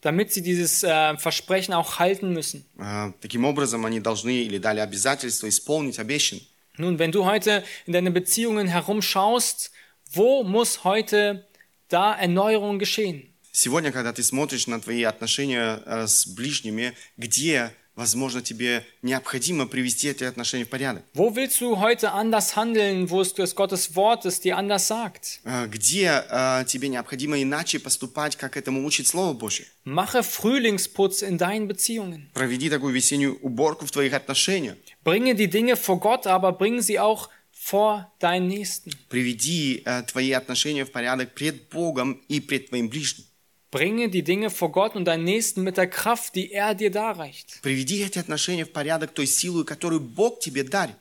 damit 0.00 0.32
sie 0.32 0.42
dieses 0.42 0.82
äh, 0.84 1.16
Versprechen 1.16 1.74
auch 1.74 1.98
halten 1.98 2.32
müssen. 2.32 2.64
Э, 2.78 3.12
Таким 3.20 3.44
образом, 3.44 3.84
они 3.84 4.00
должны 4.00 4.42
или 4.42 4.58
дали 4.58 4.80
обязательство 4.80 5.48
исполнить 5.48 5.98
обещанное. 5.98 6.44
Nun, 6.78 6.98
wenn 6.98 7.10
du 7.10 7.24
heute 7.24 7.64
in 7.86 7.94
deine 7.94 8.10
Beziehungen 8.10 8.66
herumschaust, 8.66 9.72
wo 10.12 10.44
muss 10.44 10.84
heute 10.84 11.46
da 11.88 12.14
Erneuerung 12.14 12.78
geschehen? 12.78 13.32
Сегодня, 13.50 13.90
когда 13.90 14.12
ты 14.12 14.22
смотришь 14.22 14.66
на 14.66 14.78
твои 14.80 15.02
отношения 15.04 15.82
э, 15.86 16.06
с 16.06 16.26
ближними, 16.26 16.92
где, 17.16 17.72
возможно, 18.01 18.41
тебе 18.41 18.85
необходимо 19.03 19.67
привести 19.67 20.09
эти 20.09 20.23
отношения 20.23 20.65
в 20.65 20.69
порядок? 20.69 21.03
Wo 21.13 21.33
willst 21.35 21.61
du 21.61 21.79
heute 21.79 22.11
anders 22.11 22.55
handeln, 22.55 23.09
wo 23.09 23.21
es 23.21 23.33
das 23.33 23.55
Gottes 23.55 23.95
Wort 23.95 24.25
es 24.25 24.41
dir 24.41 24.57
anders 24.57 24.87
sagt? 24.87 25.39
Э, 25.45 25.67
Где 25.67 26.23
э, 26.29 26.65
тебе 26.67 26.89
необходимо 26.89 27.41
иначе 27.41 27.79
поступать, 27.79 28.35
как 28.35 28.57
этому 28.57 28.85
учит 28.85 29.07
Слово 29.07 29.33
Божье? 29.33 29.65
Mache 29.85 30.23
Frühlingsputz 30.23 31.21
in 31.21 31.37
deinen 31.37 31.67
Beziehungen. 31.67 32.29
Проведи 32.33 32.69
такую 32.69 32.93
весеннюю 32.93 33.37
уборку 33.41 33.85
в 33.85 33.91
твоих 33.91 34.13
отношениях. 34.13 34.75
Bringe 35.03 35.35
die 35.35 35.49
Dinge 35.49 35.75
vor 35.75 35.99
Gott, 35.99 36.27
aber 36.27 36.51
bringe 36.53 36.81
sie 36.81 36.99
auch 36.99 37.29
vor 37.53 38.11
deinen 38.19 38.47
Nächsten. 38.47 38.91
Приведи 39.09 39.83
э, 39.85 40.03
твои 40.03 40.31
отношения 40.31 40.83
в 40.85 40.91
порядок 40.91 41.35
пред 41.35 41.69
Богом 41.69 42.13
и 42.27 42.39
пред 42.39 42.69
твоим 42.69 42.89
ближним. 42.89 43.25
Bringe 43.70 44.08
die 44.08 44.22
Dinge 44.22 44.50
vor 44.50 44.72
Gott 44.72 44.94
und 44.94 45.04
deinen 45.04 45.24
Nächsten 45.24 45.62
mit 45.62 45.76
der 45.76 45.88
Kraft, 45.88 46.34
die 46.34 46.52
er 46.52 46.74
dir 46.74 46.90
darreicht. 46.90 47.60
Приведи 47.62 48.02
эти 48.02 48.18
отношения 48.18 48.64
в 48.64 48.72
порядок 48.72 49.12
той 49.12 49.26
силой, 49.26 49.64
которую 49.64 50.00
Бог 50.00 50.40
тебе 50.40 50.62
дарит. 50.62 50.96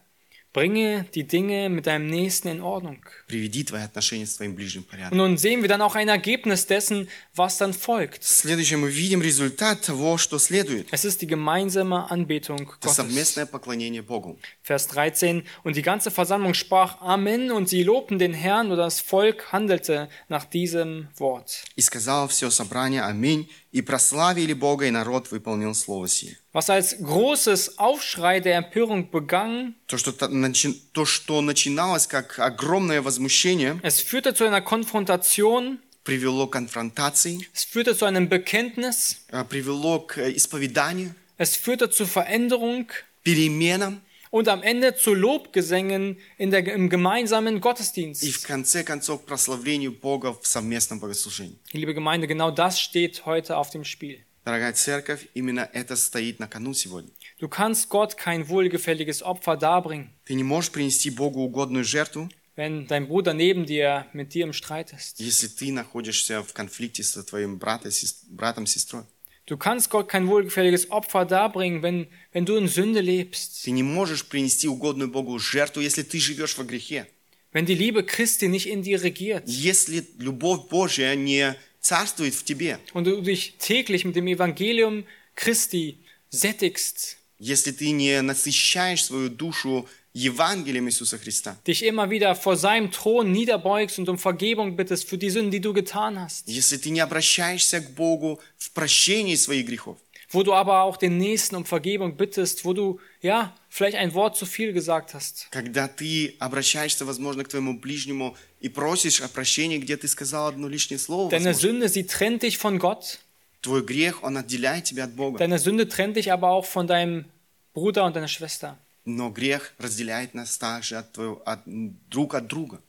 Bringe 0.53 1.05
die 1.13 1.27
Dinge 1.27 1.67
mit 1.67 1.85
deinem 1.85 2.07
Nächsten 2.07 2.47
in 2.47 2.61
Ordnung. 2.61 2.99
Приведи 3.27 3.65
твои 3.65 3.81
отношения 3.81 4.25
с 4.25 4.37
твоим 4.37 4.55
ближним 4.55 4.83
в 4.83 4.87
порядок. 4.87 5.11
Und 5.11 5.17
nun 5.17 5.37
sehen 5.37 5.61
wir 5.61 5.67
dann 5.67 5.81
auch 5.81 5.95
ein 5.95 6.07
Ergebnis 6.07 6.65
dessen, 6.65 7.09
was 7.35 7.57
dann 7.57 7.73
folgt. 7.73 8.23
Следующее 8.23 8.77
мы 8.77 8.89
видим 8.89 9.21
результат 9.21 9.81
того, 9.81 10.17
что 10.17 10.39
следует. 10.39 10.87
Es 10.93 11.03
ist 11.03 11.21
die 11.21 11.27
gemeinsame 11.27 12.09
Anbetung 12.09 12.59
Это 12.61 12.87
Gottes. 12.87 12.95
совместное 12.95 13.45
поклонение 13.45 14.01
Богу. 14.01 14.39
Vers 14.61 14.87
13. 14.87 15.43
Und 15.65 15.75
die 15.75 15.81
ganze 15.81 16.09
Versammlung 16.09 16.53
sprach 16.53 17.01
Amen 17.01 17.51
und 17.51 17.67
sie 17.67 17.83
lobten 17.83 18.17
den 18.17 18.33
Herrn 18.33 18.71
und 18.71 18.77
das 18.77 19.01
Volk 19.01 19.51
handelte 19.51 20.07
nach 20.29 20.45
diesem 20.45 21.09
Wort. 21.17 21.65
И 21.75 21.81
сказал 21.81 22.29
все 22.29 22.49
собрание 22.49 23.01
Аминь, 23.01 23.49
и 23.72 23.82
прославили 23.82 24.52
Бога, 24.52 24.86
и 24.86 24.90
народ 24.90 25.30
выполнил 25.30 25.74
слово 25.74 26.08
сие. 26.08 26.36
Was 26.52 26.68
als 26.68 26.96
großes 27.00 27.78
Aufschrei 27.78 28.40
der 28.40 28.56
Empörung 28.56 29.10
begann, 29.10 29.74
То 29.86 29.98
что, 29.98 30.12
то, 30.12 31.04
что 31.06 31.40
начиналось 31.40 32.06
как 32.06 32.38
огромное 32.38 33.02
возмущение, 33.02 33.78
es 33.82 34.00
führte 34.00 34.34
zu 34.34 34.44
einer 34.44 34.60
Konfrontation, 34.60 35.78
привело 36.02 36.48
к 36.48 36.52
конфронтации, 36.52 37.48
es 37.54 37.64
führte 37.64 37.96
zu 37.96 38.06
einem 38.06 38.28
Bekenntnis, 38.28 39.24
э, 39.28 39.44
привело 39.44 40.00
к 40.00 40.18
э, 40.18 40.34
исповеданию, 40.34 41.14
es 41.38 41.56
führte 41.56 41.90
zu 41.90 42.06
Veränderung 42.06 42.88
переменам, 43.22 44.00
und 44.31 44.47
am 44.47 44.61
Ende 44.63 44.95
zu 44.95 45.13
Lobgesängen 45.13 46.17
in 46.37 46.51
der, 46.51 46.65
im 46.73 46.89
gemeinsamen 46.89 47.55
и 47.55 47.59
в 47.59 47.61
Gottesdienst. 47.61 48.45
конце 48.47 48.83
концов 48.83 49.23
к 49.23 49.25
прославлению 49.25 49.91
Бога 49.93 50.33
в 50.33 50.45
совместном 50.47 50.99
богослужении. 50.99 51.57
Liebe 51.73 51.93
Gemeinde, 51.93 52.27
genau 52.27 52.51
das 52.51 52.79
steht 52.79 53.25
heute 53.25 53.57
auf 53.57 53.69
dem 53.71 53.83
Spiel. 53.83 54.23
Дорогая 54.43 54.73
церковь, 54.73 55.27
именно 55.33 55.67
это 55.73 55.95
стоит 55.95 56.39
на 56.39 56.47
кону 56.47 56.73
сегодня. 56.73 57.11
Du 57.39 57.47
kannst 57.49 57.89
Gott 57.89 58.15
kein 58.17 58.47
wohlgefälliges 58.47 59.23
Opfer 59.23 59.57
darbringen, 59.57 60.09
Ты 60.25 60.35
не 60.35 60.43
можешь 60.43 60.71
принести 60.71 61.09
Богу 61.09 61.41
угодную 61.41 61.83
жертву, 61.83 62.29
wenn 62.55 62.87
dein 62.87 63.07
Bruder 63.07 63.33
neben 63.33 63.65
dir 63.65 64.05
mit 64.13 64.33
dir 64.33 64.45
im 64.45 64.53
Streit 64.53 64.93
ist. 64.93 65.19
если 65.19 65.47
ты 65.47 65.71
находишься 65.71 66.43
в 66.43 66.53
конфликте 66.53 67.03
со 67.03 67.23
твоим 67.23 67.57
братом, 67.57 67.91
сес- 67.91 68.23
братом 68.29 68.65
сестрой. 68.67 69.03
Du 69.49 69.57
kannst 69.57 69.91
Gott 69.91 70.09
kein 70.09 70.27
wohlgefälliges 70.27 70.89
Opfer 70.89 71.23
darbringen, 71.25 71.83
wenn, 71.83 72.07
wenn 72.33 72.45
du 72.45 72.55
in 72.55 72.67
Sünde 72.67 73.01
lebst, 73.01 73.63
Ты 73.63 73.71
не 73.71 73.83
можешь 73.83 74.25
принести 74.25 74.67
угодную 74.67 75.09
Богу 75.11 75.37
жертву, 75.37 75.81
если 75.81 76.01
ты 76.03 76.19
живешь 76.19 76.57
во 76.57 76.63
грехе. 76.63 77.05
wenn 77.53 77.65
die 77.65 77.75
Liebe 77.75 78.03
Christi 78.03 78.47
nicht 78.49 78.65
in 78.67 78.81
dir 78.81 79.01
regiert 79.03 79.43
Если 79.45 80.05
любовь 80.17 80.67
Божья 80.69 81.15
не 81.15 81.55
царствует 81.79 82.33
в 82.33 82.43
тебе, 82.43 82.79
und 82.93 83.05
du 83.05 83.21
dich 83.21 83.55
täglich 83.59 84.03
mit 84.03 84.15
dem 84.15 84.27
Evangelium 84.27 85.03
Christi 85.35 85.99
sättigst, 86.31 87.17
если 87.39 87.71
ты 87.71 87.91
не 87.91 88.21
насыщаешь 88.21 89.05
свою 89.05 89.29
душу 89.29 89.87
Евангелием 90.13 90.87
Иисуса 90.87 91.17
Христа, 91.17 91.57
dich 91.67 91.83
immer 91.83 92.09
wieder 92.09 92.35
vor 92.35 92.55
seinem 92.55 92.91
Thron 92.91 93.31
niederbeugst 93.31 93.99
und 93.99 94.07
um 94.09 94.17
Vergebung 94.17 94.75
bittest 94.75 95.07
für 95.09 95.17
die 95.17 95.29
Sünden, 95.29 95.51
die 95.51 95.59
du 95.61 95.73
getan 95.73 96.19
hast, 96.19 96.47
если 96.47 96.77
ты 96.77 96.89
не 96.89 97.01
обращаешься 97.01 97.81
к 97.81 97.91
Богу 97.95 98.39
в 98.57 98.71
прощении 98.71 99.35
своих 99.35 99.65
грехов, 99.65 99.97
wo 100.31 100.41
du 100.43 100.53
aber 100.53 100.81
auch 100.81 100.97
den 100.97 101.17
Nächsten 101.17 101.55
um 101.55 101.65
Vergebung 101.65 102.17
bittest, 102.17 102.65
wo 102.65 102.73
du, 102.73 102.99
ja, 103.21 103.53
vielleicht 103.69 103.95
ein 103.97 104.13
Wort 104.13 104.35
zu 104.37 104.45
viel 104.45 104.73
gesagt 104.73 105.13
hast. 105.13 105.47
когда 105.51 105.87
ты 105.87 106.35
обращаешься, 106.39 107.05
возможно, 107.05 107.43
к 107.43 107.49
твоему 107.49 107.77
ближнему 107.79 108.35
и 108.61 108.69
просишь 108.69 109.21
о 109.21 109.27
прощении, 109.27 109.77
где 109.77 109.97
ты 109.97 110.07
сказал 110.07 110.47
одно 110.47 110.67
лишнее 110.67 110.97
слово, 110.97 111.29
Deine 111.29 111.53
возможно, 111.53 111.85
Sünde, 111.85 111.89
sie 111.89 112.05
trennt 112.07 112.41
dich 112.43 112.57
von 112.57 112.79
Gott, 112.79 113.19
твой 113.61 113.83
грех, 113.83 114.23
он 114.23 114.37
отделяет 114.37 114.85
тебя 114.85 115.03
от 115.05 115.13
Бога. 115.13 115.37
deine 115.39 115.59
Sünde 115.59 115.87
trennt 115.89 116.15
dich 116.15 116.31
aber 116.31 116.49
auch 116.49 116.65
von 116.65 116.87
deinem 116.87 117.25
Bruder 117.73 118.05
und 118.05 118.15
deiner 118.15 118.27
Schwester. 118.29 118.77
Но 119.16 119.30
грех 119.30 119.74
разделяет 119.78 120.34
нас 120.34 120.56
также 120.58 120.96
от 120.96 121.18
от, 121.18 121.60
друг 121.66 122.34
от 122.34 122.46
друга. 122.46 122.80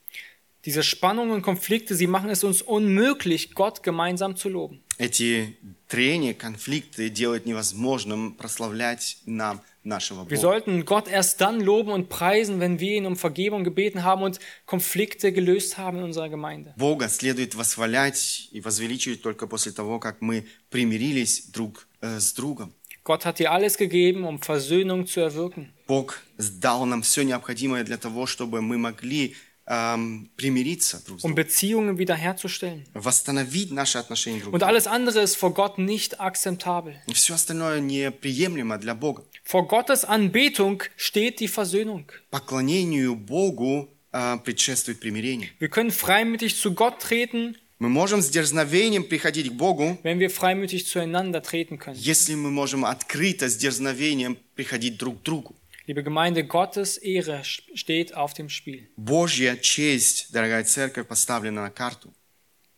Diese 0.63 0.83
Spannungen 0.83 1.31
und 1.31 1.41
Konflikte, 1.41 1.95
sie 1.95 2.05
machen 2.05 2.29
es 2.29 2.43
uns 2.43 2.61
unmöglich, 2.61 3.55
Gott 3.55 3.81
gemeinsam 3.81 4.35
zu 4.35 4.47
loben. 4.47 4.83
Эти 4.99 5.57
трения, 5.87 6.35
конфликты 6.35 7.09
делают 7.09 7.47
невозможным 7.47 8.35
прославлять 8.35 9.17
нам 9.25 9.61
нашего 9.83 10.25
Wir 10.25 10.35
Бога. 10.35 10.37
sollten 10.37 10.85
Gott 10.85 11.07
erst 11.07 11.41
dann 11.41 11.61
loben 11.61 11.91
und 11.91 12.09
preisen, 12.09 12.59
wenn 12.59 12.79
wir 12.79 12.95
ihn 12.97 13.07
um 13.07 13.15
Vergebung 13.15 13.63
gebeten 13.63 14.03
haben 14.03 14.21
und 14.21 14.39
Konflikte 14.67 15.31
gelöst 15.31 15.79
haben 15.79 15.97
in 15.97 16.03
unserer 16.03 16.29
Gemeinde. 16.29 16.75
Бога 16.77 17.09
следует 17.09 17.55
восхвалять 17.55 18.49
и 18.51 18.61
возвеличивать 18.61 19.23
только 19.23 19.47
после 19.47 19.71
того, 19.71 19.99
как 19.99 20.21
мы 20.21 20.45
примирились 20.69 21.47
друг 21.47 21.87
э, 22.01 22.19
с 22.19 22.33
другом. 22.33 22.71
Gott 23.04 23.24
hat 23.24 23.38
dir 23.38 23.52
alles 23.52 23.76
gegeben, 23.76 24.24
um 24.24 24.40
Versöhnung 24.40 25.06
zu 25.06 25.20
erwirken. 25.20 25.72
Бог 25.86 26.20
дал 26.38 26.84
нам 26.86 27.02
все 27.02 27.22
необходимое 27.22 27.84
для 27.84 27.96
того, 27.98 28.26
чтобы 28.26 28.60
мы 28.62 28.78
могли 28.78 29.36
эм, 29.68 30.28
примириться 30.36 31.00
друг 31.06 31.20
с 31.20 31.24
um 31.24 31.28
другом, 31.28 31.34
Beziehungen 31.36 31.98
wiederherzustellen. 31.98 32.84
восстановить 32.94 33.70
наши 33.70 33.98
отношения 33.98 34.40
друг 34.40 34.50
с 34.50 34.54
Und 34.54 34.60
другом. 34.62 34.68
alles 34.68 34.86
andere 34.88 35.20
ist 35.22 35.36
vor 35.36 35.54
Gott 35.54 35.78
nicht 35.78 36.20
akzeptabel. 36.20 36.96
Все 37.12 37.34
остальное 37.34 37.78
неприемлемо 37.80 38.76
для 38.78 38.94
Бога. 38.96 39.22
Vor 39.44 39.68
Gottes 39.68 40.04
Anbetung 40.04 40.82
steht 40.96 41.38
die 41.38 41.46
Versöhnung. 41.48 42.06
Поклонению 42.30 43.14
Богу 43.14 43.88
э, 44.12 44.38
предшествует 44.44 44.98
примирение. 44.98 45.50
Wir 45.60 45.68
können 45.68 45.92
freimütig 45.92 46.56
zu 46.56 46.74
Gott 46.74 47.00
treten, 47.00 47.56
Мы 47.80 47.88
можем 47.90 48.22
с 48.22 48.30
дерзновением 48.30 49.04
приходить 49.04 49.50
к 49.50 49.52
Богу, 49.52 49.98
wenn 50.02 50.18
wir 50.18 50.30
freimütig 50.30 50.86
zueinander 50.86 51.42
treten 51.42 51.78
können. 51.78 51.96
если 51.96 52.34
мы 52.34 52.50
можем 52.50 52.84
открыто, 52.86 53.48
с 53.48 53.56
дерзновением 53.56 54.38
приходить 54.54 54.96
друг 54.96 55.20
к 55.20 55.22
другу. 55.22 55.54
Liebe 55.86 56.02
Gemeinde, 56.02 56.42
Gottes 56.42 56.96
Ehre 56.96 57.42
steht 57.44 58.14
auf 58.14 58.32
dem 58.34 58.48
Spiel. 58.48 58.88
Божья 58.96 59.56
честь, 59.56 60.32
дорогая 60.32 60.64
церковь, 60.64 61.06
поставлена 61.06 61.62
на 61.62 61.70
карту. 61.70 62.12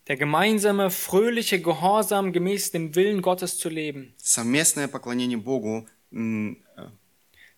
Der 0.08 0.16
gemeinsame, 0.16 0.90
fröhliche 0.90 1.60
Gehorsam 1.60 2.32
gemäß 2.32 2.70
dem 2.72 2.94
Willen 2.94 3.22
Gottes 3.22 3.56
zu 3.58 3.68
leben. 3.68 4.14
Совместное 4.16 4.88
поклонение 4.88 5.38
Богу, 5.38 5.86
м, 6.12 6.58
э, 6.76 6.88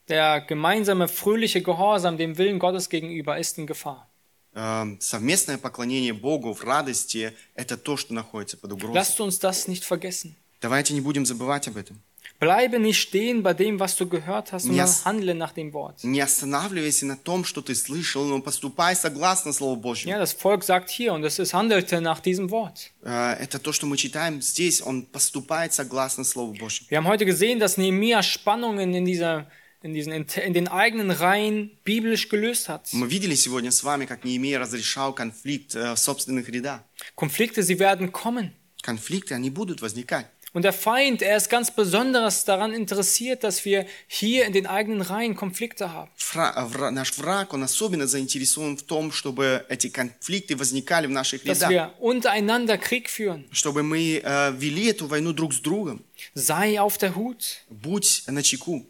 Der 0.08 0.40
gemeinsame, 0.42 1.08
fröhliche 1.08 1.62
Gehorsam 1.62 2.16
dem 2.18 2.36
Willen 2.38 2.58
Gottes 2.58 2.88
gegenüber 2.88 3.38
ist 3.38 3.56
in 3.58 3.66
Gefahr. 3.66 4.08
Э, 4.55 4.85
совместное 4.99 5.57
поклонение 5.59 6.13
Богу 6.13 6.53
в 6.53 6.63
радости– 6.63 7.33
это 7.55 7.77
то, 7.77 7.97
что 7.97 8.13
находится 8.13 8.57
под 8.57 8.73
угрозой. 8.73 8.95
Lasst 8.95 9.19
uns 9.19 9.39
das 9.39 9.67
nicht 9.67 9.83
vergessen. 9.83 10.35
Давайте 10.61 10.93
не 10.93 11.01
будем 11.01 11.25
забывать 11.25 11.67
об 11.67 11.77
этом. 11.77 12.01
Bleibe 12.39 12.79
nicht 12.79 12.99
stehen 12.99 13.43
bei 13.43 13.53
dem, 13.53 13.79
was 13.79 13.95
du 13.95 14.09
gehört 14.09 14.51
hast, 14.51 14.63
sondern 14.65 14.89
handle 15.05 15.35
nach 15.35 15.53
dem 15.53 15.71
Wort. 15.71 16.03
Не 16.03 16.19
останавливайся 16.19 17.05
на 17.05 17.15
том, 17.15 17.45
что 17.45 17.61
ты 17.61 17.75
слышал, 17.75 18.25
но 18.25 18.41
поступай 18.41 18.93
согласно 18.95 19.53
Слову 19.53 19.77
Божьему. 19.77 20.11
Ja, 20.11 20.19
das 20.19 20.33
Volk 20.33 20.63
sagt 20.63 20.89
hier 20.89 21.13
und 21.13 21.23
es 21.23 21.39
ist 21.39 21.53
handelte 21.53 22.01
nach 22.01 22.19
diesem 22.19 22.49
Wort. 22.51 22.91
Э, 23.03 23.37
Это 23.39 23.57
то, 23.59 23.71
что 23.71 23.85
мы 23.85 23.95
читаем 23.95 24.41
здесь. 24.41 24.81
Он 24.81 25.03
поступает 25.03 25.73
согласно 25.73 26.25
Слову 26.25 26.53
Божьему. 26.53 26.89
Wir 26.89 26.97
haben 26.97 27.07
heute 27.07 27.25
gesehen, 27.25 27.59
dass 27.59 27.77
Nehemia 27.77 28.21
Spannungen 28.21 28.93
in, 28.93 29.05
dieser, 29.05 29.47
in, 29.84 29.94
diesen, 29.94 30.12
in 30.12 30.52
den 30.52 30.68
eigenen 30.68 31.10
Reihen 31.10 31.70
biblisch 31.84 32.28
gelöst 32.28 32.68
hat. 32.68 32.88
Мы 32.92 33.06
видели 33.08 33.34
сегодня 33.34 33.70
с 33.70 33.82
вами, 33.82 34.04
как 34.06 34.24
Неемия 34.24 34.58
разрешал 34.58 35.14
конфликт 35.14 35.74
э, 35.74 35.94
в 35.94 35.98
собственных 35.98 36.48
рядах. 36.48 36.82
Konflikte, 37.14 37.62
sie 37.62 37.78
werden 37.78 38.12
kommen. 38.12 38.52
Конфликты, 38.82 39.34
они 39.34 39.50
будут 39.50 39.80
возникать. 39.82 40.26
Und 40.52 40.62
der 40.62 40.72
Feind, 40.72 41.22
er 41.22 41.36
ist 41.36 41.48
ganz 41.48 41.70
besonders 41.70 42.44
daran 42.44 42.74
interessiert, 42.74 43.44
dass 43.44 43.64
wir 43.64 43.86
hier 44.08 44.46
in 44.46 44.52
den 44.52 44.66
eigenen 44.66 45.00
Reihen 45.00 45.36
Konflikte 45.36 45.92
haben. 45.92 46.10
Фра- 46.16 46.66
вра- 46.66 46.90
наш 46.90 47.16
враг, 47.16 47.52
он 47.54 47.62
особенно 47.62 48.08
заинтересован 48.08 48.76
в 48.76 48.82
том, 48.82 49.12
чтобы 49.12 49.64
эти 49.68 49.88
конфликты 49.88 50.56
возникали 50.56 51.06
в 51.06 51.10
наших 51.10 51.44
Dass 51.44 51.60
рядах, 51.60 51.70
wir 51.70 51.90
untereinander 52.00 52.78
Krieg 52.78 53.08
führen. 53.08 53.44
чтобы 53.52 53.84
мы 53.84 54.20
э, 54.24 54.52
вели 54.58 54.86
эту 54.88 55.06
войну 55.06 55.32
друг 55.32 55.54
с 55.54 55.60
другом. 55.60 56.04
Sei 56.34 56.80
auf 56.80 56.98
der 56.98 57.14
Hut. 57.14 57.58
Будь 57.70 58.24
начеку. 58.26 58.84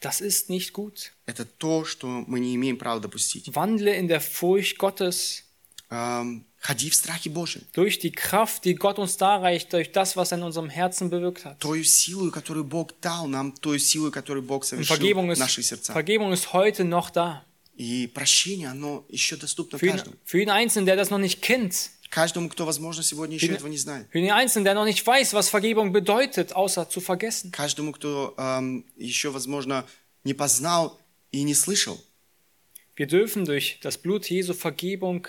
Das 0.00 0.20
ist 0.20 0.50
nicht 0.50 0.72
gut. 0.72 1.12
Это 1.26 1.44
то, 1.44 1.84
что 1.84 2.06
мы 2.26 2.38
не 2.40 2.54
имеем 2.54 2.76
права 2.76 3.00
допустить. 3.00 3.48
Wandle 3.48 3.94
in 3.96 4.08
der 4.08 4.20
Furcht 4.20 4.78
Gottes 4.78 5.42
Эм, 5.88 6.44
Ходи 6.60 6.90
в 6.90 6.94
страхе 6.94 7.30
Божьем. 7.30 7.62
durch 7.72 7.98
die 8.00 8.10
Kraft, 8.10 8.64
die 8.64 8.74
Gott 8.74 8.98
uns 8.98 9.16
darreicht, 9.16 9.72
durch 9.72 9.92
das, 9.92 10.16
was 10.16 10.32
er 10.32 10.38
in 10.38 10.44
unserem 10.44 10.68
Herzen 10.68 11.10
bewirkt 11.10 11.44
hat. 11.44 11.60
Тою 11.60 11.84
силу, 11.84 12.30
которую 12.32 12.64
Бог 12.64 12.92
дал 13.00 13.26
нам, 13.28 13.52
той 13.54 13.78
силой, 13.78 14.10
которую 14.10 14.42
Бог 14.42 14.62
Und 14.64 14.66
совершил 14.66 14.96
Vergebung 14.96 15.28
в 15.28 15.32
ist, 15.32 15.38
наших 15.38 15.64
сердцах. 15.64 15.94
Vergebung 15.94 16.32
ist 16.32 16.52
heute 16.52 16.84
noch 16.84 17.10
da. 17.10 17.42
И 17.76 18.06
прощение, 18.08 18.68
оно 18.70 19.04
еще 19.08 19.36
доступно 19.36 19.78
Für, 19.78 19.86
ihn, 19.86 19.92
каждому. 19.92 20.16
für 20.24 20.38
jeden 20.38 20.50
Einzelnen, 20.50 20.86
der 20.86 20.96
das 20.96 21.10
noch 21.10 21.18
nicht 21.18 21.40
kennt. 21.40 21.90
Каждому, 22.10 22.48
кто, 22.48 22.64
возможно, 22.64 23.02
сегодня 23.02 23.36
еще 23.36 23.48
Für- 23.48 23.56
этого 23.56 23.68
не 23.68 23.76
знает. 23.78 24.06
Für 24.10 24.20
den 24.20 24.30
Einzelnen, 24.30 24.64
der 24.64 24.74
noch 24.74 24.84
nicht 24.84 25.04
weiß, 25.06 25.34
was 25.34 25.48
Vergebung 25.48 25.92
bedeutet, 25.92 26.52
außer 26.54 26.88
zu 26.88 27.00
vergessen. 27.00 27.50
Каждому, 27.50 27.92
кто 27.92 28.34
эм, 28.38 28.84
еще, 28.96 29.30
возможно, 29.30 29.84
не 30.24 30.32
познал 30.34 30.98
и 31.32 31.42
не 31.42 31.54
слышал. 31.54 31.98
Wir 32.96 33.06
dürfen 33.06 33.44
durch 33.44 33.78
das 33.82 33.98
Blut 33.98 34.28
Jesu 34.30 34.54
Vergebung 34.54 35.26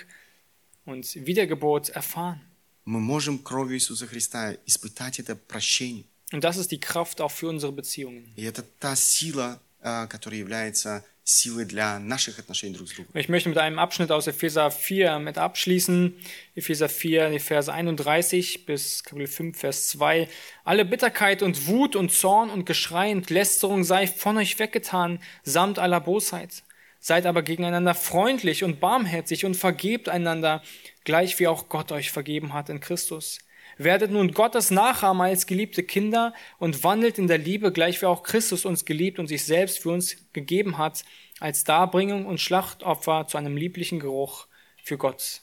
und 0.85 1.13
Wiedergeburt 1.15 1.89
erfahren. 1.89 2.39
Мы 2.85 3.01
можем 3.01 3.39
кровью 3.39 3.75
Иисуса 3.75 4.07
Христа 4.07 4.55
испытать 4.65 5.19
это 5.19 5.35
прощение. 5.35 6.05
Und 6.31 6.43
das 6.43 6.57
ist 6.57 6.71
die 6.71 6.79
Kraft 6.79 7.19
auch 7.19 7.31
für 7.31 7.49
unsere 7.49 7.73
Beziehungen. 7.73 8.31
И 8.37 8.43
это 8.43 8.63
та 8.79 8.95
сила, 8.95 9.59
э, 9.81 10.07
которая 10.07 10.39
является 10.39 11.03
силой 11.27 11.65
для 11.65 11.99
наших 11.99 12.39
отношений 12.39 12.73
друг 12.73 12.87
с 12.87 12.93
другом. 12.93 13.11
Ich 13.13 13.27
möchte 13.27 13.49
mit 13.49 13.57
einem 13.57 13.79
Abschnitt 13.79 14.11
aus 14.11 14.27
Epheser 14.27 14.71
4 14.71 15.19
mit 15.19 15.37
abschließen. 15.37 16.15
Epheser 16.55 16.87
4, 16.87 17.31
die 17.31 17.39
Verse 17.39 17.71
31 17.71 18.65
bis 18.65 19.03
Kapitel 19.03 19.27
5, 19.27 19.57
Vers 19.57 19.89
2. 19.89 20.29
Alle 20.63 20.85
Bitterkeit 20.85 21.43
und 21.43 21.67
Wut 21.67 21.97
und 21.97 22.13
Zorn 22.13 22.49
und 22.49 22.65
Geschrei 22.65 23.11
und 23.11 23.29
Lästerung 23.29 23.83
sei 23.83 24.07
von 24.07 24.37
euch 24.37 24.57
weggetan, 24.57 25.19
samt 25.43 25.79
aller 25.79 25.99
Bosheit. 25.99 26.63
Seid 26.99 27.25
aber 27.25 27.43
gegeneinander 27.43 27.93
freundlich 27.93 28.63
und 28.63 28.79
barmherzig 28.79 29.43
und 29.43 29.55
vergebt 29.55 30.09
einander, 30.09 30.63
gleich 31.03 31.39
wie 31.39 31.47
auch 31.47 31.67
Gott 31.67 31.91
euch 31.91 32.11
vergeben 32.11 32.53
hat 32.53 32.69
in 32.69 32.79
Christus. 32.79 33.39
Werdet 33.77 34.09
nun 34.09 34.31
Gottes 34.31 34.71
Nachahmer 34.71 35.25
als 35.25 35.45
geliebte 35.45 35.83
Kinder 35.83 36.33
und 36.57 36.83
wandelt 36.83 37.19
in 37.19 37.27
der 37.27 37.37
Liebe, 37.37 37.71
gleich 37.71 38.01
wie 38.01 38.07
auch 38.07 38.23
Christus 38.23 38.65
uns 38.65 38.85
geliebt 38.85 39.19
und 39.19 39.27
sich 39.27 39.45
selbst 39.45 39.79
für 39.79 39.91
uns 39.91 40.17
gegeben 40.33 40.79
hat, 40.79 41.03
als 41.39 41.63
Darbringung 41.63 42.25
und 42.25 42.41
Schlachtopfer 42.41 43.27
zu 43.27 43.37
einem 43.37 43.55
lieblichen 43.55 43.99
Geruch 43.99 44.47
für 44.83 44.97
Gott. 44.97 45.41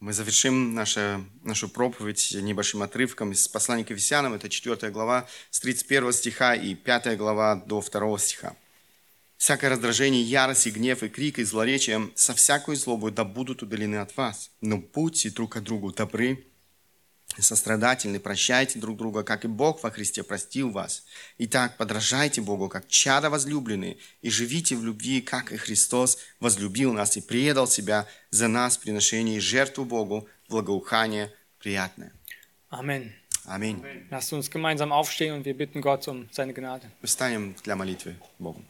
Мы 0.00 0.12
завершим 0.12 0.74
наше, 0.74 1.24
нашу 1.42 1.68
проповедь 1.68 2.36
небольшим 2.38 2.82
отрывком 2.82 3.32
из 3.32 3.48
послания 3.48 3.84
к 3.84 3.90
Ефесянам. 3.90 4.34
Это 4.34 4.50
4 4.50 4.90
глава 4.90 5.26
с 5.50 5.60
31 5.60 6.14
стиха 6.14 6.54
и 6.54 6.74
5 6.74 7.16
глава 7.16 7.56
до 7.56 7.80
2 7.80 8.18
стиха. 8.18 8.54
«Всякое 9.38 9.70
раздражение, 9.70 10.22
ярость 10.22 10.66
и 10.66 10.70
гнев, 10.70 11.02
и 11.02 11.08
крик, 11.08 11.38
и 11.38 11.44
злоречие 11.44 12.10
со 12.14 12.34
всякой 12.34 12.76
злобой 12.76 13.12
да 13.12 13.24
будут 13.24 13.62
удалены 13.62 13.96
от 13.96 14.14
вас. 14.16 14.50
Но 14.60 14.76
будьте 14.76 15.30
друг 15.30 15.54
к 15.54 15.60
другу 15.60 15.90
добры, 15.90 16.32
и 16.32 16.47
сострадательны, 17.37 18.19
прощайте 18.19 18.79
друг 18.79 18.97
друга, 18.97 19.23
как 19.23 19.45
и 19.45 19.47
Бог 19.47 19.83
во 19.83 19.91
Христе 19.91 20.23
простил 20.23 20.71
вас. 20.71 21.05
Итак, 21.37 21.77
подражайте 21.77 22.41
Богу, 22.41 22.69
как 22.69 22.87
чада 22.87 23.29
возлюбленные, 23.29 23.97
и 24.21 24.29
живите 24.29 24.75
в 24.75 24.83
любви, 24.83 25.21
как 25.21 25.51
и 25.51 25.57
Христос 25.57 26.17
возлюбил 26.39 26.91
нас 26.93 27.17
и 27.17 27.21
предал 27.21 27.67
себя 27.67 28.07
за 28.29 28.47
нас 28.47 28.77
в 28.77 28.81
приношении 28.81 29.39
жертву 29.39 29.85
Богу, 29.85 30.27
благоухание 30.49 31.33
приятное. 31.59 32.11
Аминь. 32.69 33.13
Lasst 34.11 34.31
uns 34.33 34.51
gemeinsam 34.51 34.91
aufstehen 34.91 35.33
und 35.33 35.45
wir 35.45 35.55
bitten 35.55 35.81
Gott 35.81 36.07
um 36.07 36.27
seine 36.31 36.53
Gnade. 36.53 36.91
Встанем 37.01 37.55
для 37.63 37.75
молитвы 37.75 38.15
Богу. 38.37 38.61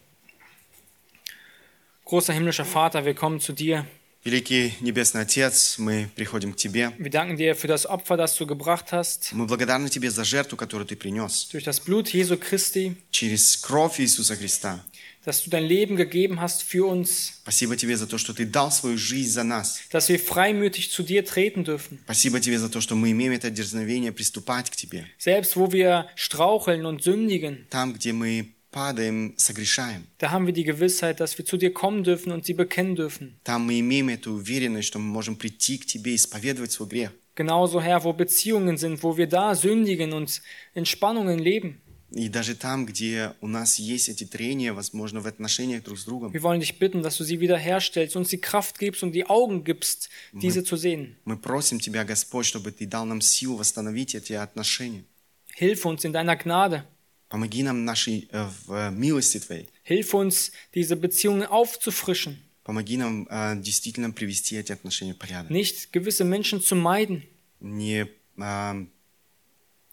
Großer 2.06 2.34
himmlischer 2.34 2.66
Vater, 2.66 3.04
wir 3.06 3.14
kommen 3.14 3.40
zu 3.40 3.54
dir. 3.54 3.86
Великий 4.26 4.74
Небесный 4.82 5.22
Отец, 5.22 5.78
мы 5.78 6.10
приходим 6.14 6.52
к 6.54 6.58
Тебе. 6.58 6.92
Wir 7.00 7.10
danken 7.10 7.38
dir 7.38 7.56
für 7.56 7.68
das 7.68 7.86
Opfer, 7.86 8.18
das 8.18 8.36
du 8.36 8.46
gebracht 8.46 8.92
hast, 8.92 9.32
Мы 9.32 9.46
благодарны 9.46 9.88
Тебе 9.90 10.12
за 10.12 10.26
жертву, 10.26 10.58
которую 10.58 10.86
Ты 10.86 10.98
принес. 10.98 11.48
durch 11.54 11.64
das 11.64 11.80
Blut 11.80 12.10
Jesu 12.14 12.36
Christi, 12.36 12.96
Через 13.12 13.56
кровь 13.56 14.02
Иисуса 14.02 14.36
Христа. 14.36 14.84
dass 15.24 15.44
du 15.44 15.50
dein 15.50 15.64
Leben 15.64 15.96
gegeben 15.96 16.42
hast 16.42 16.64
für 16.64 16.86
uns, 16.86 17.32
Спасибо 17.44 17.78
Тебе 17.78 17.96
за 17.96 18.08
то, 18.08 18.18
что 18.18 18.34
Ты 18.34 18.46
дал 18.46 18.72
свою 18.74 18.98
жизнь 18.98 19.32
за 19.32 19.44
нас. 19.46 19.80
dass 19.90 20.10
wir 20.10 20.20
freimütig 20.20 20.92
zu 20.92 21.02
dir 21.04 21.24
treten 21.24 21.64
dürfen. 21.64 22.00
Спасибо 22.04 22.42
Тебе 22.42 22.60
за 22.60 22.68
то, 22.68 22.82
что 22.82 22.96
мы 22.96 23.12
имеем 23.12 23.32
это 23.32 23.50
дерзновение 23.50 24.12
приступать 24.12 24.70
к 24.70 24.76
Тебе. 24.76 25.06
Selbst 25.18 25.56
wo 25.56 25.72
wir 25.72 26.08
straucheln 26.18 26.86
und 26.86 27.02
sündigen, 27.02 27.68
Там, 27.70 27.94
где 27.94 28.12
мы 28.12 28.50
падаем, 28.71 29.35
согрешаем. 29.37 30.07
da 30.19 30.31
haben 30.33 30.47
wir 30.47 30.53
die 30.53 30.65
Gewissheit, 30.65 31.21
dass 31.21 31.39
wir 31.39 31.45
zu 31.45 31.57
dir 31.57 31.73
kommen 31.73 32.03
dürfen 32.03 32.33
und 32.33 32.45
sie 32.45 32.55
bekennen 32.55 32.97
dürfen. 32.97 33.39
Там 33.45 33.67
мы 33.67 33.79
имеем 33.81 34.09
эту 34.09 34.33
уверенность, 34.33 34.89
что 34.89 34.99
мы 34.99 35.07
можем 35.07 35.37
прийти 35.37 35.79
к 35.79 35.87
Тебе 35.87 36.13
и 36.13 36.17
исповедовать 36.17 36.73
свой 36.73 36.89
грех. 36.89 37.13
Genauso, 37.37 37.81
Herr, 37.81 38.05
wo 38.05 38.13
Beziehungen 38.13 38.77
sind, 38.77 39.03
wo 39.03 39.17
wir 39.17 39.27
da 39.29 39.55
sündigen 39.55 40.13
und 40.13 40.41
in 40.75 40.85
Spannungen 40.87 41.39
leben. 41.39 41.81
И 42.11 42.29
даже 42.29 42.55
там, 42.55 42.87
где 42.87 43.33
у 43.41 43.49
нас 43.49 43.81
есть 43.81 44.09
эти 44.09 44.23
трения, 44.25 44.73
возможно, 44.73 45.21
в 45.21 45.27
отношениях 45.27 45.83
друг 45.83 45.99
с 45.99 46.05
другом, 46.05 46.33
Wir 46.33 46.43
wollen 46.45 46.61
dich 46.61 46.79
bitten, 46.79 47.03
dass 47.03 47.17
du 47.17 47.25
sie 47.25 47.41
wiederherstellst, 47.41 48.15
uns 48.15 48.29
die 48.29 48.41
Kraft 48.41 48.79
gibst 48.79 49.03
und 49.03 49.13
die 49.13 49.27
Augen 49.27 49.65
gibst, 49.65 50.11
diese 50.33 50.63
zu 50.63 50.77
sehen. 50.77 51.17
мы 51.25 51.37
просим 51.37 51.81
Тебя, 51.81 52.05
Господь, 52.05 52.47
чтобы 52.47 52.71
Ты 52.71 52.87
дал 52.87 53.05
нам 53.05 53.21
силу 53.21 53.57
восстановить 53.57 54.15
эти 54.15 54.33
отношения. 54.35 55.05
Hilf 55.57 55.85
uns 55.87 56.05
in 56.05 56.13
deiner 56.13 56.37
Gnade. 56.37 56.85
Помоги 57.29 57.63
нам 57.63 57.85
нашей, 57.85 58.29
э, 58.31 58.49
в 58.67 58.73
э, 58.73 58.91
милости 58.91 59.39
Твоей. 59.41 59.69
Hilf 59.85 60.15
uns, 60.15 60.53
diese 60.75 60.97
Beziehungen 60.97 61.45
aufzufrischen, 61.47 62.37
Помоги 62.63 62.97
нам 62.97 63.27
э, 63.31 63.57
действительно 63.61 64.11
привести 64.11 64.57
эти 64.57 64.73
отношения 64.73 65.15
в 65.15 65.19
порядок. 65.19 65.51
nicht 65.51 65.93
gewisse 65.93 66.25
Menschen 66.25 66.61
zu 66.61 66.75
meiden, 66.77 67.23
Не, 67.61 68.07
э, 68.39 68.87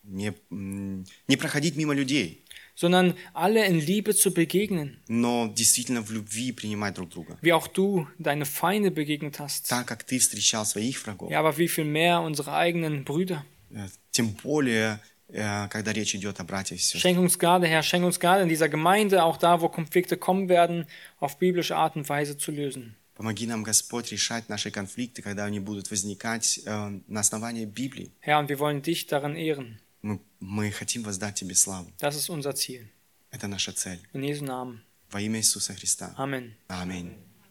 не, 0.04 0.34
м, 0.52 1.06
не 1.28 1.38
проходить 1.38 1.76
мимо 1.76 1.94
людей, 1.94 2.44
sondern 2.76 3.16
alle 3.34 3.66
in 3.68 3.80
Liebe 3.80 4.14
zu 4.16 4.32
begegnen, 4.34 4.98
но 5.08 5.52
действительно 5.54 6.02
в 6.02 6.12
любви 6.12 6.52
принимать 6.52 6.96
друг 6.96 7.10
друга. 7.10 7.38
wie 7.42 7.54
auch 7.54 7.68
du 7.68 8.08
deine 8.18 8.46
Feinde 8.46 8.90
begegnet 8.92 9.40
hast. 9.40 9.68
Так, 9.70 9.88
как 9.88 10.04
Ты 10.04 10.20
встречал 10.20 10.66
своих 10.66 11.00
врагов. 11.06 11.30
Ja, 11.32 11.40
aber 11.40 11.58
wie 11.58 11.68
viel 11.68 11.86
mehr 11.86 12.22
unsere 12.22 12.54
eigenen 12.54 13.04
Brüder. 13.04 13.44
Э, 13.72 13.88
Тем 14.12 14.34
более, 14.44 14.94
э, 14.96 15.00
когда 15.32 15.94
речь 15.94 16.14
идет 16.14 16.40
о 16.42 16.44
братьях 16.44 16.80
и 16.80 16.82
сестрах. 16.82 17.02
Schenk 17.04 17.20
uns 17.20 17.40
Gnade, 17.40 17.68
Herr, 17.68 17.84
schenk 17.84 18.04
uns 18.04 18.20
Gnade 18.20 18.44
in 18.44 18.50
dieser 18.50 18.68
Gemeinde, 18.68 19.24
auch 19.24 19.38
da, 19.38 19.62
wo 19.62 19.70
Konflikte 19.70 20.18
kommen 20.18 20.50
werden, 20.50 20.88
auf 21.20 21.38
biblische 21.38 21.76
Art 21.78 21.96
und 21.96 22.08
Weise 22.10 22.38
zu 22.38 22.52
lösen. 22.52 22.96
Помоги 23.16 23.46
нам, 23.46 23.64
Господь, 23.64 24.12
решать 24.12 24.50
наши 24.50 24.72
конфликты, 24.72 25.22
когда 25.22 25.46
они 25.46 25.60
будут 25.60 25.92
возникать 25.92 26.60
э, 26.66 27.00
на 27.08 27.20
основании 27.20 27.66
Библии. 27.66 28.12
Herr, 28.20 28.40
und 28.40 28.50
wir 28.50 28.60
wollen 28.60 28.82
dich 28.82 29.06
darin 29.08 29.36
ehren. 29.36 29.80
Мы, 30.02 30.20
мы 30.40 30.72
хотим 30.72 31.04
воздать 31.04 31.36
Тебе 31.36 31.56
славу. 31.56 31.92
Das 32.00 32.16
ist 32.16 32.30
unser 32.30 32.56
Ziel. 32.56 32.90
Это 33.32 33.48
наша 33.48 33.72
цель. 33.72 34.00
In 34.14 34.24
Jesu 34.24 34.44
Namen. 34.44 34.82
Во 35.12 35.22
имя 35.22 35.40
Иисуса 35.40 35.74
Христа. 35.76 36.16
Amen. 36.18 36.54
Аминь. 36.68 37.16